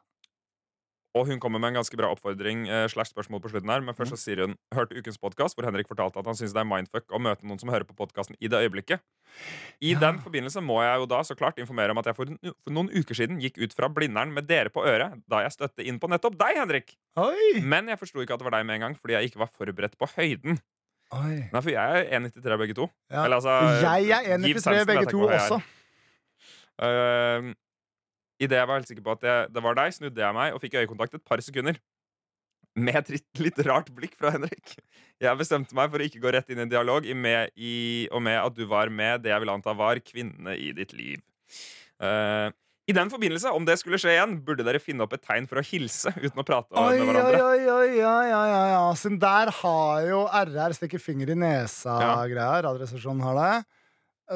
Og 1.12 1.26
hun 1.28 1.36
kommer 1.42 1.60
med 1.60 1.74
en 1.74 1.76
ganske 1.76 1.96
bra 2.00 2.08
oppfordring 2.08 2.62
eh, 2.72 2.86
slash 2.88 3.12
spørsmål 3.12 3.42
på 3.44 3.50
slutten 3.52 3.68
her. 3.68 3.82
Men 3.84 3.92
først 3.96 4.14
så 4.14 4.18
sier 4.20 4.46
hun 4.46 4.54
hørte 4.72 4.96
ukens 4.96 5.18
podkast 5.20 5.58
hvor 5.58 5.66
Henrik 5.68 5.90
fortalte 5.90 6.16
at 6.22 6.28
han 6.30 6.38
syns 6.38 6.54
det 6.56 6.62
er 6.62 6.68
mindfuck 6.70 7.12
å 7.12 7.20
møte 7.20 7.44
noen 7.44 7.60
som 7.60 7.68
hører 7.68 7.84
på 7.84 7.96
podkasten 7.98 8.38
i 8.40 8.48
det 8.48 8.62
øyeblikket. 8.64 9.02
I 9.84 9.92
Ja. 9.92 9.98
den 10.00 10.22
forbindelse 10.24 10.62
må 10.64 10.78
jeg 10.80 11.02
jo 11.02 11.06
da 11.12 11.20
så 11.28 11.36
klart 11.36 11.60
informere 11.60 11.92
om 11.92 12.00
at 12.00 12.08
jeg 12.08 12.16
for, 12.16 12.32
for 12.64 12.72
noen 12.72 12.88
uker 12.96 13.14
siden 13.18 13.40
gikk 13.44 13.60
ut 13.60 13.76
fra 13.76 13.88
Blindern 13.92 14.32
med 14.32 14.48
dere 14.48 14.72
på 14.72 14.84
øret 14.88 15.20
da 15.28 15.42
jeg 15.44 15.52
støtte 15.52 15.84
inn 15.84 16.00
på 16.00 16.08
nettopp 16.08 16.38
deg, 16.40 16.56
Henrik. 16.62 16.96
Oi! 17.20 17.60
Men 17.60 17.92
jeg 17.92 18.00
forsto 18.00 18.24
ikke 18.24 18.32
at 18.38 18.40
det 18.40 18.48
var 18.48 18.56
deg 18.56 18.66
med 18.70 18.80
en 18.80 18.86
gang 18.88 18.96
fordi 18.96 19.18
jeg 19.18 19.32
ikke 19.32 19.44
var 19.44 19.52
forberedt 19.52 19.98
på 20.00 20.08
høyden. 20.16 20.56
Oi. 21.12 21.44
Nei, 21.52 21.60
for 21.60 21.68
jeg 21.68 22.08
er 22.08 22.08
1,93 22.24 22.56
begge 22.64 22.74
to. 22.80 22.88
Ja. 23.12 23.26
Eller 23.26 23.36
altså 23.36 23.52
jeg 23.84 24.08
er 24.16 24.38
Giv 24.40 24.56
1,93 24.56 24.64
Sensen 24.64 24.88
begge 24.88 25.10
to 25.12 25.20
også. 25.28 25.60
Uh, 26.80 27.52
Idet 28.42 28.58
jeg 28.58 28.68
var 28.68 28.80
helt 28.80 28.90
sikker 28.90 29.04
på 29.06 29.14
at 29.14 29.24
det, 29.24 29.34
det 29.54 29.62
var 29.62 29.76
deg, 29.78 29.94
snudde 29.94 30.22
jeg 30.22 30.36
meg 30.36 30.54
og 30.54 30.62
fikk 30.62 30.80
øyekontakt 30.80 31.18
et 31.18 31.26
par 31.26 31.42
sekunder. 31.44 31.78
Med 32.72 32.96
et 33.02 33.10
litt, 33.18 33.28
litt 33.42 33.58
rart 33.68 33.90
blikk 33.92 34.16
fra 34.16 34.32
Henrik. 34.32 34.78
Jeg 35.20 35.38
bestemte 35.38 35.76
meg 35.76 35.92
for 35.92 36.00
å 36.00 36.06
ikke 36.06 36.22
gå 36.22 36.32
rett 36.32 36.48
inn 36.50 36.62
i 36.62 36.64
en 36.64 36.72
dialog 36.72 37.04
i 37.04 37.14
med, 37.14 37.52
i, 37.54 37.74
og 38.08 38.24
med 38.24 38.38
at 38.40 38.56
du 38.56 38.64
var 38.70 38.88
med 38.88 39.22
det 39.26 39.34
jeg 39.34 39.44
vil 39.44 39.52
anta 39.52 39.74
var 39.76 40.00
kvinnene 40.00 40.56
i 40.56 40.70
ditt 40.76 40.94
liv. 40.96 41.20
Uh, 42.02 42.48
I 42.88 42.96
den 42.96 43.12
forbindelse, 43.12 43.52
om 43.52 43.68
det 43.68 43.76
skulle 43.78 44.00
skje 44.00 44.16
igjen, 44.16 44.38
burde 44.46 44.64
dere 44.66 44.80
finne 44.82 45.04
opp 45.04 45.12
et 45.14 45.22
tegn 45.22 45.46
for 45.50 45.60
å 45.60 45.66
hilse 45.68 46.14
uten 46.16 46.40
å 46.40 46.46
prate 46.48 46.72
Oi, 46.72 46.96
med 46.96 47.12
hverandre. 47.12 47.44
oi, 47.44 47.60
oi, 47.60 47.76
oi, 47.76 48.00
oi, 48.08 48.32
oi, 48.40 48.56
oi, 48.56 48.72
oi. 48.80 49.14
der 49.28 49.52
har 49.60 50.08
jo 50.08 50.24
RR 50.40 50.78
stikker 50.80 51.02
finger 51.02 51.36
i 51.36 51.38
nesa-greier. 51.44 52.64
Radioresepsjonen 52.70 53.22
har 53.28 53.38
det. 53.38 53.54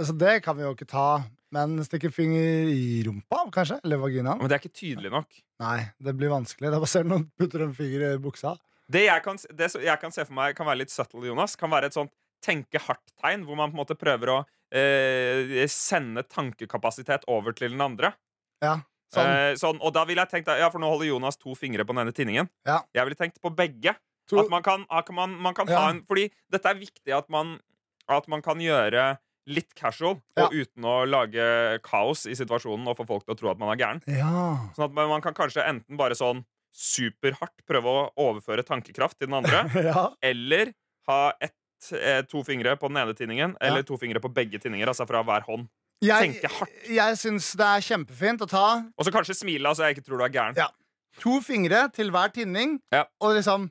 Så 0.05 0.13
det 0.19 0.43
kan 0.45 0.57
vi 0.57 0.63
jo 0.67 0.75
ikke 0.75 0.89
ta. 0.91 1.25
Men 1.55 1.79
stikke 1.87 2.11
finger 2.13 2.69
i 2.69 3.03
rumpa, 3.07 3.45
kanskje? 3.55 3.79
Eller 3.87 4.01
vaginaen? 4.03 4.39
Men 4.43 4.49
det 4.51 4.57
er 4.59 4.65
ikke 4.65 4.75
tydelig 4.77 5.11
nok. 5.15 5.29
Nei, 5.63 5.87
det 6.03 6.13
blir 6.19 6.29
vanskelig. 6.33 6.69
Det 6.73 6.77
er 6.77 6.83
bare 6.85 7.05
noen 7.07 7.29
putter 7.39 7.63
en 7.65 7.73
finger 7.75 8.03
i 8.09 8.17
buksa. 8.21 8.57
Det 8.91 9.05
jeg 9.07 9.23
kan, 9.25 9.39
det 9.57 9.69
jeg 9.83 9.99
kan 10.03 10.13
se 10.15 10.25
for 10.27 10.35
meg 10.35 10.55
kan 10.59 10.67
være 10.67 10.83
litt 10.83 10.91
subtle, 10.93 11.23
Jonas, 11.27 11.57
kan 11.59 11.71
være 11.73 11.87
et 11.87 11.95
sånt 11.97 12.11
tenke 12.45 12.79
hardt-tegn, 12.83 13.47
hvor 13.47 13.57
man 13.59 13.71
på 13.73 13.79
en 13.79 13.81
måte 13.81 13.97
prøver 13.99 14.31
å 14.35 14.37
eh, 14.75 15.65
sende 15.73 16.23
tankekapasitet 16.29 17.25
over 17.33 17.55
til 17.57 17.73
den 17.75 17.81
andre. 17.83 18.13
Ja, 18.63 18.77
sånn. 19.15 19.31
Eh, 19.31 19.53
sånn, 19.59 19.81
og 19.83 19.95
da 19.97 20.05
ville 20.09 20.23
jeg 20.27 20.33
tenkt 20.35 20.51
Ja, 20.59 20.69
for 20.71 20.83
nå 20.83 20.91
holder 20.93 21.09
Jonas 21.11 21.39
to 21.41 21.55
fingre 21.59 21.87
på 21.87 21.95
den 21.95 22.05
ene 22.05 22.15
tinningen. 22.15 22.51
Ja. 22.69 22.83
Jeg 22.95 23.09
ville 23.09 23.19
tenkt 23.19 23.41
på 23.43 23.51
begge. 23.55 23.97
To- 24.31 24.41
At 24.43 24.51
man 24.51 24.63
kan, 24.67 24.85
at 24.91 25.11
man, 25.15 25.37
man 25.41 25.55
kan 25.55 25.69
Ja. 25.71 25.79
ha 25.79 25.91
en 25.91 26.03
Fordi 26.03 26.29
dette 26.51 26.67
er 26.67 26.75
viktig 26.75 27.15
at 27.17 27.29
man, 27.31 27.61
at 28.09 28.27
man 28.29 28.43
kan 28.43 28.59
gjøre 28.59 29.19
litt 29.47 29.75
casual, 29.79 30.21
Ja. 30.37 30.47
og 30.47 30.53
uten 30.53 30.83
å 30.85 31.05
lage 31.09 31.79
kaos 31.87 32.27
i 32.27 32.35
situasjonen 32.35 32.87
og 32.89 32.97
få 32.99 33.07
folk 33.07 33.25
til 33.27 33.35
å 33.35 33.39
tro 33.39 33.51
at 33.51 33.59
man 33.59 33.71
er 33.75 33.79
gæren. 33.83 34.03
Ja. 34.11 34.71
Sånn 34.75 34.89
at 34.91 34.93
man 34.93 35.21
kan 35.23 35.35
kanskje 35.35 35.63
enten 35.67 35.97
bare 35.97 36.15
sånn 36.19 36.45
superhardt 36.77 37.63
prøve 37.69 37.87
å 37.89 38.01
overføre 38.21 38.65
tankekraft 38.67 39.19
til 39.19 39.31
den 39.31 39.39
andre, 39.39 39.65
ja. 39.89 40.09
eller 40.23 40.73
ha 41.09 41.33
ett, 41.41 41.55
eh, 41.97 42.23
to 42.29 42.43
fingre 42.45 42.75
på 42.77 42.91
den 42.91 42.99
ene 43.03 43.15
tinningen, 43.17 43.55
eller 43.61 43.83
to 43.87 43.97
fingre 44.01 44.21
på 44.21 44.33
begge 44.35 44.59
tinninger, 44.63 44.91
altså 44.91 45.07
fra 45.09 45.23
hver 45.27 45.47
hånd. 45.49 45.69
Jeg, 46.05 46.35
Tenke 46.35 46.51
hardt. 46.53 46.75
jeg 46.93 47.17
syns 47.17 47.55
det 47.57 47.65
er 47.65 47.81
kjempefint 47.87 48.43
å 48.45 48.49
ta 48.51 48.65
Og 48.99 49.07
så 49.07 49.13
kanskje 49.15 49.33
smile, 49.39 49.65
altså 49.71 49.87
jeg 49.87 49.97
ikke 49.97 50.05
tror 50.11 50.19
du 50.21 50.25
er 50.27 50.35
gæren. 50.35 50.59
Ja. 50.61 50.67
to 51.23 51.39
fingre 51.41 51.87
til 51.97 52.11
hver 52.13 52.29
tinning, 52.35 52.75
og 52.93 53.31
liksom 53.39 53.71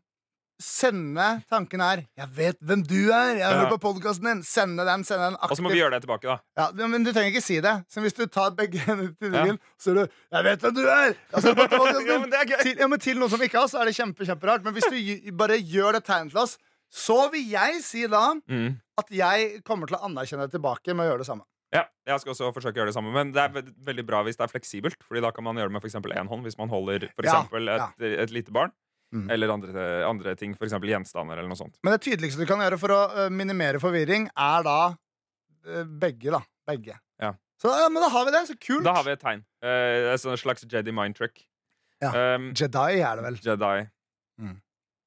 sende 0.61 1.41
tanken 1.49 1.81
her 1.83 2.05
'Jeg 2.17 2.29
vet 2.35 2.59
hvem 2.61 2.83
du 2.87 3.11
er! 3.11 3.35
Jeg 3.37 3.45
har 3.45 3.63
Ja. 3.65 3.69
på 3.69 3.77
podkasten 3.79 4.23
din!' 4.25 4.43
Sende 4.43 4.85
den. 4.85 5.03
sende 5.03 5.25
den 5.31 5.37
Og 5.41 5.49
så 5.57 5.61
må 5.61 5.69
vi 5.71 5.79
gjøre 5.81 5.91
det 5.99 6.03
tilbake, 6.07 6.23
da. 6.23 6.37
Ja, 6.57 6.87
men 6.87 7.03
du 7.03 7.11
trenger 7.11 7.31
ikke 7.33 7.41
si 7.43 7.59
det. 7.59 7.85
Så 7.89 7.99
hvis 8.01 8.13
du 8.15 8.25
tar 8.25 8.51
begge 8.51 8.79
hendene 8.79 9.15
til 9.19 9.31
ryggen, 9.31 9.59
så 9.77 9.91
sier 9.91 9.93
du 9.95 10.07
'Jeg 10.31 10.43
vet 10.43 10.59
hvem 10.61 10.75
du 10.75 10.85
er!' 10.87 11.15
Ja, 11.33 12.19
men 12.19 12.33
er 12.33 12.61
til, 12.63 12.77
ja, 12.77 12.87
men 12.87 12.99
til 12.99 13.17
noen 13.17 13.29
som 13.29 13.39
ikke 13.41 13.59
har, 13.59 13.67
så 13.67 13.81
er 13.81 13.85
det 13.85 13.95
kjempe, 13.95 14.25
kjemperart. 14.25 14.63
Men 14.63 14.73
hvis 14.73 14.87
du 14.89 15.31
bare 15.35 15.57
gjør 15.59 15.93
det 15.93 16.03
tegnet 16.05 16.31
til 16.31 16.39
oss, 16.39 16.57
så 16.91 17.29
vil 17.31 17.49
jeg 17.49 17.81
si 17.83 18.07
da 18.07 18.33
Mm. 18.49 18.79
at 18.97 19.09
jeg 19.11 19.63
kommer 19.65 19.87
til 19.87 19.97
å 19.97 20.03
anerkjenne 20.07 20.47
det 20.47 20.51
tilbake 20.61 20.95
med 20.95 21.05
å 21.05 21.09
gjøre 21.11 21.17
det 21.19 21.27
samme. 21.27 21.43
Ja, 21.73 21.83
jeg 22.07 22.19
skal 22.21 22.31
også 22.31 22.53
forsøke 22.53 22.77
å 22.77 22.85
gjøre 22.85 22.93
det 22.93 22.95
samme. 22.95 23.11
Men 23.11 23.31
det 23.33 23.41
er 23.41 23.49
ve- 23.49 23.73
veldig 23.83 24.05
bra 24.07 24.23
hvis 24.23 24.37
det 24.37 24.45
er 24.47 24.53
fleksibelt. 24.59 24.95
Fordi 25.03 25.19
da 25.19 25.31
kan 25.31 25.43
man 25.43 25.55
gjøre 25.57 25.67
det 25.67 25.71
med 25.73 25.81
eksempel 25.83 26.13
én 26.15 26.27
hånd 26.29 26.43
hvis 26.45 26.57
man 26.57 26.69
holder 26.69 27.09
for 27.15 27.25
Ja, 27.25 27.41
eksempel 27.43 27.67
et, 27.67 28.19
et 28.19 28.31
lite 28.31 28.51
barn. 28.53 28.71
Mm. 29.13 29.29
Eller 29.31 29.51
andre, 29.53 29.83
andre 30.07 30.33
ting, 30.39 30.55
eksempel 30.57 30.89
gjenstander 30.91 31.37
eller 31.37 31.51
noe 31.51 31.59
sånt. 31.59 31.77
Men 31.85 31.95
det 31.95 32.01
tydeligste 32.07 32.41
du 32.41 32.49
kan 32.49 32.63
gjøre 32.63 32.79
for 32.81 32.93
å 32.95 33.29
minimere 33.31 33.79
forvirring, 33.79 34.27
er 34.33 34.65
da 34.65 34.79
begge, 36.01 36.33
da. 36.33 36.41
Begge. 36.65 36.97
Ja. 37.21 37.35
Så 37.61 37.71
ja, 37.71 37.87
men 37.89 38.03
da 38.03 38.09
har 38.11 38.25
vi 38.27 38.33
det. 38.35 38.43
Så 38.49 38.57
kult. 38.59 38.83
Da 38.85 38.95
har 38.97 39.05
vi 39.07 39.13
et 39.15 39.21
tegn. 39.21 39.41
Eh, 39.63 40.11
et 40.13 40.27
en 40.27 40.39
slags 40.39 40.65
Jedi 40.71 40.93
mind 40.95 41.17
trick. 41.17 41.45
Ja. 42.03 42.35
Um, 42.35 42.51
Jedi 42.57 42.99
er 42.99 43.17
det 43.17 43.25
vel. 43.25 43.39
Jedi. 43.45 43.87
Mm. 44.41 44.55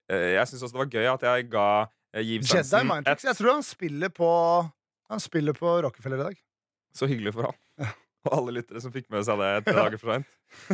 Eh, 0.08 0.28
jeg 0.38 0.50
syns 0.50 0.64
også 0.64 0.78
det 0.78 0.82
var 0.84 0.92
gøy 0.96 1.08
at 1.12 1.26
jeg 1.28 1.48
ga 1.52 1.68
uh, 1.84 2.20
Jedi 2.22 2.82
Mind 2.88 3.08
Tricks. 3.08 3.28
Jeg 3.28 3.38
tror 3.38 3.58
han 3.58 3.66
spiller 3.66 4.12
på 4.14 4.30
Han 5.08 5.20
spiller 5.24 5.56
på 5.56 5.78
Rockefeller 5.84 6.20
i 6.20 6.28
dag. 6.30 6.40
Så 6.96 7.08
hyggelig 7.08 7.34
for 7.36 7.50
han. 7.50 7.58
Ja. 7.80 7.92
Og 8.26 8.34
alle 8.34 8.56
lyttere 8.58 8.82
som 8.82 8.92
fikk 8.94 9.06
med 9.14 9.22
seg 9.26 9.38
det 9.40 9.48
etter 9.60 9.78
dager 9.78 10.00
for 10.00 10.12
seint. 10.12 10.28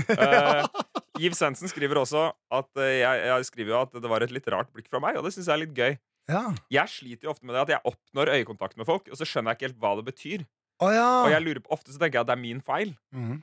Uh, 0.09 0.65
Giv 1.23 1.37
Svendsen 1.37 1.71
skriver 1.71 2.01
også 2.01 2.27
at 2.33 2.71
uh, 2.81 2.89
jeg, 2.89 3.23
jeg 3.29 3.49
skriver 3.51 3.75
jo 3.75 3.81
at 3.83 3.97
det 4.01 4.11
var 4.11 4.25
et 4.25 4.35
litt 4.35 4.49
rart 4.55 4.73
blikk 4.75 4.89
fra 4.91 5.03
meg, 5.05 5.19
og 5.21 5.27
det 5.27 5.35
syns 5.35 5.51
jeg 5.51 5.55
er 5.55 5.63
litt 5.67 5.77
gøy. 5.77 5.97
Ja. 6.33 6.45
Jeg 6.73 6.89
sliter 6.89 7.29
jo 7.29 7.35
ofte 7.35 7.45
med 7.45 7.57
det 7.57 7.65
at 7.67 7.73
jeg 7.75 7.91
oppnår 7.93 8.33
øyekontakt 8.39 8.79
med 8.81 8.89
folk, 8.89 9.11
og 9.11 9.21
så 9.21 9.29
skjønner 9.29 9.53
jeg 9.53 9.61
ikke 9.61 9.69
helt 9.69 9.83
hva 9.83 9.97
det 10.01 10.07
betyr. 10.09 10.47
Oh, 10.83 10.91
ja. 10.91 11.09
Og 11.23 11.35
jeg 11.35 11.45
lurer 11.45 11.61
på, 11.63 11.73
ofte 11.77 11.93
så 11.93 12.01
tenker 12.01 12.19
jeg 12.19 12.27
at 12.27 12.31
det 12.33 12.39
er 12.39 12.47
min 12.47 12.63
feil. 12.65 12.95
Mhm. 13.15 13.43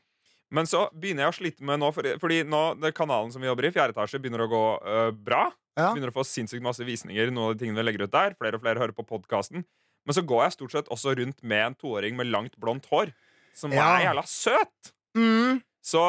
Men 0.51 0.67
så 0.67 0.81
begynner 0.91 1.23
jeg 1.23 1.31
å 1.31 1.35
slite 1.37 1.63
med 1.63 1.79
nå, 1.79 1.89
fordi, 1.95 2.17
fordi 2.19 2.41
nå 2.43 2.59
det 2.81 2.89
kanalen 2.97 3.31
som 3.31 3.39
vi 3.39 3.47
jobber 3.47 3.69
i, 3.69 3.71
fjerde 3.71 3.95
etasje, 3.95 4.19
begynner 4.19 4.43
å 4.43 4.49
gå 4.51 4.63
øh, 4.83 5.11
bra. 5.15 5.45
Ja. 5.79 5.93
Begynner 5.93 6.11
å 6.11 6.15
få 6.17 6.25
sinnssykt 6.27 6.65
masse 6.65 6.83
visninger, 6.83 7.31
noen 7.31 7.53
av 7.53 7.53
de 7.55 7.63
tingene 7.63 7.79
vi 7.79 7.85
legger 7.87 8.03
ut 8.03 8.11
der. 8.11 8.35
Flere 8.35 8.59
og 8.59 8.65
flere 8.65 8.83
hører 8.83 8.95
på 8.97 9.05
podkasten. 9.07 9.63
Men 10.03 10.17
så 10.17 10.23
går 10.27 10.43
jeg 10.43 10.55
stort 10.57 10.75
sett 10.75 10.91
også 10.91 11.13
rundt 11.21 11.39
med 11.39 11.69
en 11.69 11.77
toåring 11.79 12.17
med 12.19 12.27
langt, 12.33 12.57
blondt 12.59 12.89
hår, 12.91 13.13
som 13.57 13.71
Ja. 13.73 13.87
er 13.97 14.05
jævla 14.09 14.23
søt. 14.27 14.91
Mm. 15.17 15.61
Så 15.83 16.03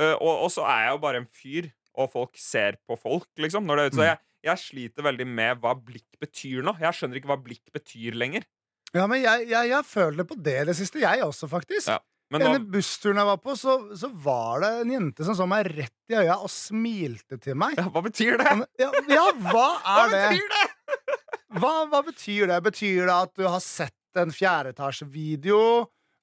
øh, 0.00 0.14
og, 0.20 0.42
og 0.46 0.50
så 0.52 0.62
er 0.68 0.84
jeg 0.86 0.90
jo 0.94 0.98
bare 1.02 1.16
en 1.22 1.26
fyr, 1.32 1.70
og 1.96 2.10
folk 2.12 2.36
ser 2.38 2.76
på 2.88 2.96
folk, 3.00 3.28
liksom. 3.40 3.64
Når 3.64 3.76
det 3.76 3.82
er 3.84 3.86
ute. 3.90 3.96
Så 3.96 4.02
Mm. 4.02 4.08
jeg, 4.10 4.18
jeg 4.44 4.58
sliter 4.62 5.02
veldig 5.02 5.26
med 5.26 5.62
hva 5.62 5.72
blikk 5.74 6.18
betyr 6.20 6.62
nå. 6.62 6.76
Jeg 6.78 6.92
skjønner 6.94 7.16
ikke 7.18 7.30
hva 7.32 7.38
blikk 7.42 7.64
betyr 7.74 8.14
lenger. 8.14 8.44
Ja, 8.94 9.06
men 9.10 9.22
jeg, 9.22 9.48
jeg, 9.50 9.68
jeg 9.72 9.84
føler 9.88 10.16
det 10.22 10.28
på 10.28 10.36
det 10.40 10.66
det 10.68 10.76
siste, 10.78 11.00
jeg 11.02 11.24
også, 11.24 11.48
faktisk. 11.50 11.88
Ja, 11.88 11.98
Men 12.30 12.40
nå, 12.42 12.46
Denne 12.52 12.70
bussturen 12.72 13.16
jeg 13.20 13.26
var 13.26 13.36
på, 13.42 13.56
så, 13.58 13.74
så 13.98 14.08
var 14.12 14.60
det 14.62 14.70
en 14.84 14.92
jente 14.94 15.24
som 15.26 15.34
så 15.38 15.46
meg 15.50 15.66
rett 15.72 16.12
i 16.12 16.16
øya 16.20 16.36
og 16.42 16.50
smilte 16.50 17.38
til 17.42 17.54
meg. 17.58 17.74
ja, 17.78 17.88
hva 17.90 18.02
betyr 18.06 18.36
det? 18.38 18.54
Ja, 18.82 18.90
ja 19.10 19.26
hva 19.46 19.66
Hva 19.82 20.06
er 20.06 20.14
det? 20.14 20.22
betyr 20.30 20.48
det? 20.54 20.64
Hva, 21.60 21.72
hva 21.90 22.00
betyr 22.06 22.46
det? 22.52 22.60
Betyr 22.66 23.06
det 23.06 23.14
at 23.16 23.34
du 23.38 23.44
har 23.48 23.60
sett 23.64 23.92
en 24.20 24.30
fjerdeetasjevideo? 24.32 25.60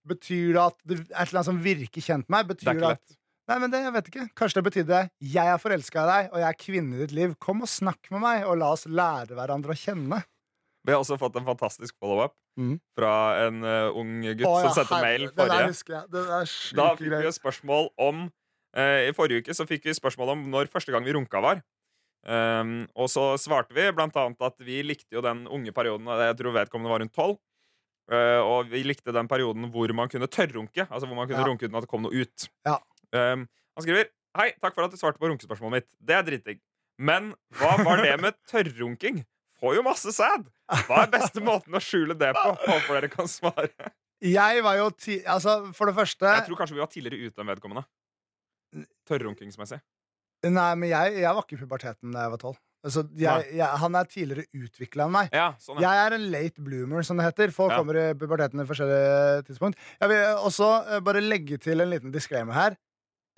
Betyr 0.07 0.55
det 0.55 0.63
at 0.63 0.79
det 0.83 0.97
er 0.99 1.03
et 1.03 1.13
eller 1.29 1.39
annet 1.39 1.49
som 1.51 1.59
virker 1.63 2.03
kjent 2.03 2.27
meg? 2.27 2.47
meg? 2.47 2.49
Det 2.49 2.55
er 2.55 2.57
Betyr 2.57 2.71
ikke 2.73 2.81
det 2.81 2.89
at 2.91 2.99
lett. 2.99 3.19
Nei, 3.51 3.57
men 3.59 3.71
det, 3.73 3.79
jeg 3.83 3.91
vet 3.91 4.05
ikke. 4.07 4.25
Kanskje 4.39 4.55
det 4.59 4.67
betydde 4.69 4.99
'jeg 5.19 5.47
er 5.51 5.57
forelska 5.59 6.03
i 6.03 6.11
deg, 6.11 6.29
og 6.31 6.37
jeg 6.39 6.47
er 6.47 6.59
kvinnen 6.59 6.93
i 6.95 7.01
ditt 7.01 7.11
liv'. 7.11 7.33
Kom 7.39 7.61
og 7.61 7.67
snakk 7.67 8.07
med 8.11 8.23
meg, 8.23 8.45
og 8.47 8.57
la 8.57 8.71
oss 8.71 8.85
lære 8.87 9.35
hverandre 9.35 9.75
å 9.75 9.79
kjenne. 9.79 10.23
Vi 10.83 10.91
har 10.91 10.99
også 10.99 11.17
fått 11.19 11.35
en 11.39 11.47
fantastisk 11.47 11.95
follow-up 11.99 12.35
mm. 12.59 12.75
fra 12.97 13.13
en 13.45 13.63
uh, 13.63 13.99
ung 13.99 14.19
gutt 14.23 14.47
Å, 14.47 14.55
ja, 14.59 14.71
som 14.71 14.77
sendte 14.79 14.99
mail 15.03 15.29
forrige. 15.31 16.07
Da 16.75 16.89
fikk 16.95 17.11
vi 17.11 17.27
et 17.29 17.37
spørsmål 17.39 17.87
om 18.03 18.25
uh, 18.27 18.99
I 19.07 19.13
forrige 19.15 19.43
uke 19.43 19.55
så 19.55 19.67
fikk 19.67 19.87
vi 19.87 19.95
spørsmål 19.95 20.35
om 20.35 20.43
når 20.51 20.71
første 20.71 20.91
gang 20.91 21.07
vi 21.07 21.15
runka 21.15 21.43
var. 21.43 21.63
Um, 22.23 22.85
og 22.95 23.09
så 23.11 23.33
svarte 23.39 23.75
vi 23.75 23.89
blant 23.91 24.15
annet 24.15 24.43
at 24.47 24.55
vi 24.63 24.79
likte 24.83 25.11
jo 25.11 25.23
den 25.23 25.43
unge 25.51 25.73
perioden 25.75 26.07
Jeg 26.07 26.37
tror 26.39 26.55
vedkommende 26.55 26.91
var 26.91 27.03
rundt 27.03 27.15
tolv. 27.15 27.39
Eh, 28.11 28.39
og 28.43 28.67
vi 28.71 28.81
likte 28.83 29.13
den 29.15 29.27
perioden 29.31 29.69
hvor 29.71 29.93
man 29.95 30.09
kunne 30.11 30.27
tørrrunke. 30.27 30.87
Altså 30.89 31.07
hvor 31.07 31.15
man 31.15 31.27
kunne 31.29 31.39
Ja. 31.43 31.47
runke 31.47 31.65
uten 31.67 31.75
at 31.79 31.85
det 31.85 31.91
kom 31.91 32.03
noe 32.03 32.11
ut. 32.23 32.49
Ja. 32.67 32.79
Um, 33.13 33.47
han 33.77 33.85
skriver 33.85 34.09
Hei, 34.33 34.47
takk 34.57 34.73
for 34.73 34.81
at 34.87 34.89
du 34.91 34.97
svarte 34.97 35.19
på 35.21 35.29
runkespørsmålet 35.29 35.75
mitt. 35.83 35.89
Det 36.01 36.15
er 36.17 36.23
dritdigg. 36.25 36.59
Men 36.97 37.35
hva 37.59 37.75
var 37.85 38.01
det 38.01 38.15
med 38.21 38.33
tørrrunking? 38.51 39.19
Får 39.61 39.75
jo 39.77 39.83
masse 39.85 40.09
sæd. 40.11 40.47
Hva 40.87 41.03
er 41.03 41.11
beste 41.13 41.39
måten 41.45 41.75
å 41.77 41.81
skjule 41.83 42.15
det 42.17 42.31
på? 42.33 42.49
Håper 42.65 42.97
dere 42.97 43.09
kan 43.13 43.29
svare. 43.29 43.69
Jeg 44.23 44.63
var 44.65 44.79
jo 44.79 44.89
ti... 44.97 45.19
Altså, 45.29 45.59
for 45.77 45.85
det 45.85 45.93
første 45.95 46.25
Jeg 46.25 46.47
tror 46.47 46.57
kanskje 46.59 46.75
vi 46.79 46.81
var 46.81 46.89
tidligere 46.91 47.29
ute 47.29 47.43
enn 47.43 47.51
vedkommende. 47.53 47.85
Tørrrunkingsmessig. 49.07 49.79
Nei, 50.49 50.69
men 50.75 50.89
jeg, 50.89 51.17
jeg 51.21 51.29
var 51.37 51.45
ikke 51.45 51.55
i 51.55 51.61
puberteten 51.61 52.11
da 52.15 52.25
jeg 52.25 52.33
var 52.33 52.41
tolv. 52.41 52.57
Altså, 52.83 53.05
jeg, 53.15 53.45
jeg, 53.55 53.67
han 53.79 53.95
er 53.95 54.07
tidligere 54.11 54.43
utvikla 54.65 55.05
enn 55.07 55.13
meg. 55.15 55.29
Ja, 55.31 55.53
sånn. 55.63 55.77
Jeg 55.79 55.99
er 56.05 56.15
en 56.17 56.25
late 56.33 56.59
bloomer, 56.65 57.05
som 57.07 57.15
det 57.21 57.29
heter. 57.29 57.53
Folk 57.55 57.71
Ja. 57.71 57.77
kommer 57.79 57.95
i 58.01 58.05
puberteten 58.19 58.59
i 58.59 58.65
forskjellige 58.67 59.45
tidspunkt. 59.47 59.79
Jeg 60.01 60.11
vil 60.11 60.23
også 60.49 60.67
eh, 60.91 60.99
bare 60.99 61.21
legge 61.23 61.57
til 61.63 61.79
en 61.79 61.89
liten 61.93 62.11
disclaimer 62.11 62.53
her. 62.57 62.75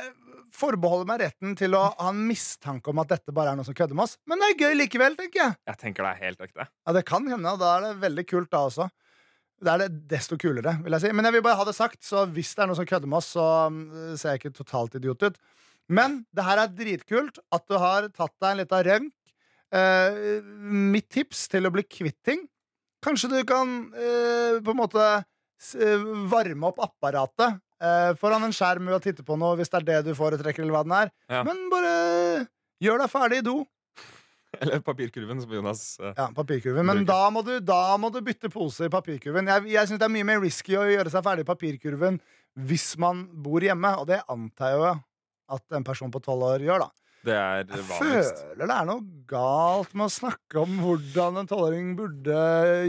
Eh, 0.01 0.10
Forbeholder 0.55 1.05
meg 1.10 1.19
retten 1.19 1.53
til 1.60 1.73
å 1.75 1.81
ha 1.99 2.10
en 2.10 2.21
mistanke 2.29 2.88
om 2.89 2.99
at 3.03 3.10
dette 3.12 3.34
bare 3.36 3.51
er 3.51 3.58
noe 3.60 3.67
som 3.67 3.75
kødder 3.75 3.93
med 3.97 4.05
oss. 4.08 4.15
Men 4.25 4.39
det 4.39 4.47
er 4.53 4.62
gøy 4.63 4.77
likevel, 4.79 5.17
tenker 5.19 5.41
jeg. 5.43 5.55
Jeg 5.67 5.77
tenker 5.81 6.05
det 6.08 6.13
er 6.15 6.21
helt 6.29 6.39
ekte. 6.45 6.67
Ja, 6.88 6.93
Det 6.95 7.03
kan 7.10 7.27
hende, 7.27 7.51
og 7.51 7.60
da 7.60 7.73
er 7.77 7.81
det 7.89 7.97
veldig 8.05 8.25
kult 8.29 8.49
da 8.55 8.62
også. 8.69 8.88
Da 9.62 9.73
er 9.75 9.84
det 9.86 10.08
desto 10.12 10.38
kulere, 10.39 10.77
vil 10.84 10.95
jeg 10.95 11.01
si. 11.05 11.12
Men 11.15 11.27
jeg 11.27 11.36
vil 11.38 11.43
bare 11.45 11.60
ha 11.60 11.65
det 11.67 11.75
sagt, 11.75 12.01
så 12.08 12.23
hvis 12.31 12.53
det 12.55 12.63
er 12.63 12.71
noe 12.71 12.79
som 12.79 12.88
kødder 12.88 13.08
med 13.12 13.19
oss, 13.19 13.29
så 13.36 13.45
mm, 13.69 14.15
ser 14.17 14.34
jeg 14.36 14.41
ikke 14.45 14.55
totalt 14.63 14.95
idiot 14.97 15.27
ut. 15.27 15.38
Men 15.91 16.23
det 16.34 16.43
her 16.47 16.63
er 16.63 16.71
dritkult 16.73 17.38
at 17.53 17.67
du 17.69 17.75
har 17.77 18.08
tatt 18.15 18.34
deg 18.41 18.49
en 18.55 18.62
liten 18.63 18.84
rønk. 18.89 19.13
Eh, 19.73 20.41
mitt 20.45 21.08
tips 21.10 21.47
til 21.49 21.65
å 21.65 21.71
bli 21.73 21.82
kvitt 21.89 22.19
ting 22.23 22.43
Kanskje 23.06 23.30
du 23.30 23.39
kan 23.47 23.69
uh, 23.93 24.58
på 24.65 24.73
en 24.73 24.80
måte 24.80 25.04
eh, 25.04 26.06
varme 26.32 26.71
opp 26.71 26.80
apparatet 26.82 27.60
uh, 27.84 28.12
foran 28.17 28.47
en 28.47 28.56
skjerm 28.56 28.89
ved 28.89 28.97
å 28.97 29.04
titte 29.04 29.25
på 29.25 29.38
noe, 29.38 29.54
hvis 29.60 29.69
det 29.69 29.82
er 29.82 29.88
det 29.91 29.99
du 30.08 30.15
foretrekker, 30.17 30.65
eller 30.65 30.73
hva 30.73 30.84
den 30.88 30.95
er. 30.97 31.12
Ja. 31.30 31.43
Men 31.45 31.67
bare 31.69 31.91
gjør 32.82 33.04
deg 33.04 33.12
ferdig 33.13 33.43
i 33.43 33.45
do. 33.45 33.60
Eller 34.62 34.82
papirkurven, 34.82 35.43
som 35.43 35.54
Jonas 35.54 35.84
uh, 36.01 36.13
Ja, 36.15 36.30
papirkurven. 36.34 36.88
Men 36.88 37.04
Bruker. 37.04 37.12
da 37.12 37.30
må, 37.36 37.45
du, 37.45 37.54
da 37.62 37.80
må 38.01 38.10
du 38.10 38.21
bytte 38.25 38.49
pose 38.49 38.89
i 38.89 38.93
papirkurven. 38.93 39.54
Jeg, 39.54 39.69
jeg 39.75 39.91
synes 39.91 40.01
det 40.01 40.10
er 40.10 40.15
mye 40.17 40.30
mer 40.32 40.41
risky 40.41 40.78
å 40.80 40.88
gjøre 40.89 41.13
seg 41.13 41.25
ferdig 41.28 41.45
i 41.45 41.51
papirkurven 41.51 42.21
hvis 42.65 42.93
man 43.04 43.25
bor 43.45 43.62
hjemme, 43.62 43.91
og 43.99 44.08
det 44.10 44.23
antar 44.32 44.71
jeg 44.71 44.82
jo 44.82 44.91
at 45.56 45.78
en 45.78 45.86
person 45.86 46.10
på 46.10 46.23
tolv 46.23 46.47
år 46.56 46.63
gjør, 46.65 46.88
da. 46.88 47.04
Det 47.25 47.35
er 47.35 47.63
Jeg 47.65 47.85
vanligst. 47.89 48.43
føler 48.45 48.69
det 48.69 48.75
er 48.75 48.85
noe 48.91 49.01
galt 49.29 49.95
med 49.97 50.05
å 50.05 50.13
snakke 50.13 50.61
om 50.61 50.75
hvordan 50.83 51.41
en 51.41 51.47
tolvåring 51.49 51.95
burde 51.97 52.35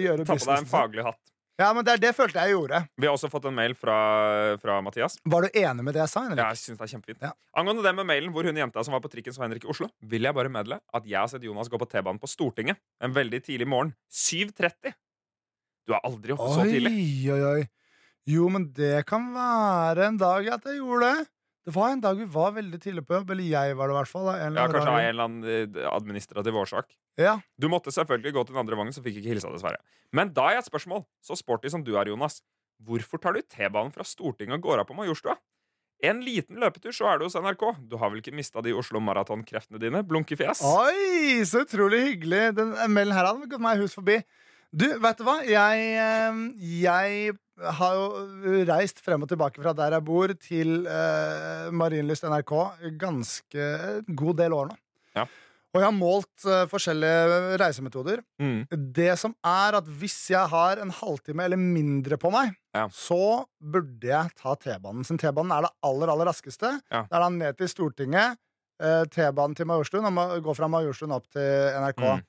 gjøre 0.03 0.27
Ta 0.29 0.37
på 0.37 0.44
deg 0.51 0.59
en 0.61 0.68
faglig 0.70 1.07
hatt. 1.07 1.22
Ja, 1.57 1.70
men 1.72 1.87
det, 1.88 1.94
det 2.03 2.11
følte 2.12 2.42
jeg 2.44 2.53
gjorde. 2.53 2.83
Vi 3.01 3.07
har 3.09 3.14
også 3.16 3.31
fått 3.33 3.46
en 3.49 3.55
mail 3.57 3.72
fra, 3.72 3.94
fra 4.61 4.75
Mathias. 4.85 5.14
Var 5.25 5.46
du 5.46 5.55
enig 5.57 5.87
med 5.87 5.94
det 5.96 6.03
jeg 6.03 6.11
sa? 6.12 6.25
Henrik? 6.27 6.42
Ja, 6.42 6.51
jeg 6.53 6.61
synes 6.61 6.77
det 6.83 6.85
er 6.85 6.90
kjempefint 6.92 7.22
Ja. 7.25 7.31
Angående 7.57 7.81
det 7.87 7.94
med 7.96 8.05
mailen 8.11 8.35
hvor 8.35 8.44
hun 8.44 8.61
jenta 8.61 8.85
som 8.85 8.92
var 8.92 9.01
på 9.01 9.09
trikken 9.14 9.33
så 9.33 9.40
Henrik 9.46 9.64
i 9.64 9.70
Oslo, 9.72 9.88
vil 10.05 10.29
jeg 10.29 10.37
bare 10.37 10.53
meddele 10.53 10.83
at 10.92 11.09
jeg 11.09 11.16
har 11.16 11.31
sett 11.33 11.46
Jonas 11.49 11.70
gå 11.72 11.81
på 11.81 11.88
T-banen 11.88 12.20
på 12.20 12.29
Stortinget 12.29 12.77
en 13.01 13.14
veldig 13.16 13.40
tidlig 13.49 13.70
morgen. 13.72 13.94
7.30. 14.12 14.92
Du 15.88 15.94
er 15.96 16.05
aldri 16.05 16.37
oppe 16.37 16.51
så 16.53 16.66
tidlig. 16.68 16.92
Oi, 16.92 17.33
oi, 17.33 17.40
oi. 17.55 17.64
Jo, 18.29 18.51
men 18.53 18.68
det 18.77 19.07
kan 19.09 19.29
være 19.33 20.11
en 20.11 20.20
dag 20.20 20.49
at 20.59 20.64
jeg 20.68 20.81
gjorde 20.83 21.09
det. 21.09 21.27
Det 21.66 21.72
var 21.74 21.90
en 21.90 22.02
dag 22.02 22.18
vi 22.20 22.29
var 22.31 22.52
veldig 22.55 22.79
tidlig 22.79 23.02
på 23.09 23.16
jobb. 23.16 23.33
Eller 23.35 23.48
jeg 23.50 23.76
var 23.79 23.90
det, 23.90 23.96
i 23.96 23.98
hvert 23.98 24.11
fall. 24.12 24.29
Ja, 24.38 24.66
Kanskje 24.70 24.83
av 24.87 25.00
en 25.00 25.09
eller 25.09 25.26
annen 25.26 25.48
eh, 25.50 25.88
administrativ 25.90 26.59
årsak. 26.62 26.92
Ja. 27.18 27.40
Du 27.59 27.66
måtte 27.72 27.90
selvfølgelig 27.94 28.37
gå 28.37 28.44
til 28.46 28.55
den 28.55 28.62
andre 28.62 28.79
vognen, 28.79 28.94
så 28.94 29.02
fikk 29.02 29.18
ikke 29.18 29.33
hilsa, 29.35 29.50
dessverre. 29.50 29.81
Men 30.14 30.31
da 30.37 30.52
er 30.52 30.61
et 30.61 30.68
spørsmål, 30.68 31.02
så 31.24 31.35
sporty 31.38 31.72
som 31.72 31.83
du 31.83 31.96
er, 31.96 32.12
Jonas. 32.12 32.38
Hvorfor 32.87 33.18
tar 33.18 33.35
du 33.35 33.42
T-banen 33.42 33.90
fra 33.90 34.07
Stortinget 34.07 34.61
og 34.61 34.68
går 34.68 34.85
av 34.85 34.87
på 34.87 34.94
Majorstua? 34.94 35.35
En 36.05 36.20
liten 36.22 36.61
løpetur, 36.61 36.92
så 36.92 37.09
er 37.11 37.18
du 37.18 37.24
hos 37.24 37.35
NRK. 37.40 37.64
Du 37.88 37.96
har 37.98 38.12
vel 38.12 38.20
ikke 38.20 38.35
mista 38.37 38.62
de 38.62 38.74
Oslo 38.76 39.00
Maraton-kreftene 39.02 39.81
dine? 39.81 40.05
Blunkefjes? 40.07 40.61
Oi, 40.68 41.40
så 41.48 41.64
utrolig 41.64 42.02
hyggelig. 42.11 42.50
Den 42.59 42.76
mailen 42.92 43.16
her 43.16 43.31
hadde 43.31 43.48
gått 43.50 43.64
meg 43.64 43.81
hus 43.81 43.96
forbi. 43.96 44.20
Du, 44.76 44.87
vet 45.00 45.18
du 45.18 45.24
hva? 45.24 45.38
Jeg, 45.48 45.88
eh, 46.05 46.40
jeg 46.85 47.35
har 47.79 47.95
jo 47.97 48.64
reist 48.69 49.01
frem 49.01 49.23
og 49.25 49.29
tilbake 49.31 49.62
fra 49.62 49.73
der 49.77 49.97
jeg 49.97 50.05
bor, 50.05 50.29
til 50.40 50.87
eh, 50.87 51.71
Marienlyst 51.73 52.27
NRK 52.29 52.53
ganske 53.01 53.66
en 54.07 54.16
god 54.16 54.37
del 54.42 54.53
år 54.53 54.71
nå. 54.73 54.77
Ja. 55.16 55.25
Og 55.75 55.81
jeg 55.83 55.87
har 55.90 55.97
målt 55.97 56.45
eh, 56.49 56.62
forskjellige 56.71 57.57
reisemetoder. 57.61 58.21
Mm. 58.40 58.62
Det 58.97 59.11
som 59.21 59.35
er 59.45 59.77
at 59.81 59.88
hvis 60.01 60.31
jeg 60.33 60.49
har 60.53 60.81
en 60.81 60.92
halvtime 60.95 61.45
eller 61.45 61.61
mindre 61.61 62.16
på 62.21 62.31
meg, 62.33 62.55
Ja. 62.77 62.87
så 62.92 63.45
burde 63.61 64.05
jeg 64.09 64.33
ta 64.37 64.55
T-banen. 64.61 65.05
Siden 65.05 65.19
T-banen 65.21 65.53
er 65.57 65.64
det 65.66 65.73
aller, 65.85 66.12
aller 66.12 66.29
raskeste. 66.29 66.75
Ja. 66.92 67.03
Det 67.09 67.16
er 67.16 67.25
da 67.25 67.29
ned 67.33 67.57
til 67.61 67.69
Stortinget, 67.73 68.37
eh, 68.81 69.05
T-banen 69.12 69.57
til 69.57 69.66
Majorstuen, 69.69 70.05
og 70.05 70.12
ma- 70.12 70.40
gå 70.45 70.55
fra 70.57 70.69
Majorstuen 70.69 71.12
opp 71.16 71.25
til 71.33 71.73
NRK. 71.81 72.03
Mm. 72.05 72.25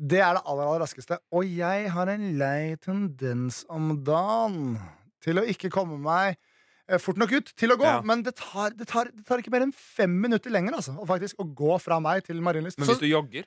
Det 0.00 0.20
er 0.24 0.38
det 0.38 0.42
aller, 0.48 0.64
aller 0.64 0.80
raskeste. 0.80 1.18
Og 1.36 1.44
jeg 1.44 1.90
har 1.92 2.08
en 2.08 2.26
lei 2.40 2.76
tendens 2.80 3.62
om 3.68 3.92
dagen 4.04 4.78
til 5.20 5.40
å 5.40 5.44
ikke 5.44 5.68
komme 5.72 5.98
meg 6.00 6.38
eh, 6.88 6.96
fort 7.02 7.20
nok 7.20 7.34
ut 7.36 7.52
til 7.52 7.74
å 7.74 7.78
gå. 7.80 7.84
Ja. 7.84 8.00
Men 8.06 8.24
det 8.24 8.38
tar, 8.40 8.72
det, 8.76 8.88
tar, 8.88 9.12
det 9.12 9.26
tar 9.28 9.42
ikke 9.42 9.52
mer 9.52 9.66
enn 9.66 9.76
fem 9.76 10.14
minutter 10.22 10.52
lenger 10.52 10.78
altså, 10.80 10.96
faktisk 11.08 11.42
å 11.44 11.46
gå 11.46 11.76
fra 11.84 12.00
meg 12.00 12.24
til 12.28 12.40
Marienlyst. 12.44 12.80
Men 12.80 12.88
Så 12.88 12.96
hvis 12.96 13.04
du 13.04 13.10
jogger, 13.12 13.44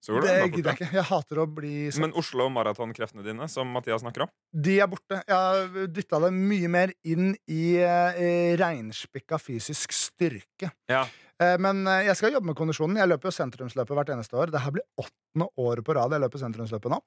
så 0.00 0.16
går 0.16 0.24
det 0.24 0.32
det 0.32 0.44
gidder 0.56 0.70
jeg 0.72 0.78
ikke. 0.80 0.92
Jeg 0.96 1.08
hater 1.10 1.42
å 1.42 1.48
bli 1.60 1.74
sånn. 1.92 2.06
Men 2.06 2.16
Oslo 2.16 2.46
Maraton-kreftene 2.52 3.24
dine, 3.26 3.48
som 3.52 3.68
Mathias 3.68 4.00
snakker 4.00 4.24
om 4.24 4.30
De 4.48 4.78
er 4.80 4.88
borte. 4.88 5.20
Jeg 5.20 5.36
har 5.36 5.90
dytta 5.92 6.22
det 6.24 6.30
mye 6.36 6.70
mer 6.72 6.94
inn 7.04 7.34
i 7.52 7.64
eh, 7.84 8.54
reinspikka 8.60 9.36
fysisk 9.42 9.92
styrke. 9.92 10.72
Ja. 10.88 11.04
Eh, 11.40 11.56
men 11.62 11.86
eh, 11.88 12.02
jeg 12.10 12.18
skal 12.18 12.34
jobbe 12.34 12.50
med 12.50 12.58
kondisjonen. 12.58 12.98
Jeg 13.00 13.08
løper 13.08 13.30
jo 13.30 13.34
sentrumsløpet 13.36 13.96
hvert 13.96 14.12
eneste 14.12 14.36
år. 14.36 14.52
Dette 14.52 14.72
blir 14.74 14.84
åttende 15.00 15.46
året 15.62 15.86
på 15.86 15.96
rad 15.96 16.12
jeg 16.12 16.20
løper 16.24 16.42
sentrumsløpet 16.42 16.92
nå. 16.92 16.98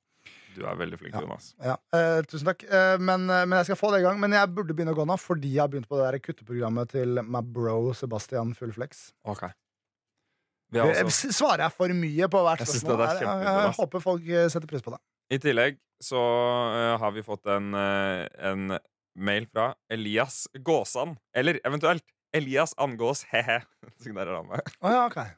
Du 0.54 0.62
er 0.70 0.78
veldig 0.78 0.98
flink, 1.02 1.16
Ja. 1.16 1.22
Jonas. 1.26 1.48
Ja, 1.62 1.76
eh, 1.98 2.22
tusen 2.30 2.48
takk. 2.50 2.64
Eh, 2.66 2.96
men, 3.02 3.26
men 3.30 3.56
jeg 3.60 3.70
skal 3.72 3.80
få 3.80 3.92
det 3.94 4.02
i 4.04 4.06
gang. 4.08 4.20
Men 4.22 4.36
jeg 4.38 4.52
burde 4.54 4.74
begynne 4.78 4.94
å 4.96 4.98
gå 4.98 5.06
nå 5.10 5.18
fordi 5.22 5.56
jeg 5.56 5.64
har 5.66 5.72
begynt 5.74 5.90
på 5.90 6.00
det 6.00 6.08
der 6.10 6.22
kutteprogrammet 6.24 6.94
til 6.94 7.22
my 7.26 7.42
bro 7.56 7.94
Sebastian 7.98 8.54
Fullflex. 8.58 9.12
Ok 9.26 9.48
Vi 10.74 10.80
har 10.82 10.90
Eh, 10.94 11.06
også, 11.06 11.30
Svarer 11.34 11.68
jeg 11.68 11.76
for 11.78 11.94
mye 11.94 12.30
på 12.34 12.42
hvert 12.46 12.64
Jeg 12.66 12.72
spørsmål? 12.74 12.98
det 12.98 13.10
er 13.10 13.20
kjempefint, 13.22 13.50
jeg, 13.50 13.66
jeg 13.68 13.78
håper 13.82 14.02
folk 14.08 14.32
setter 14.56 14.70
pris 14.74 14.86
på 14.86 14.94
det. 14.96 15.02
I 15.34 15.38
tillegg 15.42 15.78
så 16.04 16.20
uh, 16.20 16.98
har 17.00 17.14
vi 17.16 17.22
fått 17.24 17.46
en, 17.48 17.70
uh, 17.74 18.26
en 18.50 18.74
mail 19.16 19.46
fra 19.48 19.70
Elias 19.94 20.48
Gåsan. 20.66 21.14
Eller 21.34 21.62
eventuelt 21.66 22.04
Elias 22.34 22.74
Angås, 22.82 23.24
he-he. 23.32 23.60
Signerer 24.04 24.40
han 24.40 24.48
meg. 24.50 24.72
Oh, 24.82 24.90
ja, 24.92 25.04
okay. 25.10 25.36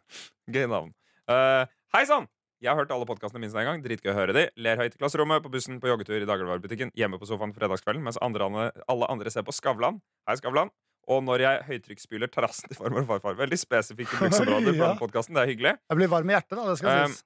Gøy 0.51 0.65
navn. 0.71 0.93
Uh, 1.29 1.65
Hei 1.95 2.05
sann! 2.10 2.27
Jeg 2.63 2.71
har 2.71 2.79
hørt 2.79 2.91
alle 2.95 3.05
podkastene 3.05 3.41
minst 3.43 3.58
en 3.60 3.67
gang. 3.67 3.81
Dritgøy 3.84 4.13
å 4.13 4.15
høre 4.17 4.34
de. 4.34 4.45
Ler 4.63 4.79
høyt 4.79 4.95
i 4.95 4.99
klasserommet, 5.01 5.43
på 5.43 5.51
bussen, 5.53 5.75
på 5.84 5.89
joggetur, 5.91 6.15
i 6.23 6.25
dagligvarebutikken, 6.27 6.93
hjemme 6.97 7.19
på 7.21 7.27
sofaen 7.29 7.51
på 7.53 7.60
fredagskvelden, 7.62 8.01
mens 8.08 8.17
andre, 8.25 8.47
alle 8.89 9.10
andre 9.12 9.34
ser 9.34 9.43
på 9.45 9.53
Skavlan. 9.53 9.99
Hei, 10.29 10.38
Skavlan. 10.39 10.71
Og 11.12 11.19
når 11.27 11.43
jeg 11.43 11.65
høytrykksspyler 11.67 12.31
terrassen 12.34 12.71
til 12.71 12.79
farmor 12.79 13.03
og 13.03 13.10
farfar. 13.12 13.36
Veldig 13.38 13.60
spesifikke 13.62 14.17
bruksområder 14.23 14.71
Ja. 14.71 14.79
denne 14.79 14.97
podkasten. 15.03 15.38
Det 15.38 15.43
er 15.43 15.51
hyggelig. 15.51 15.75
Jeg 15.91 15.99
blir 15.99 16.10
varm 16.15 16.31
i 16.31 16.34
hjertet, 16.37 16.56
da. 16.58 16.63
Det 16.71 16.79
skal 16.79 17.04
Um, 17.04 17.12
sies. 17.13 17.21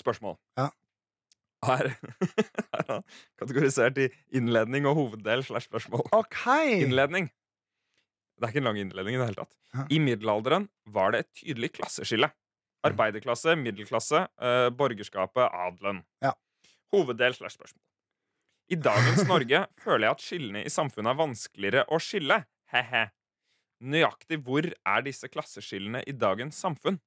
Spørsmål. 0.00 0.38
Ja. 0.62 0.70
Er 1.68 1.92
han 2.88 3.04
kategorisert 3.38 3.98
i 4.02 4.08
innledning 4.34 4.88
og 4.88 4.96
hoveddel 4.98 5.44
slash 5.46 5.68
spørsmål. 5.68 6.06
OK! 6.16 6.40
Innledning. 6.86 7.28
Det 8.42 8.48
er 8.48 8.56
ikke 8.56 8.62
en 8.64 8.66
lang 8.66 8.78
innledning 8.82 9.14
i 9.14 9.18
det 9.20 9.26
hele 9.28 9.44
tatt. 9.44 9.86
I 9.94 10.00
middelalderen 10.02 10.64
var 10.90 11.12
det 11.14 11.20
et 11.22 11.28
tydelig 11.44 11.68
klasseskille. 11.76 12.26
Arbeiderklasse, 12.82 13.54
middelklasse, 13.54 14.24
eh, 14.42 14.66
borgerskapet, 14.74 15.44
adelen. 15.46 16.00
Ja. 16.24 16.32
Hoveddel 16.90 17.36
slash 17.36 17.54
spørsmål. 17.54 17.84
I 18.74 18.80
dagens 18.82 19.22
Norge 19.30 19.60
føler 19.84 20.08
jeg 20.08 20.16
at 20.16 20.24
skillene 20.24 20.64
i 20.66 20.72
samfunnet 20.74 21.12
er 21.12 21.20
vanskeligere 21.20 21.84
å 21.86 22.00
skille. 22.02 22.40
He-he. 22.74 23.04
Nøyaktig 23.94 24.40
hvor 24.42 24.66
er 24.66 25.06
disse 25.06 25.30
klasseskillene 25.30 26.02
i 26.02 26.14
dagens 26.18 26.58
samfunn? 26.58 26.98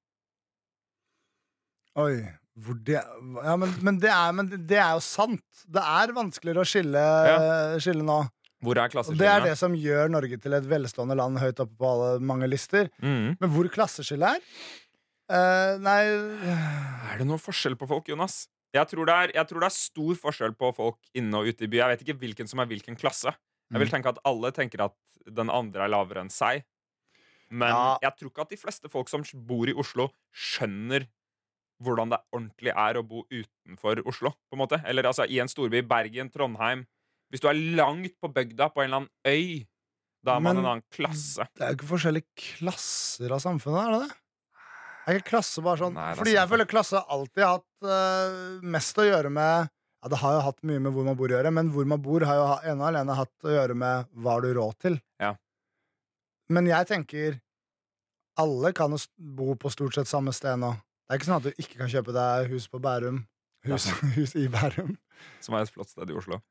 Oi. 2.00 2.24
Hvor 2.56 2.80
det, 2.80 2.96
ja, 2.96 3.54
men, 3.60 3.76
men, 3.84 4.00
det 4.00 4.08
er, 4.08 4.32
men 4.32 4.48
det 4.48 4.80
er 4.80 4.96
jo 4.96 5.04
sant. 5.04 5.44
Det 5.68 5.84
er 5.84 6.16
vanskeligere 6.16 6.64
å 6.64 6.68
skille, 6.68 7.04
skille 7.84 8.04
nå. 8.08 8.22
Hvor 8.64 8.78
er 8.80 8.88
Og 8.96 9.18
det 9.18 9.26
er 9.28 9.40
det 9.44 9.58
som 9.58 9.74
gjør 9.76 10.08
Norge 10.10 10.38
til 10.40 10.54
et 10.56 10.64
velstående 10.64 11.16
land 11.18 11.38
høyt 11.38 11.60
oppe 11.60 11.76
på 11.76 11.88
alle 11.92 12.20
mange 12.24 12.48
lister. 12.48 12.88
Mm. 13.02 13.36
Men 13.38 13.50
hvor 13.52 13.68
klasseskillet 13.68 14.38
er? 14.38 14.40
Uh, 15.28 15.76
nei 15.82 16.02
Er 16.06 17.18
det 17.18 17.26
noen 17.26 17.42
forskjell 17.42 17.74
på 17.76 17.88
folk, 17.90 18.06
Jonas? 18.08 18.46
Jeg 18.76 18.86
tror, 18.88 19.08
er, 19.08 19.32
jeg 19.34 19.46
tror 19.48 19.60
det 19.62 19.68
er 19.70 19.74
stor 19.76 20.14
forskjell 20.20 20.54
på 20.58 20.70
folk 20.76 20.98
inne 21.16 21.34
og 21.40 21.48
ute 21.48 21.64
i 21.64 21.68
by. 21.72 21.76
Jeg 21.82 21.88
vet 21.92 22.02
ikke 22.06 22.18
hvilken 22.20 22.48
som 22.50 22.60
er 22.60 22.66
hvilken 22.70 22.96
klasse. 22.98 23.32
Jeg 23.72 23.80
vil 23.80 23.88
Mm. 23.88 23.94
tenke 23.96 24.08
at 24.12 24.18
alle 24.24 24.50
tenker 24.52 24.84
at 24.84 24.94
den 25.26 25.50
andre 25.50 25.84
er 25.84 25.88
lavere 25.88 26.20
enn 26.22 26.30
seg. 26.30 26.64
Men 27.50 27.68
Ja. 27.68 27.98
jeg 28.02 28.16
tror 28.18 28.30
ikke 28.30 28.42
at 28.42 28.48
de 28.50 28.56
fleste 28.56 28.88
folk 28.90 29.08
som 29.08 29.22
bor 29.34 29.66
i 29.68 29.72
Oslo, 29.74 30.10
skjønner 30.34 31.06
hvordan 31.82 32.10
det 32.10 32.18
ordentlig 32.32 32.72
er 32.76 32.94
å 33.00 33.02
bo 33.06 33.24
utenfor 33.30 34.00
Oslo. 34.06 34.30
på 34.50 34.54
en 34.54 34.58
måte 34.58 34.82
Eller 34.84 35.02
altså 35.04 35.28
i 35.28 35.38
en 35.40 35.48
storby. 35.48 35.82
Bergen, 35.86 36.30
Trondheim. 36.30 36.86
Hvis 37.32 37.42
du 37.42 37.48
er 37.50 37.58
langt 37.78 38.14
på 38.22 38.30
bygda 38.32 38.70
på 38.72 38.82
en 38.82 38.88
eller 38.88 39.02
annen 39.02 39.10
øy, 39.26 39.64
da 40.26 40.36
er 40.36 40.42
man 40.42 40.58
en 40.58 40.66
annen 40.66 40.84
klasse. 40.94 41.46
Det 41.54 41.62
er 41.62 41.72
jo 41.72 41.78
ikke 41.78 41.90
forskjellige 41.92 42.26
klasser 42.42 43.34
av 43.34 43.42
samfunnet, 43.42 43.82
er 43.82 43.94
det 43.94 44.06
det? 44.06 44.20
Er 45.06 45.20
ikke 45.20 45.36
klasse 45.36 45.62
bare 45.62 45.78
sånn 45.78 45.94
Nei, 45.94 46.12
Fordi 46.18 46.32
jeg 46.34 46.50
føler 46.50 46.66
klasse 46.66 46.98
alltid 46.98 47.44
har 47.44 47.60
hatt 47.60 47.86
uh, 47.86 48.62
mest 48.74 48.96
å 48.98 49.04
gjøre 49.06 49.30
med 49.30 49.68
Ja, 50.02 50.10
det 50.10 50.18
har 50.18 50.34
jo 50.34 50.40
hatt 50.48 50.64
mye 50.66 50.82
med 50.82 50.96
hvor 50.96 51.06
man 51.06 51.18
bor 51.18 51.30
å 51.30 51.36
gjøre, 51.36 51.52
men 51.54 51.70
hvor 51.74 51.86
man 51.86 52.02
bor, 52.02 52.26
har 52.26 52.40
jo 52.40 52.46
ene 52.72 52.82
og 52.82 52.88
alene 52.88 53.18
hatt 53.18 53.46
å 53.46 53.54
gjøre 53.54 53.76
med 53.78 54.10
hva 54.18 54.34
har 54.36 54.42
du 54.44 54.50
råd 54.54 54.80
til. 54.82 54.98
Ja. 55.22 55.32
Men 56.52 56.68
jeg 56.70 56.90
tenker 56.90 57.38
alle 58.38 58.72
kan 58.76 58.92
jo 58.92 59.00
bo 59.16 59.54
på 59.58 59.70
stort 59.72 59.96
sett 59.96 60.10
samme 60.10 60.34
sted 60.36 60.58
nå. 60.60 60.74
Det 61.06 61.14
er 61.14 61.20
ikke 61.20 61.28
sånn 61.30 61.40
at 61.40 61.46
du 61.46 61.62
ikke 61.62 61.80
kan 61.80 61.90
kjøpe 61.90 62.14
deg 62.14 62.50
hus 62.52 62.66
på 62.70 62.82
Bærum. 62.82 63.22
Hus, 63.66 63.88
hus 64.18 64.34
i 64.38 64.46
Bærum. 64.52 64.94
Som 65.42 65.56
er 65.56 65.64
et 65.64 65.72
flott 65.72 65.90
sted 65.90 66.10
i 66.10 66.18
Oslo. 66.18 66.42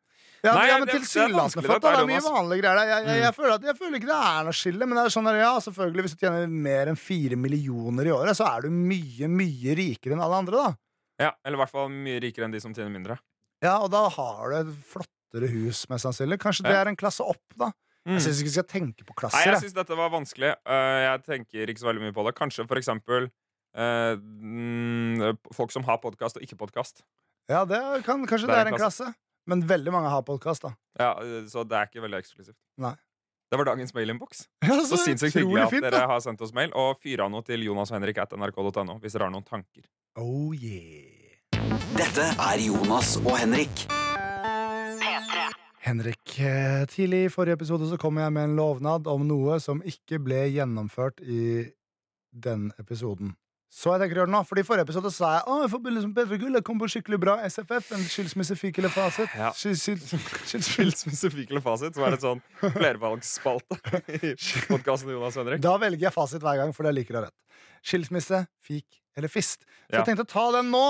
Ja, 0.45 0.53
Nei, 0.53 0.67
ja, 0.69 0.77
men 0.77 0.85
det- 0.85 0.93
det 0.93 0.99
er 0.99 1.05
tilsynelatende 1.05 1.65
her, 1.65 1.79
Det 1.81 1.91
er 1.97 2.07
mye 2.11 2.23
vanlige 2.25 2.61
greier 2.61 2.77
der. 2.77 2.85
Jeg, 2.85 3.05
jeg, 3.05 3.15
Mm. 3.17 3.23
jeg, 3.25 3.33
føler 3.35 3.53
at, 3.55 3.63
jeg 3.65 3.75
føler 3.79 3.95
ikke 3.97 4.09
det 4.11 4.19
er 4.21 4.43
noe 4.45 4.55
skille, 4.59 4.85
men 4.85 4.95
det 4.99 5.03
er 5.05 5.13
sånn 5.15 5.27
at, 5.31 5.35
ja, 5.41 5.53
selvfølgelig 5.65 6.01
hvis 6.05 6.13
du 6.15 6.19
tjener 6.25 6.47
mer 6.49 6.85
enn 6.91 6.99
fire 7.01 7.35
millioner 7.35 8.05
i 8.05 8.13
året, 8.13 8.35
så 8.37 8.45
er 8.45 8.61
du 8.61 8.69
mye, 8.69 9.27
mye 9.31 9.75
rikere 9.79 10.13
enn 10.13 10.21
alle 10.21 10.37
andre, 10.43 10.55
da. 10.61 10.75
Ja, 11.17 11.31
Eller 11.43 11.57
i 11.57 11.61
hvert 11.63 11.71
fall 11.71 11.89
mye 11.89 12.19
rikere 12.21 12.45
enn 12.45 12.51
de 12.51 12.59
som 12.59 12.73
tjener 12.73 12.91
mindre. 12.91 13.17
Ja, 13.63 13.79
og 13.79 13.89
da 13.89 14.07
har 14.09 14.49
du 14.51 14.55
et 14.59 14.75
flottere 14.85 15.49
hus, 15.49 15.85
mest 15.89 16.05
sannsynlig. 16.05 16.37
Kanskje 16.37 16.63
det 16.67 16.75
er 16.75 16.87
en 16.91 16.95
klasse 16.99 17.21
opp, 17.25 17.41
da. 17.57 17.71
Jeg 18.05 18.21
syns 18.21 18.37
ikke 18.37 18.49
vi 18.51 18.53
skal 18.53 18.69
tenke 18.69 19.01
på 19.07 19.15
klasser. 19.17 19.41
Nei, 19.45 19.55
jeg. 19.55 19.63
syns 19.63 19.73
dette 19.73 19.95
var 19.97 20.11
vanskelig. 20.13 20.51
Uh, 20.61 20.99
jeg 21.09 21.23
tenker 21.25 21.65
ikke 21.73 21.81
så 21.81 21.87
veldig 21.89 22.03
mye 22.05 22.13
på 22.13 22.23
det. 22.27 22.35
Kanskje 22.37 22.67
for 22.67 22.77
eksempel 22.77 23.31
mm, 23.75 25.37
folk 25.55 25.71
som 25.73 25.83
har 25.87 25.97
podkast 26.03 26.37
og 26.37 26.43
ikke 26.45 26.57
podkast. 26.59 27.01
Ja, 27.49 27.63
det 27.65 27.79
kan, 28.05 28.25
kanskje 28.27 28.47
det 28.49 28.57
er 28.57 28.69
en 28.71 28.77
klasse. 28.79 29.09
Men 29.49 29.61
veldig 29.69 29.91
mange 29.93 30.09
har 30.09 30.23
podkast, 30.25 30.65
da. 30.65 30.73
Ja, 30.99 31.11
eh, 31.21 31.43
så 31.51 31.63
det 31.67 31.77
er 31.77 31.89
ikke 31.89 32.01
veldig 32.05 32.21
eksklusivt. 32.23 32.57
Nei. 32.81 32.95
Det 33.51 33.59
var 33.61 33.69
dagens 33.69 33.93
mailinnboks. 33.93 34.47
Ja, 34.65 34.79
Så 34.81 34.95
så 34.97 35.03
sinnssykt 35.05 35.37
hyggelig 35.37 35.67
at 35.67 35.69
fint, 35.75 35.85
dere 35.85 36.07
har 36.09 36.19
sendt 36.23 36.41
oss 36.41 36.53
mail. 36.53 36.73
Og 36.73 36.97
fyr 36.99 37.21
av 37.23 37.29
noe 37.31 37.45
til 37.45 37.61
Jonas 37.67 37.91
og 37.93 37.99
Henrik 37.99 38.17
at 38.23 38.33
nrk.no 38.33 38.97
hvis 39.03 39.13
dere 39.13 39.27
har 39.29 39.35
noen 39.35 39.45
tanker. 39.45 39.85
Oh 40.17 40.49
yeah. 40.57 41.37
Dette 41.95 42.25
er 42.41 42.65
Jonas 42.65 43.15
og 43.21 43.37
Henrik. 43.37 43.85
P3. 43.85 45.45
Henrik, 45.85 46.39
eh, 46.41 46.83
tidlig 46.89 47.25
i 47.27 47.29
forrige 47.29 47.59
episode 47.59 47.87
så 47.91 47.99
kom 48.01 48.17
jeg 48.17 48.33
med 48.33 48.49
en 48.49 48.55
lovnad 48.57 49.07
om 49.07 49.27
noe 49.29 49.59
som 49.61 49.83
ikke 49.85 50.17
ble 50.25 50.47
gjennomført 50.49 51.21
i 51.21 51.67
den 52.33 52.71
episoden. 52.81 53.35
Så 53.69 53.91
jeg 53.91 53.99
tenker 54.05 54.15
å 54.15 54.19
gjøre 54.21 54.29
det 54.29 54.35
nå, 54.37 54.39
fordi 54.47 54.61
I 54.61 54.65
forrige 54.67 54.85
episode 54.87 55.09
sa 55.11 55.29
jeg 55.35 55.43
å, 55.51 55.55
i 55.65 55.69
forbindelse 55.71 56.07
med 56.07 56.15
Bedre 56.15 56.37
Gull 56.39 56.53
jeg 56.55 56.63
kom 56.63 56.77
på 56.79 56.87
skikkelig 56.93 57.17
bra 57.19 57.33
SFF. 57.49 57.89
En 57.97 58.03
skilsmisse, 58.07 58.55
fikk 58.55 58.77
eller 58.79 58.93
fasit. 58.93 59.33
Ja. 59.35 59.49
Skil- 59.57 59.75
skil- 59.75 60.63
skilsmisse. 60.63 61.31
Fikk 61.33 61.51
eller 61.51 61.63
fasit, 61.65 61.97
som 61.97 62.05
er 62.07 62.15
et 62.15 62.23
sånn 62.23 62.39
flervalgsspalte 62.61 63.79
i 64.15 64.31
podkasten 64.69 65.11
Jonas 65.11 65.35
og 65.35 65.43
Henrik. 65.45 65.63
Da 65.65 65.75
velger 65.81 66.07
jeg 66.07 66.15
fasit 66.15 66.45
hver 66.45 66.61
gang, 66.61 66.71
fordi 66.77 66.91
jeg 66.93 66.99
liker 67.01 67.19
ha 67.19 67.25
rett. 67.27 67.35
Skilsmisse, 67.85 68.45
fik 68.63 69.01
eller 69.17 69.31
fist. 69.31 69.65
Så 69.65 69.97
Ja. 69.97 69.97
jeg 70.03 70.07
tenkte 70.11 70.25
å 70.27 70.31
ta 70.37 70.45
den 70.57 70.71
nå, 70.71 70.85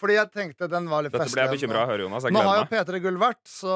fordi 0.00 0.16
jeg 0.16 0.30
tenkte 0.34 0.66
den 0.70 0.88
var 0.90 1.04
litt 1.04 1.12
Dette 1.14 1.30
ble 1.30 1.44
jeg 1.44 1.52
bekymra 1.54 1.82
av 1.82 1.86
å 1.86 1.92
høre, 1.92 2.04
Jonas. 2.06 2.24
Jeg 2.26 2.34
Nå 2.34 2.40
har 2.42 2.58
jo 2.58 2.64
gleder 2.64 2.80
meg. 2.80 2.88
P3 2.88 3.00
Gull 3.04 3.18
vært, 3.22 3.42
så 3.48 3.74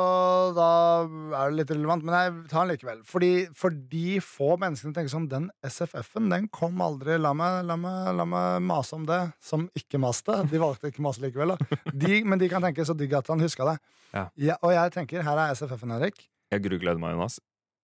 da 0.56 0.70
er 1.06 1.52
det 1.52 1.58
litt 1.60 1.72
relevant. 1.74 2.06
Men 2.06 2.16
jeg 2.18 2.32
tar 2.50 2.64
den 2.66 2.72
likevel. 2.74 3.04
Fordi 3.06 3.30
for 3.58 3.76
de 3.94 4.18
få 4.24 4.50
menneskene 4.60 4.96
tenker 4.96 5.12
sånn 5.12 5.28
Den 5.30 5.46
SFF-en, 5.66 6.26
den 6.32 6.48
kom 6.54 6.82
aldri. 6.84 7.20
La 7.22 7.34
meg, 7.38 7.60
la, 7.68 7.78
meg, 7.80 8.10
la 8.18 8.26
meg 8.28 8.66
mase 8.66 8.98
om 8.98 9.06
det. 9.08 9.20
Som 9.44 9.68
ikke 9.78 10.00
maste. 10.02 10.40
De 10.50 10.62
valgte 10.62 10.90
ikke 10.92 11.04
mase 11.06 11.22
likevel. 11.22 11.54
Da. 11.54 11.80
De, 11.92 12.20
men 12.26 12.42
de 12.42 12.50
kan 12.50 12.64
tenke 12.64 12.86
så 12.88 12.96
digg 12.98 13.14
at 13.18 13.30
han 13.30 13.44
huska 13.44 13.70
det. 13.72 13.78
Ja. 14.16 14.26
og 14.64 14.72
jeg 14.72 14.94
tenker, 14.94 15.22
her 15.22 15.44
er 15.44 15.54
SFF-en, 15.54 15.96
Erik. 16.00 16.22
Jeg 16.50 16.64
grugleder 16.64 17.00
meg, 17.00 17.14
Jonas. 17.14 17.38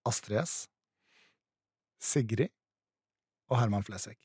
Astrid 0.08 0.40
S. 0.42 0.54
Sigrid 2.04 2.50
og 3.52 3.60
Herman 3.60 3.84
Flesvig. 3.86 4.18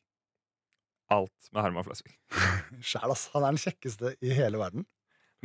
Alt 1.13 1.49
med 1.53 1.65
Herman 1.65 1.85
Flesvig. 1.85 2.13
Sjæl, 2.85 3.09
ass. 3.09 3.27
Han 3.33 3.45
er 3.45 3.55
den 3.55 3.61
kjekkeste 3.61 4.13
i 4.21 4.33
hele 4.37 4.61
verden. 4.61 4.85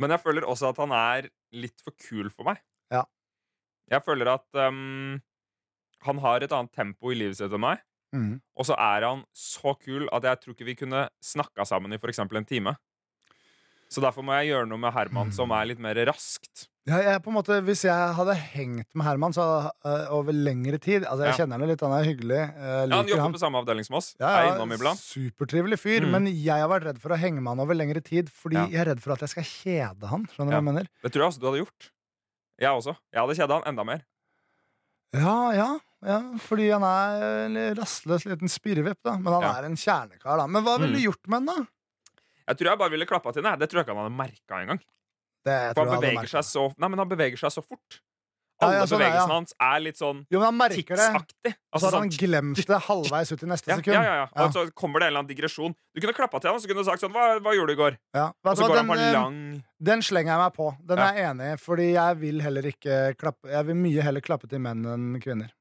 Men 0.01 0.11
jeg 0.13 0.21
føler 0.21 0.45
også 0.45 0.69
at 0.69 0.81
han 0.83 0.93
er 0.95 1.29
litt 1.55 1.81
for 1.81 1.95
kul 2.07 2.29
for 2.29 2.47
meg. 2.49 2.59
Ja. 2.93 3.05
Jeg 3.91 4.03
føler 4.05 4.33
at 4.35 4.59
um, 4.67 5.17
han 6.05 6.21
har 6.21 6.43
et 6.43 6.53
annet 6.53 6.73
tempo 6.75 7.13
i 7.13 7.17
livet 7.17 7.39
sitt 7.39 7.53
enn 7.53 7.63
meg. 7.63 7.81
Mm. 8.15 8.35
Og 8.55 8.67
så 8.69 8.77
er 8.79 9.07
han 9.07 9.23
så 9.35 9.73
kul 9.79 10.07
at 10.15 10.27
jeg 10.27 10.41
tror 10.41 10.55
ikke 10.55 10.67
vi 10.69 10.77
kunne 10.79 11.07
snakka 11.23 11.65
sammen 11.67 11.95
i 11.95 11.99
eksempel 11.99 12.39
en 12.39 12.47
time. 12.47 12.75
Så 13.91 14.01
derfor 14.03 14.25
må 14.25 14.35
jeg 14.39 14.53
gjøre 14.53 14.69
noe 14.69 14.81
med 14.81 14.93
Herman 14.95 15.33
som 15.35 15.53
er 15.55 15.69
litt 15.69 15.81
mer 15.81 15.97
raskt. 16.09 16.67
Ja, 16.85 16.99
jeg, 17.01 17.21
på 17.25 17.31
en 17.31 17.35
måte, 17.39 17.55
hvis 17.65 17.81
jeg 17.87 18.09
hadde 18.13 18.35
hengt 18.53 18.85
med 18.93 19.05
Herman 19.07 19.33
så, 19.33 19.41
uh, 19.81 20.03
over 20.13 20.29
lengre 20.31 20.77
tid 20.77 21.01
Altså, 21.09 21.23
Jeg 21.25 21.33
Ja. 21.33 21.37
kjenner 21.39 21.57
han 21.57 21.67
litt, 21.71 21.81
han 21.81 21.91
er 21.97 22.03
hyggelig. 22.05 22.41
øh, 22.53 22.89
Ja, 22.89 22.95
han 22.95 23.07
jobber 23.09 23.21
han. 23.23 23.33
på 23.33 23.39
samme 23.41 23.57
avdeling 23.57 23.85
som 23.87 23.95
oss. 23.97 24.15
Ja, 24.19 24.53
ja. 24.53 24.93
Supertrivelig 24.93 25.79
fyr, 25.81 26.01
Mm. 26.05 26.11
men 26.11 26.25
jeg 26.27 26.59
har 26.61 26.69
vært 26.69 26.83
redd 26.85 26.99
for 27.01 27.09
å 27.09 27.17
henge 27.17 27.41
med 27.41 27.47
han 27.57 27.59
over 27.59 27.73
lengre 27.73 28.03
tid 28.03 28.29
fordi 28.29 28.69
jeg 28.69 28.75
er 28.75 28.85
redd 28.93 29.01
for 29.01 29.13
at 29.13 29.19
jeg 29.21 29.29
skal 29.29 29.43
kjede 29.43 30.07
han. 30.07 30.27
Skjønner 30.27 30.51
du 30.51 30.53
hva 30.53 30.61
jeg 30.61 30.63
mener? 30.69 30.87
Det 31.01 31.11
tror 31.11 31.21
jeg 31.25 31.29
også 31.33 31.39
du 31.41 31.45
hadde 31.51 31.65
gjort. 31.65 31.89
Jeg 32.59 32.69
også. 32.69 32.97
Jeg 33.11 33.19
hadde 33.21 33.35
kjeda 33.35 33.53
han 33.63 33.63
enda 33.73 33.83
mer. 33.83 34.01
Ja, 35.15 35.51
ja, 35.53 35.79
ja, 36.05 36.19
fordi 36.37 36.69
han 36.69 36.83
er 36.83 37.45
en 37.47 37.75
rastløs 37.75 38.25
liten 38.29 38.47
spirrevipp, 38.47 39.01
da. 39.03 39.17
Men 39.17 39.33
han 39.33 39.41
Ja. 39.41 39.53
er 39.59 39.65
en 39.65 39.75
kjernekar, 39.75 40.37
da. 40.37 40.45
Men 40.45 40.63
hva 40.63 40.77
ville 40.79 40.93
Mm. 40.93 41.01
du 41.01 41.09
gjort 41.09 41.27
med 41.27 41.37
han, 41.37 41.45
da? 41.47 41.67
Jeg 42.47 42.57
tror 42.59 42.69
jeg 42.69 42.77
bare 42.77 42.89
ville 42.91 43.05
klappa 43.07 43.33
til 43.33 43.41
henne. 43.43 43.57
Det 43.57 43.69
tror 43.71 43.79
jeg 43.81 43.87
ikke 43.87 43.95
han 43.95 44.05
hadde 44.05 44.17
merka 44.17 44.61
engang. 44.61 44.79
Det 45.45 45.55
han 45.77 45.93
beveger 45.99 46.31
seg 46.37 46.45
så 46.47 46.67
Nei, 46.77 46.89
men 46.89 46.99
han 47.03 47.09
beveger 47.09 47.37
seg 47.37 47.53
så 47.53 47.63
fort. 47.65 48.01
Alle 48.63 48.77
ja, 48.77 48.83
sånn 48.87 49.01
bevegelsene 49.01 49.33
ja. 49.33 49.35
hans 49.35 49.55
er 49.67 49.81
litt 49.83 49.97
sånn 49.99 50.19
Jo, 50.31 50.39
men 50.39 50.45
han 50.47 50.71
tidsaktig. 50.71 51.51
Og 51.51 51.51
så 51.51 51.57
Altså, 51.75 51.89
hadde 51.89 51.97
han 51.99 52.11
sånn, 52.13 52.19
glemt 52.21 52.61
det 52.69 52.77
halvveis 52.85 53.31
ut 53.33 53.41
i 53.43 53.49
neste 53.51 53.71
ja, 53.71 53.75
sekund. 53.81 53.95
ja, 53.97 54.03
ja, 54.05 54.13
ja. 54.15 54.27
Ja. 54.31 54.45
Og 54.45 54.53
så 54.55 54.63
kommer 54.79 55.03
det 55.03 55.09
en 55.09 55.11
eller 55.11 55.23
annen 55.25 55.31
digresjon. 55.33 55.75
Du 55.91 55.99
kunne 55.99 56.15
klappa 56.15 56.39
til 56.39 56.49
han 56.53 56.55
og 56.55 56.63
så 56.63 56.69
kunne 56.71 56.85
du 56.85 56.87
sagt 56.87 57.03
sånn 57.03 57.11
Hva, 57.11 57.25
hva 57.43 57.55
gjorde 57.57 57.73
du 57.73 57.75
i 57.75 57.81
går? 57.81 57.97
Ja. 58.15 58.29
Og 58.31 58.55
så 58.55 58.69
går 58.69 58.79
han 58.79 58.87
på 58.93 58.95
den, 58.95 59.03
en 59.03 59.11
eh, 59.11 59.17
lang 59.19 59.41
Den 59.91 60.05
slenger 60.07 60.31
jeg 60.31 60.43
meg 60.45 60.55
på. 60.55 60.69
Den 60.87 61.03
Ja. 61.03 61.09
er 61.09 61.19
jeg 61.19 61.29
enig 61.33 61.49
i, 61.51 61.57
fordi 61.65 61.89
jeg 61.91 62.19
vil 62.23 62.41
heller 62.47 62.69
ikke 62.71 63.01
klappe 63.19 63.51
Jeg 63.51 63.67
vil 63.67 63.79
mye 63.83 64.07
heller 64.07 64.23
klappe 64.23 64.47
til 64.47 64.63
menn 64.63 64.87
enn 64.93 65.19
kvinner. 65.19 65.51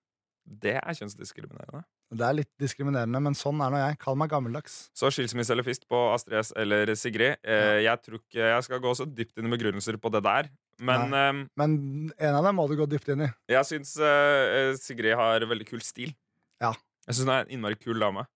Det 0.46 0.76
er 0.78 0.94
kjønnsdiskriminerende. 1.00 1.82
Det 2.14 2.26
er 2.28 2.36
litt 2.38 2.50
diskriminerende, 2.62 3.20
men 3.22 3.34
sånn 3.38 3.58
er 3.64 3.72
nå 3.74 3.80
jeg. 3.80 3.98
Kall 4.02 4.18
meg 4.20 4.30
gammeldags. 4.32 4.76
Så 4.94 5.10
skilsmisse 5.14 5.50
eller 5.54 5.66
fist 5.66 5.86
på 5.90 5.98
Astrid 6.14 6.38
S 6.40 6.52
eller 6.56 6.92
Sigrid. 6.98 7.40
Eh, 7.42 7.80
jeg 7.84 8.02
tror 8.04 8.20
ikke 8.20 8.50
jeg 8.52 8.66
skal 8.68 8.82
gå 8.84 8.92
så 8.98 9.06
dypt 9.10 9.38
inn 9.40 9.48
i 9.50 9.54
begrunnelser 9.56 9.98
på 10.02 10.12
det 10.14 10.22
der. 10.26 10.50
Men 10.84 11.12
eh, 11.14 11.32
Men 11.60 11.78
en 12.18 12.38
av 12.38 12.46
dem 12.46 12.56
må 12.58 12.68
du 12.70 12.76
gå 12.78 12.86
dypt 12.90 13.08
inn 13.14 13.26
i. 13.26 13.30
jeg 13.50 13.66
syns 13.70 13.96
eh, 13.98 14.74
Sigrid 14.80 15.16
har 15.18 15.46
veldig 15.50 15.66
kul 15.68 15.82
stil. 15.82 16.14
Ja. 16.62 16.72
Jeg 17.06 17.16
syns 17.18 17.26
hun 17.26 17.34
er 17.34 17.44
en 17.44 17.52
innmari 17.58 17.76
kul 17.80 17.98
dame. 18.00 18.26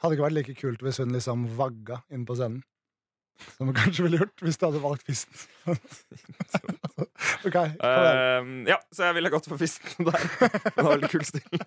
Hadde 0.00 0.16
ikke 0.16 0.24
vært 0.28 0.36
like 0.38 0.54
kult 0.56 0.82
hvis 0.84 0.98
hun 1.02 1.12
liksom 1.12 1.44
vagga 1.58 2.00
inn 2.10 2.24
på 2.28 2.36
scenen. 2.38 2.62
Som 3.56 3.70
hun 3.70 3.76
kanskje 3.76 4.06
ville 4.06 4.20
gjort 4.20 4.44
hvis 4.44 4.58
du 4.60 4.64
hadde 4.66 4.80
valgt 4.82 5.04
fisten. 5.06 5.36
ok, 7.46 7.52
kom 7.52 7.60
igjen. 7.60 7.76
Eh, 7.90 8.72
ja, 8.72 8.80
så 8.94 9.08
jeg 9.08 9.18
ville 9.18 9.32
gått 9.32 9.48
for 9.50 9.60
fisten 9.60 10.06
der. 10.08 10.26
Det 10.40 10.80
var 10.80 10.90
veldig 10.94 11.12
kul 11.12 11.24
stil. 11.26 11.62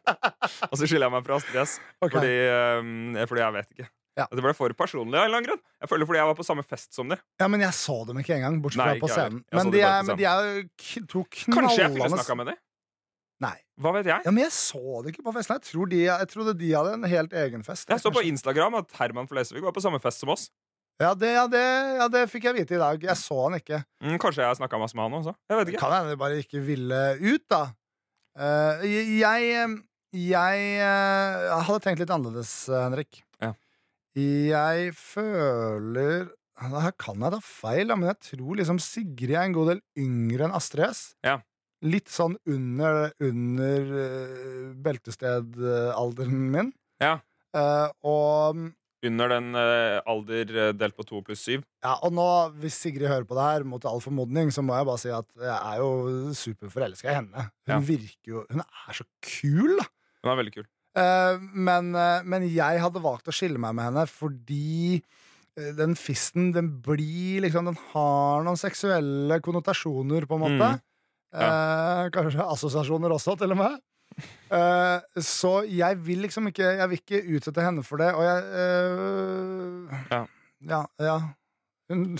Og 0.69 0.75
så 0.75 0.83
skiller 0.85 1.07
jeg 1.07 1.15
meg 1.15 1.25
fra 1.27 1.39
Astrid 1.39 1.61
S. 1.63 1.77
okay. 2.01 2.17
Fordi, 2.17 2.35
eh, 2.49 3.25
fordi 3.29 3.45
jeg 3.45 3.57
vet 3.59 3.73
ikke. 3.77 3.89
Ja. 4.19 4.25
Det 4.35 4.43
ble 4.43 4.51
for 4.57 4.73
personlig 4.75 5.15
av 5.15 5.23
en 5.23 5.29
eller 5.29 5.39
annen 5.39 5.47
grunn. 5.47 5.61
Jeg 5.79 5.91
føler 5.91 6.09
fordi 6.09 6.19
jeg 6.19 6.29
var 6.31 6.39
på 6.39 6.45
samme 6.47 6.65
fest 6.67 6.97
som 6.97 7.11
de. 7.11 7.17
Ja, 7.39 7.47
men 7.51 7.63
jeg 7.63 7.75
så 7.77 8.01
dem 8.09 8.19
ikke 8.19 8.35
engang, 8.35 8.57
bortsett 8.63 8.81
fra 8.81 8.95
Nei, 8.95 9.03
på 9.03 9.07
jeg 9.11 9.15
scenen. 9.15 9.43
Jeg 9.45 9.59
Men 9.59 9.71
de 9.75 9.83
er, 9.85 10.01
men 10.09 10.19
de 10.19 10.27
er 10.27 11.05
to 11.13 11.23
Kanskje 11.29 11.85
jeg 11.85 11.93
knallende 11.93 12.17
snakka 12.17 12.35
med 12.41 12.51
dem? 12.51 12.59
Nei. 13.39 13.55
Hva 13.79 13.93
vet 13.95 14.09
jeg? 14.09 14.25
Ja, 14.27 14.31
men 14.35 14.43
jeg 14.43 14.51
så 14.51 14.99
det 15.03 15.13
ikke 15.13 15.23
på 15.29 15.33
festen. 15.37 15.55
Jeg, 15.55 15.69
tror 15.69 15.91
de, 15.91 15.99
jeg 16.03 16.31
trodde 16.33 16.55
de 16.59 16.71
hadde 16.75 16.97
en 16.97 17.07
helt 17.07 17.35
egen 17.45 17.63
fest. 17.63 17.87
Jeg 17.87 18.03
så 18.03 18.11
på 18.11 18.25
Instagram 18.27 18.75
at 18.81 18.97
Herman 18.99 19.29
Flesvig 19.31 19.63
var 19.63 19.75
på 19.75 19.83
samme 19.83 20.01
fest 20.03 20.25
som 20.25 20.33
oss. 20.35 20.49
Ja, 20.99 21.13
det, 21.15 21.29
ja, 21.31 21.43
det, 21.47 21.65
ja, 21.99 22.07
det 22.11 22.25
fikk 22.31 22.49
jeg 22.49 22.57
vite 22.57 22.75
i 22.75 22.81
dag. 22.81 23.03
Jeg 23.09 23.15
så 23.19 23.37
han 23.45 23.59
ikke. 23.59 23.83
Mm, 24.03 24.17
kanskje 24.19 24.43
jeg 24.43 24.59
snakka 24.59 24.79
masse 24.81 24.97
med 24.99 25.07
han 25.07 25.19
også. 25.21 25.35
Jeg 25.47 25.59
vet 25.61 25.71
ikke. 25.71 25.83
kan 25.85 25.93
hende 25.95 26.11
de 26.11 26.19
bare 26.19 26.41
ikke 26.43 26.63
ville 26.65 27.03
ut, 27.23 27.45
da. 27.51 27.61
Uh, 28.39 28.83
jeg 28.83 29.77
jeg 30.09 30.61
uh, 30.81 31.59
hadde 31.67 31.81
tenkt 31.83 32.01
litt 32.01 32.11
annerledes, 32.13 32.51
eh, 32.71 32.81
Henrik. 32.81 33.19
Ja. 33.43 33.51
Jeg 34.17 34.95
føler 34.97 36.31
Her 36.59 36.95
kan 36.99 37.21
jeg 37.21 37.31
ta 37.35 37.39
feil, 37.45 37.87
da, 37.87 37.95
men 37.95 38.09
jeg 38.09 38.19
tror 38.31 38.57
liksom 38.57 38.81
Sigrid 38.83 39.35
er 39.35 39.45
en 39.45 39.53
god 39.55 39.69
del 39.71 39.83
yngre 40.01 40.47
enn 40.47 40.55
Astrid 40.57 40.89
S. 40.89 41.03
Ja. 41.23 41.37
Litt 41.85 42.09
sånn 42.11 42.35
under, 42.49 43.13
under 43.23 43.93
uh, 43.93 44.65
beltestedalderen 44.83 46.49
min. 46.57 46.73
Ja. 46.99 47.19
Og, 48.03 48.65
Under 49.07 49.29
den 49.31 49.53
eh, 49.55 50.01
alder 50.11 50.49
eh, 50.59 50.71
delt 50.75 50.95
på 50.97 51.05
to 51.07 51.21
pluss 51.23 51.39
syv. 51.47 51.61
ja, 51.85 51.93
og 52.03 52.11
nå, 52.11 52.25
hvis 52.59 52.75
Sigrid 52.83 53.07
hører 53.07 53.23
på 53.29 53.37
det 53.37 53.45
her, 53.45 53.63
mot 53.63 53.85
all 53.87 54.01
formodning, 54.03 54.51
så 54.51 54.59
må 54.65 54.75
jeg 54.75 54.87
bare 54.89 54.99
si 54.99 55.13
at 55.15 55.29
jeg 55.39 55.55
er 55.55 55.77
jo 55.79 56.33
superforelska 56.35 57.07
i 57.11 57.15
henne. 57.21 57.45
Hun 57.69 57.75
Ja. 57.75 57.79
virker 57.79 58.27
jo 58.33 58.45
Hun 58.49 58.59
er 58.65 58.93
så 58.97 59.05
kul, 59.23 59.77
da! 59.79 59.85
Hun 60.23 60.31
er 60.33 60.41
veldig 60.43 60.55
kul. 60.57 60.67
Eh, 60.99 61.37
men, 61.53 61.93
eh, 61.95 62.23
men 62.27 62.43
jeg 62.49 62.81
hadde 62.83 62.99
valgt 63.01 63.29
å 63.31 63.35
skille 63.35 63.57
meg 63.61 63.75
med 63.77 63.85
henne 63.87 64.07
fordi 64.09 65.01
den 65.75 65.91
fisten, 65.95 66.53
den 66.55 66.69
blir 66.81 67.41
liksom 67.43 67.65
Den 67.67 67.75
har 67.91 68.43
noen 68.45 68.55
seksuelle 68.59 69.41
konnotasjoner, 69.43 70.23
på 70.27 70.37
en 70.37 70.43
måte. 70.45 70.69
Mm. 70.79 71.39
Eh, 71.39 72.09
kanskje 72.15 72.45
assosiasjoner 72.45 73.11
også, 73.11 73.37
til 73.37 73.51
og 73.51 73.57
med. 73.59 73.79
Eh, 74.51 74.99
så 75.21 75.51
jeg 75.69 75.99
vil 76.05 76.23
liksom 76.25 76.47
ikke 76.49 76.65
Jeg 76.65 76.89
vil 76.89 76.97
ikke 76.99 77.19
utsette 77.37 77.61
henne 77.61 77.83
for 77.85 78.01
det, 78.01 78.07
og 78.17 78.23
jeg 78.25 78.39
uh, 78.49 79.99
Ja. 80.09 80.21
ja, 80.71 80.79
ja. 81.05 81.17
Hun, 81.89 82.17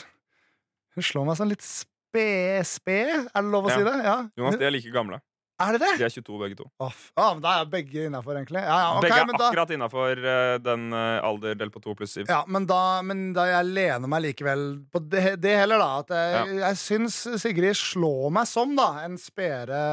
hun 0.96 1.04
slår 1.04 1.26
meg 1.26 1.40
som 1.40 1.50
litt 1.50 1.66
spe-spe, 1.66 3.00
er 3.34 3.42
det 3.42 3.50
lov 3.52 3.66
å 3.68 3.74
Ja. 3.74 3.76
si 3.80 3.84
det? 3.88 3.96
Ja. 4.06 4.18
Jonas, 4.38 4.60
de 4.62 4.66
er 4.70 4.74
like 4.76 4.94
gamle. 4.94 5.20
Er 5.60 5.76
det 5.76 5.82
det? 5.84 5.92
De 6.00 6.06
er 6.08 6.14
22 6.14 6.40
begge 6.40 6.58
to. 6.60 6.68
Å, 6.80 6.88
ah, 7.20 7.32
men 7.36 7.44
da 7.44 7.56
er 7.60 7.70
begge 7.72 8.06
innafor, 8.08 8.38
egentlig. 8.40 8.62
Ja, 8.64 8.78
ja, 8.80 8.92
okay, 8.96 9.10
begge 9.10 9.20
er 9.22 9.32
da, 9.34 9.50
akkurat 9.50 9.74
innafor 9.76 10.22
den 10.64 10.86
uh, 10.96 11.20
alder 11.28 11.58
delt 11.60 11.76
på 11.76 11.82
to 11.84 11.96
pluss 12.00 12.16
syv. 12.16 12.30
ja, 12.32 12.40
men, 12.48 12.68
da, 12.70 12.80
men 13.06 13.30
da 13.36 13.48
jeg 13.50 13.68
lener 13.68 14.12
meg 14.12 14.24
likevel 14.30 14.66
på 14.92 15.04
det, 15.12 15.36
det 15.44 15.58
heller, 15.60 15.84
da. 15.84 15.90
At 16.06 16.16
jeg, 16.16 16.58
jeg 16.62 16.80
syns 16.80 17.20
Sigrid 17.44 17.78
slår 17.78 18.32
meg 18.40 18.48
som 18.50 18.72
da 18.78 18.90
en 19.04 19.20
spede 19.20 19.84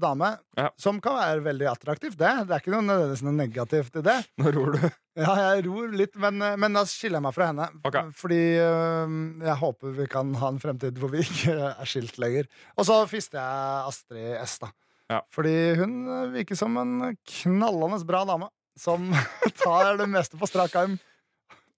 dame. 0.00 0.34
Ja. 0.60 0.70
Som 0.78 1.00
kan 1.02 1.18
være 1.18 1.44
veldig 1.44 1.68
attraktivt, 1.70 2.18
det. 2.20 2.32
Det 2.46 2.54
er 2.54 2.62
ikke 2.62 2.74
noe, 2.74 2.86
nødvendigvis 2.86 3.24
noe 3.26 3.36
negativt 3.36 3.98
i 4.00 4.04
det. 4.06 4.18
Nå 4.40 4.52
ror 4.54 4.76
du. 4.76 4.90
Ja, 5.18 5.32
jeg 5.42 5.64
ror 5.66 5.90
litt, 5.94 6.14
men, 6.22 6.38
men 6.38 6.76
da 6.76 6.84
skiller 6.88 7.18
jeg 7.18 7.26
meg 7.26 7.34
fra 7.36 7.48
henne. 7.50 7.66
Okay. 7.86 8.12
Fordi 8.16 8.42
øh, 8.62 9.16
jeg 9.42 9.56
håper 9.62 9.96
vi 9.98 10.06
kan 10.10 10.30
ha 10.40 10.52
en 10.52 10.60
fremtid 10.62 11.00
hvor 11.00 11.12
vi 11.12 11.24
ikke 11.26 11.56
er 11.72 11.88
skilt 11.88 12.20
lenger. 12.22 12.46
Og 12.78 12.86
så 12.88 13.00
fister 13.10 13.40
jeg 13.40 13.90
Astrid 13.90 14.38
S, 14.46 14.60
da. 14.62 14.70
Ja. 15.10 15.20
Fordi 15.34 15.54
hun 15.80 15.94
virker 16.34 16.58
som 16.58 16.76
en 16.78 17.16
knallende 17.42 18.00
bra 18.06 18.24
dame. 18.28 18.50
Som 18.78 19.10
tar 19.64 19.96
det 19.98 20.08
meste 20.08 20.38
på 20.40 20.48
strak 20.48 20.76
arm. 20.78 20.98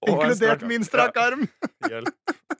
Inkludert 0.03 0.37
strak 0.39 0.65
min 0.69 0.85
strak 0.85 1.17
arm. 1.17 1.47
Hjelp. 1.91 2.15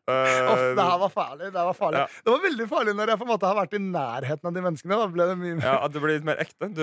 Uh, 0.09 0.33
Eh, 0.63 0.75
det 0.75 0.83
her 0.83 0.99
var 0.99 1.11
farlig. 1.13 1.49
Det, 1.53 1.65
var 1.65 1.77
farlig. 1.79 2.01
Ja. 2.03 2.07
det 2.25 2.33
var 2.33 2.41
veldig 2.43 2.67
farlig 2.71 2.95
når 2.99 3.13
jeg 3.13 3.21
på 3.21 3.27
en 3.27 3.31
måte 3.31 3.49
har 3.49 3.59
vært 3.59 3.77
i 3.77 3.81
nærheten 3.83 4.49
av 4.49 4.57
de 4.57 4.65
menneskene. 4.65 4.99
Da 4.99 5.09
ble 5.15 5.27
det 5.31 5.37
mye 5.39 5.59
mer 5.59 5.69
ja, 5.69 5.75
at 5.87 5.95
det 5.95 6.03
ble 6.03 6.17
litt 6.17 6.27
mer 6.27 6.41
ekte. 6.43 6.71
Du 6.75 6.83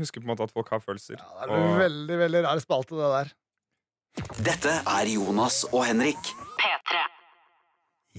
husker 0.00 0.22
på 0.22 0.26
en 0.26 0.32
måte 0.32 0.46
at 0.48 0.54
folk 0.54 0.72
har 0.74 0.82
følelser. 0.82 1.20
Ja, 1.20 1.46
det 1.46 1.52
er 1.52 1.66
Og- 1.66 1.78
veldig, 1.80 2.18
veldig 2.24 2.42
rar 2.46 2.62
spalte, 2.64 2.98
det 2.98 3.12
der. 3.14 3.30
Dette 4.48 4.74
er 4.82 5.12
Jonas 5.12 5.60
og 5.70 5.84
Henrik. 5.86 6.32
P3. 6.58 7.04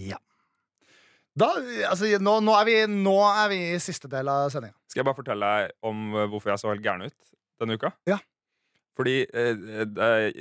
Ja. 0.07 0.19
Da, 1.37 1.51
altså, 1.89 2.09
nå, 2.21 2.39
nå, 2.41 2.53
er 2.57 2.65
vi, 2.65 2.77
nå 2.89 3.17
er 3.27 3.49
vi 3.51 3.59
i 3.75 3.79
siste 3.81 4.09
del 4.09 4.29
av 4.31 4.47
sendinga. 4.53 4.73
Skal 4.97 5.03
jeg 5.05 5.11
bare 5.11 5.17
fortelle 5.19 5.47
deg 5.53 5.73
om 5.85 5.99
eh, 6.17 6.23
hvorfor 6.25 6.49
jeg 6.49 6.57
så 6.63 6.71
helt 6.71 6.81
gæren 6.81 7.03
ut 7.05 7.27
denne 7.61 7.75
uka? 7.77 7.91
Ja. 8.09 8.15
Fordi 8.97 9.13
eh, 9.29 9.59
eh, 9.85 10.39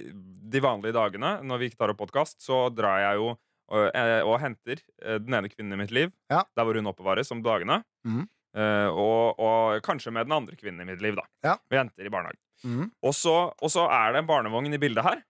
de 0.49 0.63
vanlige 0.65 0.97
dagene 0.97 1.35
når 1.45 1.61
vi 1.61 1.69
ikke 1.69 1.77
tar 1.83 1.93
opp 1.93 1.99
podkast, 2.01 2.39
så 2.41 2.63
drar 2.73 3.03
jeg 3.03 3.19
jo 3.21 3.35
og, 3.67 3.89
og 4.31 4.37
henter 4.39 4.79
den 5.19 5.35
ene 5.35 5.49
kvinnen 5.51 5.75
i 5.75 5.81
mitt 5.81 5.91
liv 5.93 6.13
Ja. 6.31 6.45
der 6.55 6.65
hvor 6.65 6.79
hun 6.79 6.87
oppbevares 6.87 7.33
om 7.35 7.41
dagene. 7.45 7.81
Eh, 8.07 8.89
og, 8.95 9.41
og 9.43 9.83
kanskje 9.85 10.13
med 10.15 10.29
den 10.31 10.37
andre 10.39 10.57
kvinnen 10.57 10.87
i 10.87 10.89
mitt 10.89 11.03
liv, 11.05 11.19
da. 11.19 11.27
Ja. 11.45 11.57
Vi 11.69 11.77
henter 11.77 12.07
i 12.07 12.13
barnehagen. 12.15 12.39
Mm. 12.65 12.87
Og, 13.03 13.13
så, 13.19 13.35
og 13.53 13.73
så 13.75 13.85
er 13.93 14.15
det 14.15 14.23
en 14.23 14.29
barnevogn 14.31 14.73
i 14.73 14.81
bildet 14.81 15.05
her. 15.05 15.21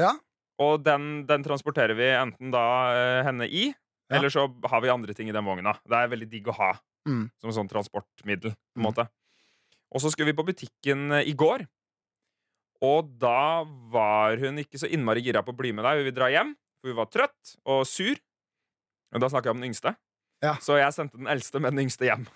Ja. 0.00 0.14
Og 0.62 0.80
den, 0.86 1.26
den 1.28 1.44
transporterer 1.44 1.98
vi 1.98 2.08
enten 2.14 2.54
da 2.54 2.62
henne 3.26 3.50
i, 3.50 3.72
Ja. 4.10 4.16
eller 4.18 4.28
så 4.30 4.48
har 4.68 4.80
vi 4.82 4.88
andre 4.90 5.14
ting 5.14 5.28
i 5.28 5.32
den 5.32 5.44
vogna. 5.44 5.72
Det 5.86 5.96
er 5.96 6.08
veldig 6.08 6.28
digg 6.30 6.46
å 6.50 6.56
ha 6.56 6.72
Mm. 7.08 7.30
som 7.40 7.50
sånn 7.50 7.68
transportmiddel. 7.70 8.50
på 8.52 8.76
en 8.76 8.82
Mm. 8.82 8.88
måte 8.92 9.08
Og 9.92 10.00
så 10.00 10.10
skulle 10.10 10.26
vi 10.32 10.36
på 10.42 10.44
butikken 10.46 11.12
eh, 11.12 11.28
i 11.28 11.32
går. 11.34 11.66
Og 12.82 13.18
da 13.18 13.64
var 13.64 14.36
hun 14.40 14.56
ikke 14.58 14.78
så 14.78 14.88
innmari 14.90 15.22
gira 15.22 15.42
på 15.42 15.52
å 15.52 15.56
bli 15.56 15.72
med 15.72 15.84
deg. 15.84 15.96
Hun 15.98 16.04
ville 16.04 16.16
dra 16.16 16.28
hjem, 16.30 16.54
for 16.80 16.88
hun 16.92 16.96
var 16.96 17.06
trøtt 17.06 17.56
og 17.66 17.86
sur. 17.86 18.16
Og 19.12 19.20
da 19.20 19.26
snakker 19.28 19.50
jeg 19.50 19.56
om 19.56 19.60
den 19.60 19.70
yngste. 19.72 19.96
Ja. 20.42 20.54
Så 20.62 20.78
jeg 20.78 20.92
sendte 20.94 21.18
den 21.18 21.26
eldste 21.26 21.60
med 21.60 21.74
den 21.74 21.84
yngste 21.86 22.06
hjem. 22.08 22.26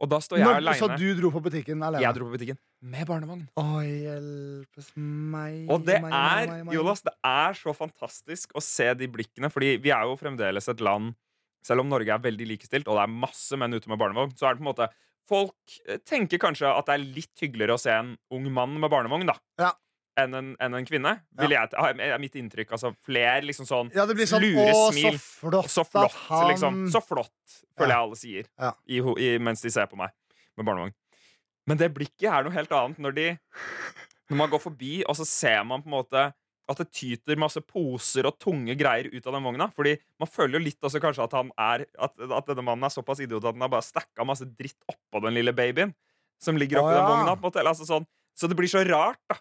Og 0.00 0.08
da 0.08 0.18
står 0.24 0.40
jeg 0.40 0.48
Når, 0.64 0.78
så 0.80 0.88
du 0.96 1.06
dro 1.18 1.30
på 1.34 1.42
butikken 1.44 1.82
alene? 1.84 2.02
Jeg 2.02 2.16
dro 2.16 2.28
på 2.28 2.36
butikken 2.38 2.58
med 2.80 3.04
barnevogn. 3.08 3.42
Å, 3.60 3.64
hjelpes 3.84 4.88
meg 4.96 5.68
Og 5.68 5.84
det 5.84 5.98
meg, 6.00 6.08
meg, 6.08 6.14
er, 6.16 6.52
meg, 6.52 6.62
meg. 6.68 6.76
Jonas, 6.78 7.04
det 7.04 7.12
er 7.28 7.58
så 7.58 7.74
fantastisk 7.76 8.56
å 8.56 8.64
se 8.64 8.88
de 8.96 9.10
blikkene, 9.12 9.52
fordi 9.52 9.74
vi 9.84 9.92
er 9.92 10.08
jo 10.08 10.16
fremdeles 10.20 10.70
et 10.72 10.80
land 10.84 11.12
Selv 11.66 11.84
om 11.84 11.92
Norge 11.92 12.14
er 12.14 12.24
veldig 12.24 12.48
likestilt, 12.54 12.88
og 12.88 12.96
det 12.96 13.04
er 13.04 13.20
masse 13.26 13.60
menn 13.60 13.76
ute 13.76 13.92
med 13.92 14.00
barnevogn, 14.00 14.32
så 14.38 14.48
er 14.48 14.56
det 14.56 14.62
på 14.62 14.66
en 14.66 14.72
måte 14.72 14.90
Folk 15.30 15.76
eh, 15.86 16.00
tenker 16.02 16.40
kanskje 16.42 16.66
at 16.72 16.88
det 16.88 16.96
er 16.96 17.04
litt 17.20 17.44
hyggeligere 17.44 17.76
å 17.76 17.80
se 17.80 17.92
en 17.94 18.16
ung 18.34 18.48
mann 18.50 18.72
med 18.82 18.90
barnevogn, 18.90 19.28
da. 19.28 19.36
Ja. 19.62 19.68
Enn 20.20 20.36
en, 20.36 20.50
enn 20.62 20.76
en 20.78 20.86
kvinne. 20.86 21.12
Vil 21.40 21.54
jeg, 21.54 21.70
er 21.74 22.22
mitt 22.22 22.36
inntrykk. 22.38 22.74
Altså 22.76 22.92
flere 23.06 23.42
liksom 23.46 23.68
sånn 23.68 23.92
Ja, 23.96 24.06
det 24.08 24.16
blir 24.18 24.28
sånn 24.30 24.44
lure 24.44 24.70
Å, 24.72 24.88
smil. 24.92 25.18
så 25.18 25.22
flott, 25.44 25.70
Så 25.72 25.84
flott, 25.88 26.10
at 26.10 26.18
han 26.28 26.48
liksom. 26.52 26.80
Så 26.92 27.02
flott, 27.04 27.60
føler 27.78 27.94
jeg 27.94 28.06
alle 28.06 28.20
sier 28.20 28.50
i, 28.86 29.00
i, 29.00 29.30
mens 29.42 29.64
de 29.64 29.72
ser 29.72 29.88
på 29.90 29.98
meg 30.00 30.14
med 30.58 30.66
barnevogn. 30.66 30.96
Men 31.70 31.80
det 31.80 31.92
blikket 31.94 32.28
er 32.30 32.44
noe 32.46 32.54
helt 32.54 32.72
annet 32.74 33.00
når 33.02 33.16
de 33.16 33.26
Når 34.30 34.38
man 34.38 34.50
går 34.52 34.62
forbi, 34.62 35.00
og 35.10 35.16
så 35.18 35.26
ser 35.26 35.64
man 35.66 35.82
på 35.82 35.90
en 35.90 35.98
måte 35.98 36.28
at 36.70 36.78
det 36.78 36.92
tyter 36.94 37.38
masse 37.40 37.58
poser 37.66 38.28
og 38.28 38.36
tunge 38.38 38.76
greier 38.78 39.08
ut 39.10 39.24
av 39.26 39.34
den 39.34 39.42
vogna. 39.42 39.66
Fordi 39.74 39.96
man 40.22 40.30
føler 40.30 40.58
jo 40.58 40.66
litt 40.68 40.86
også 40.86 41.00
kanskje 41.02 41.24
at 41.26 41.34
han 41.34 41.50
er 41.58 41.82
At, 41.98 42.14
at 42.14 42.52
denne 42.52 42.62
mannen 42.62 42.86
er 42.86 42.94
såpass 42.94 43.22
idiot 43.24 43.42
at 43.42 43.56
han 43.56 43.64
har 43.66 43.72
bare 43.72 43.86
stacka 43.86 44.26
masse 44.28 44.46
dritt 44.46 44.78
oppå 44.86 45.24
den 45.24 45.34
lille 45.34 45.54
babyen 45.56 45.94
som 46.40 46.56
ligger 46.56 46.80
oppi 46.80 46.94
den 46.94 47.02
ja. 47.02 47.08
vogna. 47.10 47.36
på. 47.36 47.50
Altså, 47.60 47.86
sånn. 47.88 48.06
Så 48.38 48.48
det 48.48 48.56
blir 48.56 48.70
så 48.70 48.80
rart, 48.86 49.20
da. 49.28 49.36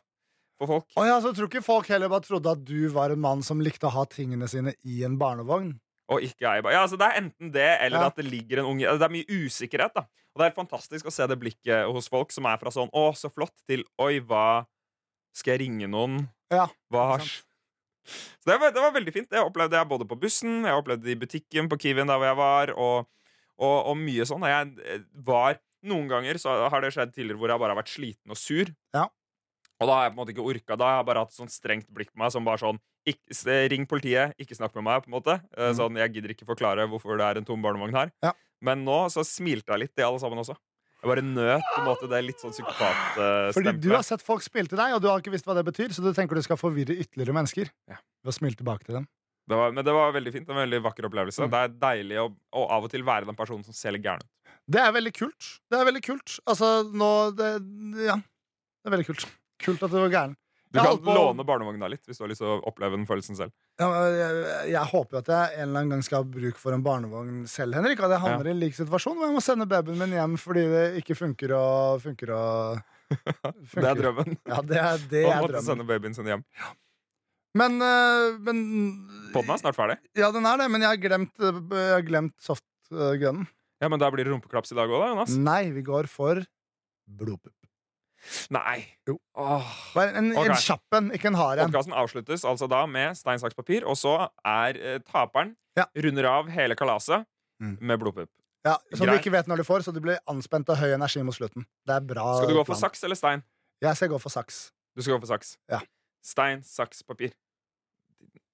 For 0.59 0.67
folk. 0.67 0.87
Å 0.99 1.05
ja, 1.07 1.17
så 1.23 1.31
tror 1.35 1.47
ikke 1.47 1.63
folk 1.63 1.87
heller 1.87 2.11
bare 2.11 2.25
trodde 2.25 2.51
at 2.51 2.63
du 2.67 2.89
var 2.91 3.13
en 3.13 3.21
mann 3.23 3.43
som 3.45 3.61
likte 3.63 3.87
å 3.87 3.93
ha 3.95 4.03
tingene 4.11 4.47
sine 4.51 4.73
i 4.83 5.03
en 5.07 5.15
barnevogn? 5.19 5.77
Og 6.09 6.23
ikke 6.25 6.41
jeg. 6.41 6.63
Ja, 6.65 6.81
altså, 6.81 6.97
det 6.99 7.05
er 7.07 7.19
enten 7.21 7.51
det, 7.53 7.67
eller 7.85 8.01
Ja. 8.01 8.07
at 8.09 8.15
det 8.17 8.25
ligger 8.25 8.59
en 8.59 8.71
unge 8.73 8.97
Det 8.97 9.05
er 9.05 9.13
mye 9.13 9.29
usikkerhet, 9.29 9.93
da. 9.93 10.07
Og 10.33 10.41
det 10.41 10.47
er 10.49 10.57
fantastisk 10.57 11.05
å 11.05 11.13
se 11.13 11.27
det 11.29 11.37
blikket 11.39 11.85
hos 11.93 12.09
folk 12.09 12.31
som 12.33 12.45
er 12.49 12.57
fra 12.57 12.71
sånn 12.73 12.89
'Å, 12.91 13.13
så 13.15 13.29
flott', 13.31 13.61
til 13.67 13.83
'Oi, 13.99 14.19
hva 14.19 14.65
Skal 15.33 15.57
jeg 15.57 15.69
ringe 15.69 15.87
noen?' 15.87 16.27
Ja, 16.51 16.67
Hva. 16.91 17.19
Så 17.21 18.45
det 18.49 18.59
var, 18.59 18.71
det 18.71 18.81
var 18.81 18.91
veldig 18.91 19.13
fint. 19.13 19.29
Det 19.29 19.37
opplevde 19.37 19.77
jeg 19.77 19.87
både 19.87 20.07
på 20.09 20.17
bussen, 20.19 20.63
jeg 20.65 20.73
opplevde 20.73 21.03
det 21.05 21.13
i 21.13 21.19
butikken 21.19 21.69
på 21.69 21.77
Kiwien 21.77 22.07
der 22.09 22.17
hvor 22.17 22.25
jeg 22.25 22.39
var, 22.39 22.71
og, 22.73 23.07
og, 23.59 23.77
og 23.91 23.97
mye 23.97 24.25
sånn. 24.25 24.41
Jeg 24.49 24.73
eh, 24.85 25.03
var 25.13 25.59
Noen 25.81 26.09
ganger 26.09 26.35
så 26.35 26.67
har 26.67 26.81
det 26.81 26.89
skjedd 26.91 27.13
tidligere 27.15 27.37
hvor 27.39 27.47
jeg 27.53 27.59
bare 27.61 27.71
har 27.71 27.79
vært 27.79 27.93
sliten 27.93 28.33
og 28.33 28.35
sur. 28.35 28.67
Ja. 28.93 29.05
Og 29.79 29.87
da 29.87 29.93
har 29.95 30.03
jeg 30.07 30.11
på 30.11 30.17
en 30.17 30.21
måte 30.25 30.33
ikke 30.35 30.45
orka. 30.51 30.75
Da 30.77 30.85
har 30.89 30.97
jeg 30.99 31.05
bare 31.07 31.21
hatt 31.23 31.31
sånn 31.35 31.49
strengt 31.51 31.87
blikk 31.95 32.09
på 32.11 32.19
meg 32.19 32.31
som 32.31 32.43
bare 32.43 32.59
sånn 32.59 32.79
ikke, 33.07 33.69
Ring 33.71 33.85
politiet, 33.87 34.33
ikke 34.37 34.57
snakk 34.57 34.75
med 34.75 34.83
meg, 34.83 35.03
på 35.05 35.07
en 35.07 35.15
måte. 35.15 35.37
Eh, 35.55 35.69
Mhm. 35.71 35.75
Sånn, 35.79 35.95
Jeg 35.97 36.13
gidder 36.13 36.29
ikke 36.35 36.45
forklare 36.45 36.87
hvorfor 36.89 37.17
det 37.17 37.25
er 37.25 37.37
en 37.39 37.45
tom 37.45 37.61
barnevogn 37.61 37.93
her. 37.95 38.11
Ja. 38.21 38.33
Men 38.61 38.83
nå 38.83 39.05
så 39.09 39.23
smilte 39.23 39.71
jeg 39.71 39.79
litt, 39.79 39.95
til 39.95 40.03
alle 40.05 40.19
sammen 40.19 40.37
også. 40.37 40.57
Jeg 41.01 41.07
bare 41.07 41.23
nøt 41.23 41.63
på 41.63 41.79
en 41.79 41.85
måte 41.87 42.09
det 42.11 42.19
litt 42.25 42.41
sånn 42.43 42.51
Fordi 43.55 43.79
du 43.79 43.89
har 43.95 44.03
sett 44.03 44.21
folk 44.21 44.41
spille 44.43 44.67
til 44.67 44.77
deg, 44.77 44.93
og 44.93 45.01
du 45.01 45.07
har 45.07 45.21
ikke 45.21 45.31
visst 45.31 45.45
hva 45.47 45.55
det 45.55 45.63
betyr, 45.65 45.93
så 45.95 46.03
du 46.03 46.11
tenker 46.13 46.35
du 46.35 46.41
skal 46.41 46.57
forvirre 46.59 46.91
ytterligere 46.99 47.33
mennesker 47.33 47.69
Ja. 47.87 47.95
ved 48.23 48.33
å 48.33 48.35
smile 48.35 48.55
tilbake 48.59 48.83
til 48.83 48.95
dem. 48.95 49.07
Det 49.47 49.55
var, 49.57 49.71
men 49.71 49.83
det 49.83 49.93
var 49.93 50.11
veldig 50.11 50.31
fint. 50.33 50.49
En 50.49 50.55
veldig 50.59 50.83
vakker 50.83 51.07
opplevelse. 51.09 51.39
Mm. 51.47 51.49
Det 51.49 51.57
er 51.63 51.67
deilig 51.79 52.17
å, 52.19 52.35
å 52.53 52.69
av 52.69 52.83
og 52.83 52.91
til 52.91 53.01
være 53.01 53.25
den 53.25 53.35
personen 53.35 53.63
som 53.65 53.73
ser 53.73 53.91
litt 53.95 54.03
gæren 54.03 54.19
ut. 54.21 54.51
Det 54.69 54.79
er 54.83 54.91
veldig 54.91 55.13
kult. 55.15 55.59
Det 55.71 55.79
er 55.79 55.85
veldig 55.87 56.03
kult. 56.05 56.39
Altså, 56.45 56.83
nå 56.93 57.09
det, 57.35 58.05
Ja. 58.05 58.15
Det 58.17 58.85
er 58.85 58.91
veldig 58.97 59.07
kult. 59.07 59.25
Kult 59.59 59.83
at 59.83 59.91
du 59.91 59.97
var 59.99 60.09
gæren. 60.13 60.35
Du 60.69 60.77
kan 60.77 60.99
på- 61.01 61.13
låne 61.17 61.41
barnevogna 61.47 61.87
litt 61.89 62.03
hvis 62.05 62.19
du 62.19 62.23
har 62.23 62.29
lyst 62.29 62.43
til 62.43 62.49
å 62.51 62.59
oppleve 62.69 62.93
den 62.93 63.07
følelsen 63.09 63.35
selv. 63.39 63.51
Ja, 63.81 63.87
jeg, 64.13 64.43
jeg 64.75 64.83
håper 64.91 65.17
jo 65.17 65.21
at 65.23 65.31
jeg 65.33 65.55
en 65.57 65.63
eller 65.69 65.79
annen 65.79 65.93
gang 65.95 66.03
skal 66.05 66.21
ha 66.21 66.27
bruk 66.29 66.59
for 66.61 66.75
en 66.75 66.83
barnevogn 66.85 67.39
selv, 67.49 67.73
Henrik. 67.79 67.99
At 68.05 68.13
jeg 68.13 68.21
havner 68.21 68.45
i 68.45 68.53
en 68.53 68.59
lik 68.61 68.75
situasjon 68.77 69.17
hvor 69.17 69.25
jeg 69.31 69.33
må 69.33 69.41
sende 69.41 69.65
babyen 69.71 69.97
min 69.97 70.13
hjem 70.13 70.35
fordi 70.37 70.67
det 70.69 70.83
ikke 71.01 71.17
funker 71.17 71.55
og 71.57 72.03
funker 72.05 72.35
og 72.37 72.83
Det 73.73 73.87
er 73.89 73.97
drømmen. 73.97 74.37
Ja, 74.45 74.61
det 74.61 74.77
er, 74.77 75.01
det 75.09 75.23
er 75.25 75.41
drømmen. 75.41 75.65
sende 75.65 75.87
babyen 75.89 76.13
sin 76.13 76.29
hjem. 76.29 76.43
Men, 77.57 77.79
øh, 77.81 78.37
men 78.45 78.59
Podden 79.33 79.55
er 79.55 79.57
snart 79.63 79.75
ferdig. 79.79 79.97
Ja, 80.15 80.29
den 80.35 80.45
er 80.45 80.61
det, 80.61 80.67
men 80.69 80.85
jeg 80.85 80.91
har 80.93 81.01
glemt, 81.01 81.33
jeg 81.41 81.93
har 81.95 82.05
glemt 82.05 82.35
softgunnen. 82.45 83.47
Ja, 83.81 83.87
Men 83.89 83.97
da 83.97 84.09
blir 84.13 84.27
det 84.27 84.33
rumpeklaps 84.35 84.73
i 84.73 84.77
dag 84.77 84.91
òg, 84.91 85.01
da, 85.01 85.07
Jonas? 85.15 85.33
Nei, 85.39 85.71
vi 85.73 85.81
går 85.87 86.05
for 86.11 86.43
blodpupp. 87.09 87.55
Nei. 88.51 88.85
Jo. 89.07 89.17
Åh. 89.39 89.69
Bare 89.95 90.13
en, 90.19 90.31
okay. 90.35 90.49
en 90.51 90.59
kjapp 90.59 90.97
en, 90.97 91.11
ikke 91.15 91.29
en 91.31 91.37
hard 91.39 91.59
en. 91.63 91.69
Podkasten 91.71 91.93
avsluttes 91.95 92.43
altså 92.45 92.67
da 92.69 92.83
med 92.85 93.15
stein, 93.17 93.39
saks, 93.39 93.55
papir, 93.57 93.85
og 93.87 93.95
så 93.97 94.29
er 94.45 94.77
eh, 94.77 94.99
taperen 95.07 95.55
Ja. 95.79 95.85
runder 95.95 96.25
av 96.25 96.49
hele 96.49 96.75
kalaset 96.75 97.25
Mm. 97.59 97.77
med 97.81 97.99
blodpupp. 97.99 98.29
Ja, 98.63 98.77
Som 98.95 99.07
du 99.07 99.13
ikke 99.17 99.31
vet 99.31 99.47
når 99.47 99.57
du 99.57 99.63
får, 99.67 99.81
så 99.83 99.91
du 99.93 99.99
blir 99.99 100.17
anspent 100.31 100.69
og 100.69 100.77
høy 100.79 100.93
energi 100.95 101.19
mot 101.23 101.35
slutten. 101.35 101.65
Det 101.87 101.95
er 101.95 101.99
bra 102.07 102.37
Skal 102.37 102.47
du 102.47 102.53
gå 102.55 102.63
for 102.65 102.71
plan. 102.75 102.83
saks 102.89 103.03
eller 103.03 103.15
stein? 103.19 103.43
Jeg 103.81 103.95
skal 103.99 104.07
gå 104.07 104.19
for 104.19 104.29
saks. 104.31 104.71
Du 104.95 105.01
skal 105.01 105.15
gå 105.17 105.19
for 105.19 105.27
saks. 105.27 105.57
Ja. 105.69 105.79
Stein, 106.23 106.63
saks, 106.63 107.03
papir. 107.03 107.31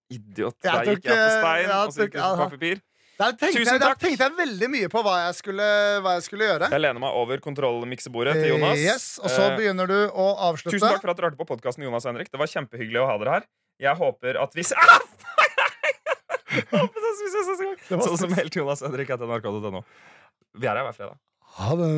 Idiot. 0.10 0.56
Jeg 0.64 0.74
Der 0.74 0.86
gikk 0.96 1.06
jeg 1.06 1.14
for 1.14 1.22
eh, 1.22 1.38
stein, 1.42 1.64
jeg 1.70 1.76
og 1.86 1.94
så 1.94 2.06
gikk 2.06 2.14
jeg 2.18 2.24
på 2.24 2.38
for 2.42 2.50
papir. 2.56 2.82
Der 3.16 3.32
tenkte, 3.32 3.62
Tusen 3.62 3.70
jeg, 3.78 3.80
der 3.80 3.96
tenkte 3.96 4.26
jeg 4.28 4.34
veldig 4.36 4.68
mye 4.74 4.88
på 4.92 5.02
hva 5.06 5.14
jeg 5.30 5.36
skulle, 5.38 5.66
hva 6.04 6.18
jeg 6.18 6.24
skulle 6.26 6.48
gjøre. 6.50 6.68
Jeg 6.74 6.82
lener 6.84 7.00
meg 7.00 7.16
over 7.16 7.40
kontrollmiksebordet 7.44 8.34
til 8.42 8.50
Jonas. 8.52 8.82
Yes, 8.82 9.06
og 9.24 9.30
så 9.32 9.46
Eh, 9.52 9.56
begynner 9.62 9.88
du 9.88 9.96
å 10.12 10.26
avslutte. 10.50 10.76
Tusen 10.76 10.90
takk 10.90 11.02
for 11.06 11.14
at 11.14 11.18
dere 11.22 11.30
hørte 11.32 11.40
på 11.40 11.48
podkasten, 11.54 11.86
Jonas 11.88 12.04
og 12.04 12.12
Henrik. 12.12 12.28
Det 12.34 12.42
var 12.42 12.52
kjempehyggelig 12.52 13.00
å 13.00 13.08
ha 13.08 13.16
dere 13.22 13.38
her. 13.38 13.48
Jeg 13.80 13.96
håper 14.02 14.42
at 14.44 14.52
hvis 14.60 14.74
Ah! 14.82 15.00
Sånn 18.04 18.18
som 18.20 18.34
helt 18.36 18.56
Jonas 18.56 18.84
og 18.84 18.92
Henrik 18.92 19.10
etter 19.16 19.28
nrk.no. 19.28 19.82
Vi 20.56 20.68
er 20.68 20.76
her 20.80 20.86
hver 20.88 20.96
fredag. 20.96 21.18
Ha 21.56 21.76
det. 21.80 21.90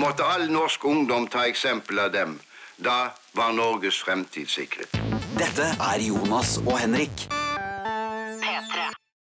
Måtte 0.00 0.24
all 0.26 0.48
norsk 0.50 0.84
ungdom 0.88 1.28
ta 1.30 1.44
eksempel 1.48 2.00
av 2.06 2.12
dem. 2.16 2.38
Da 2.80 3.12
var 3.36 3.52
Norges 3.54 4.00
fremtid 4.02 4.48
sikret. 4.50 4.90
Dette 5.38 5.70
er 5.76 6.02
Jonas 6.08 6.56
og 6.64 6.76
Henrik. 6.80 7.28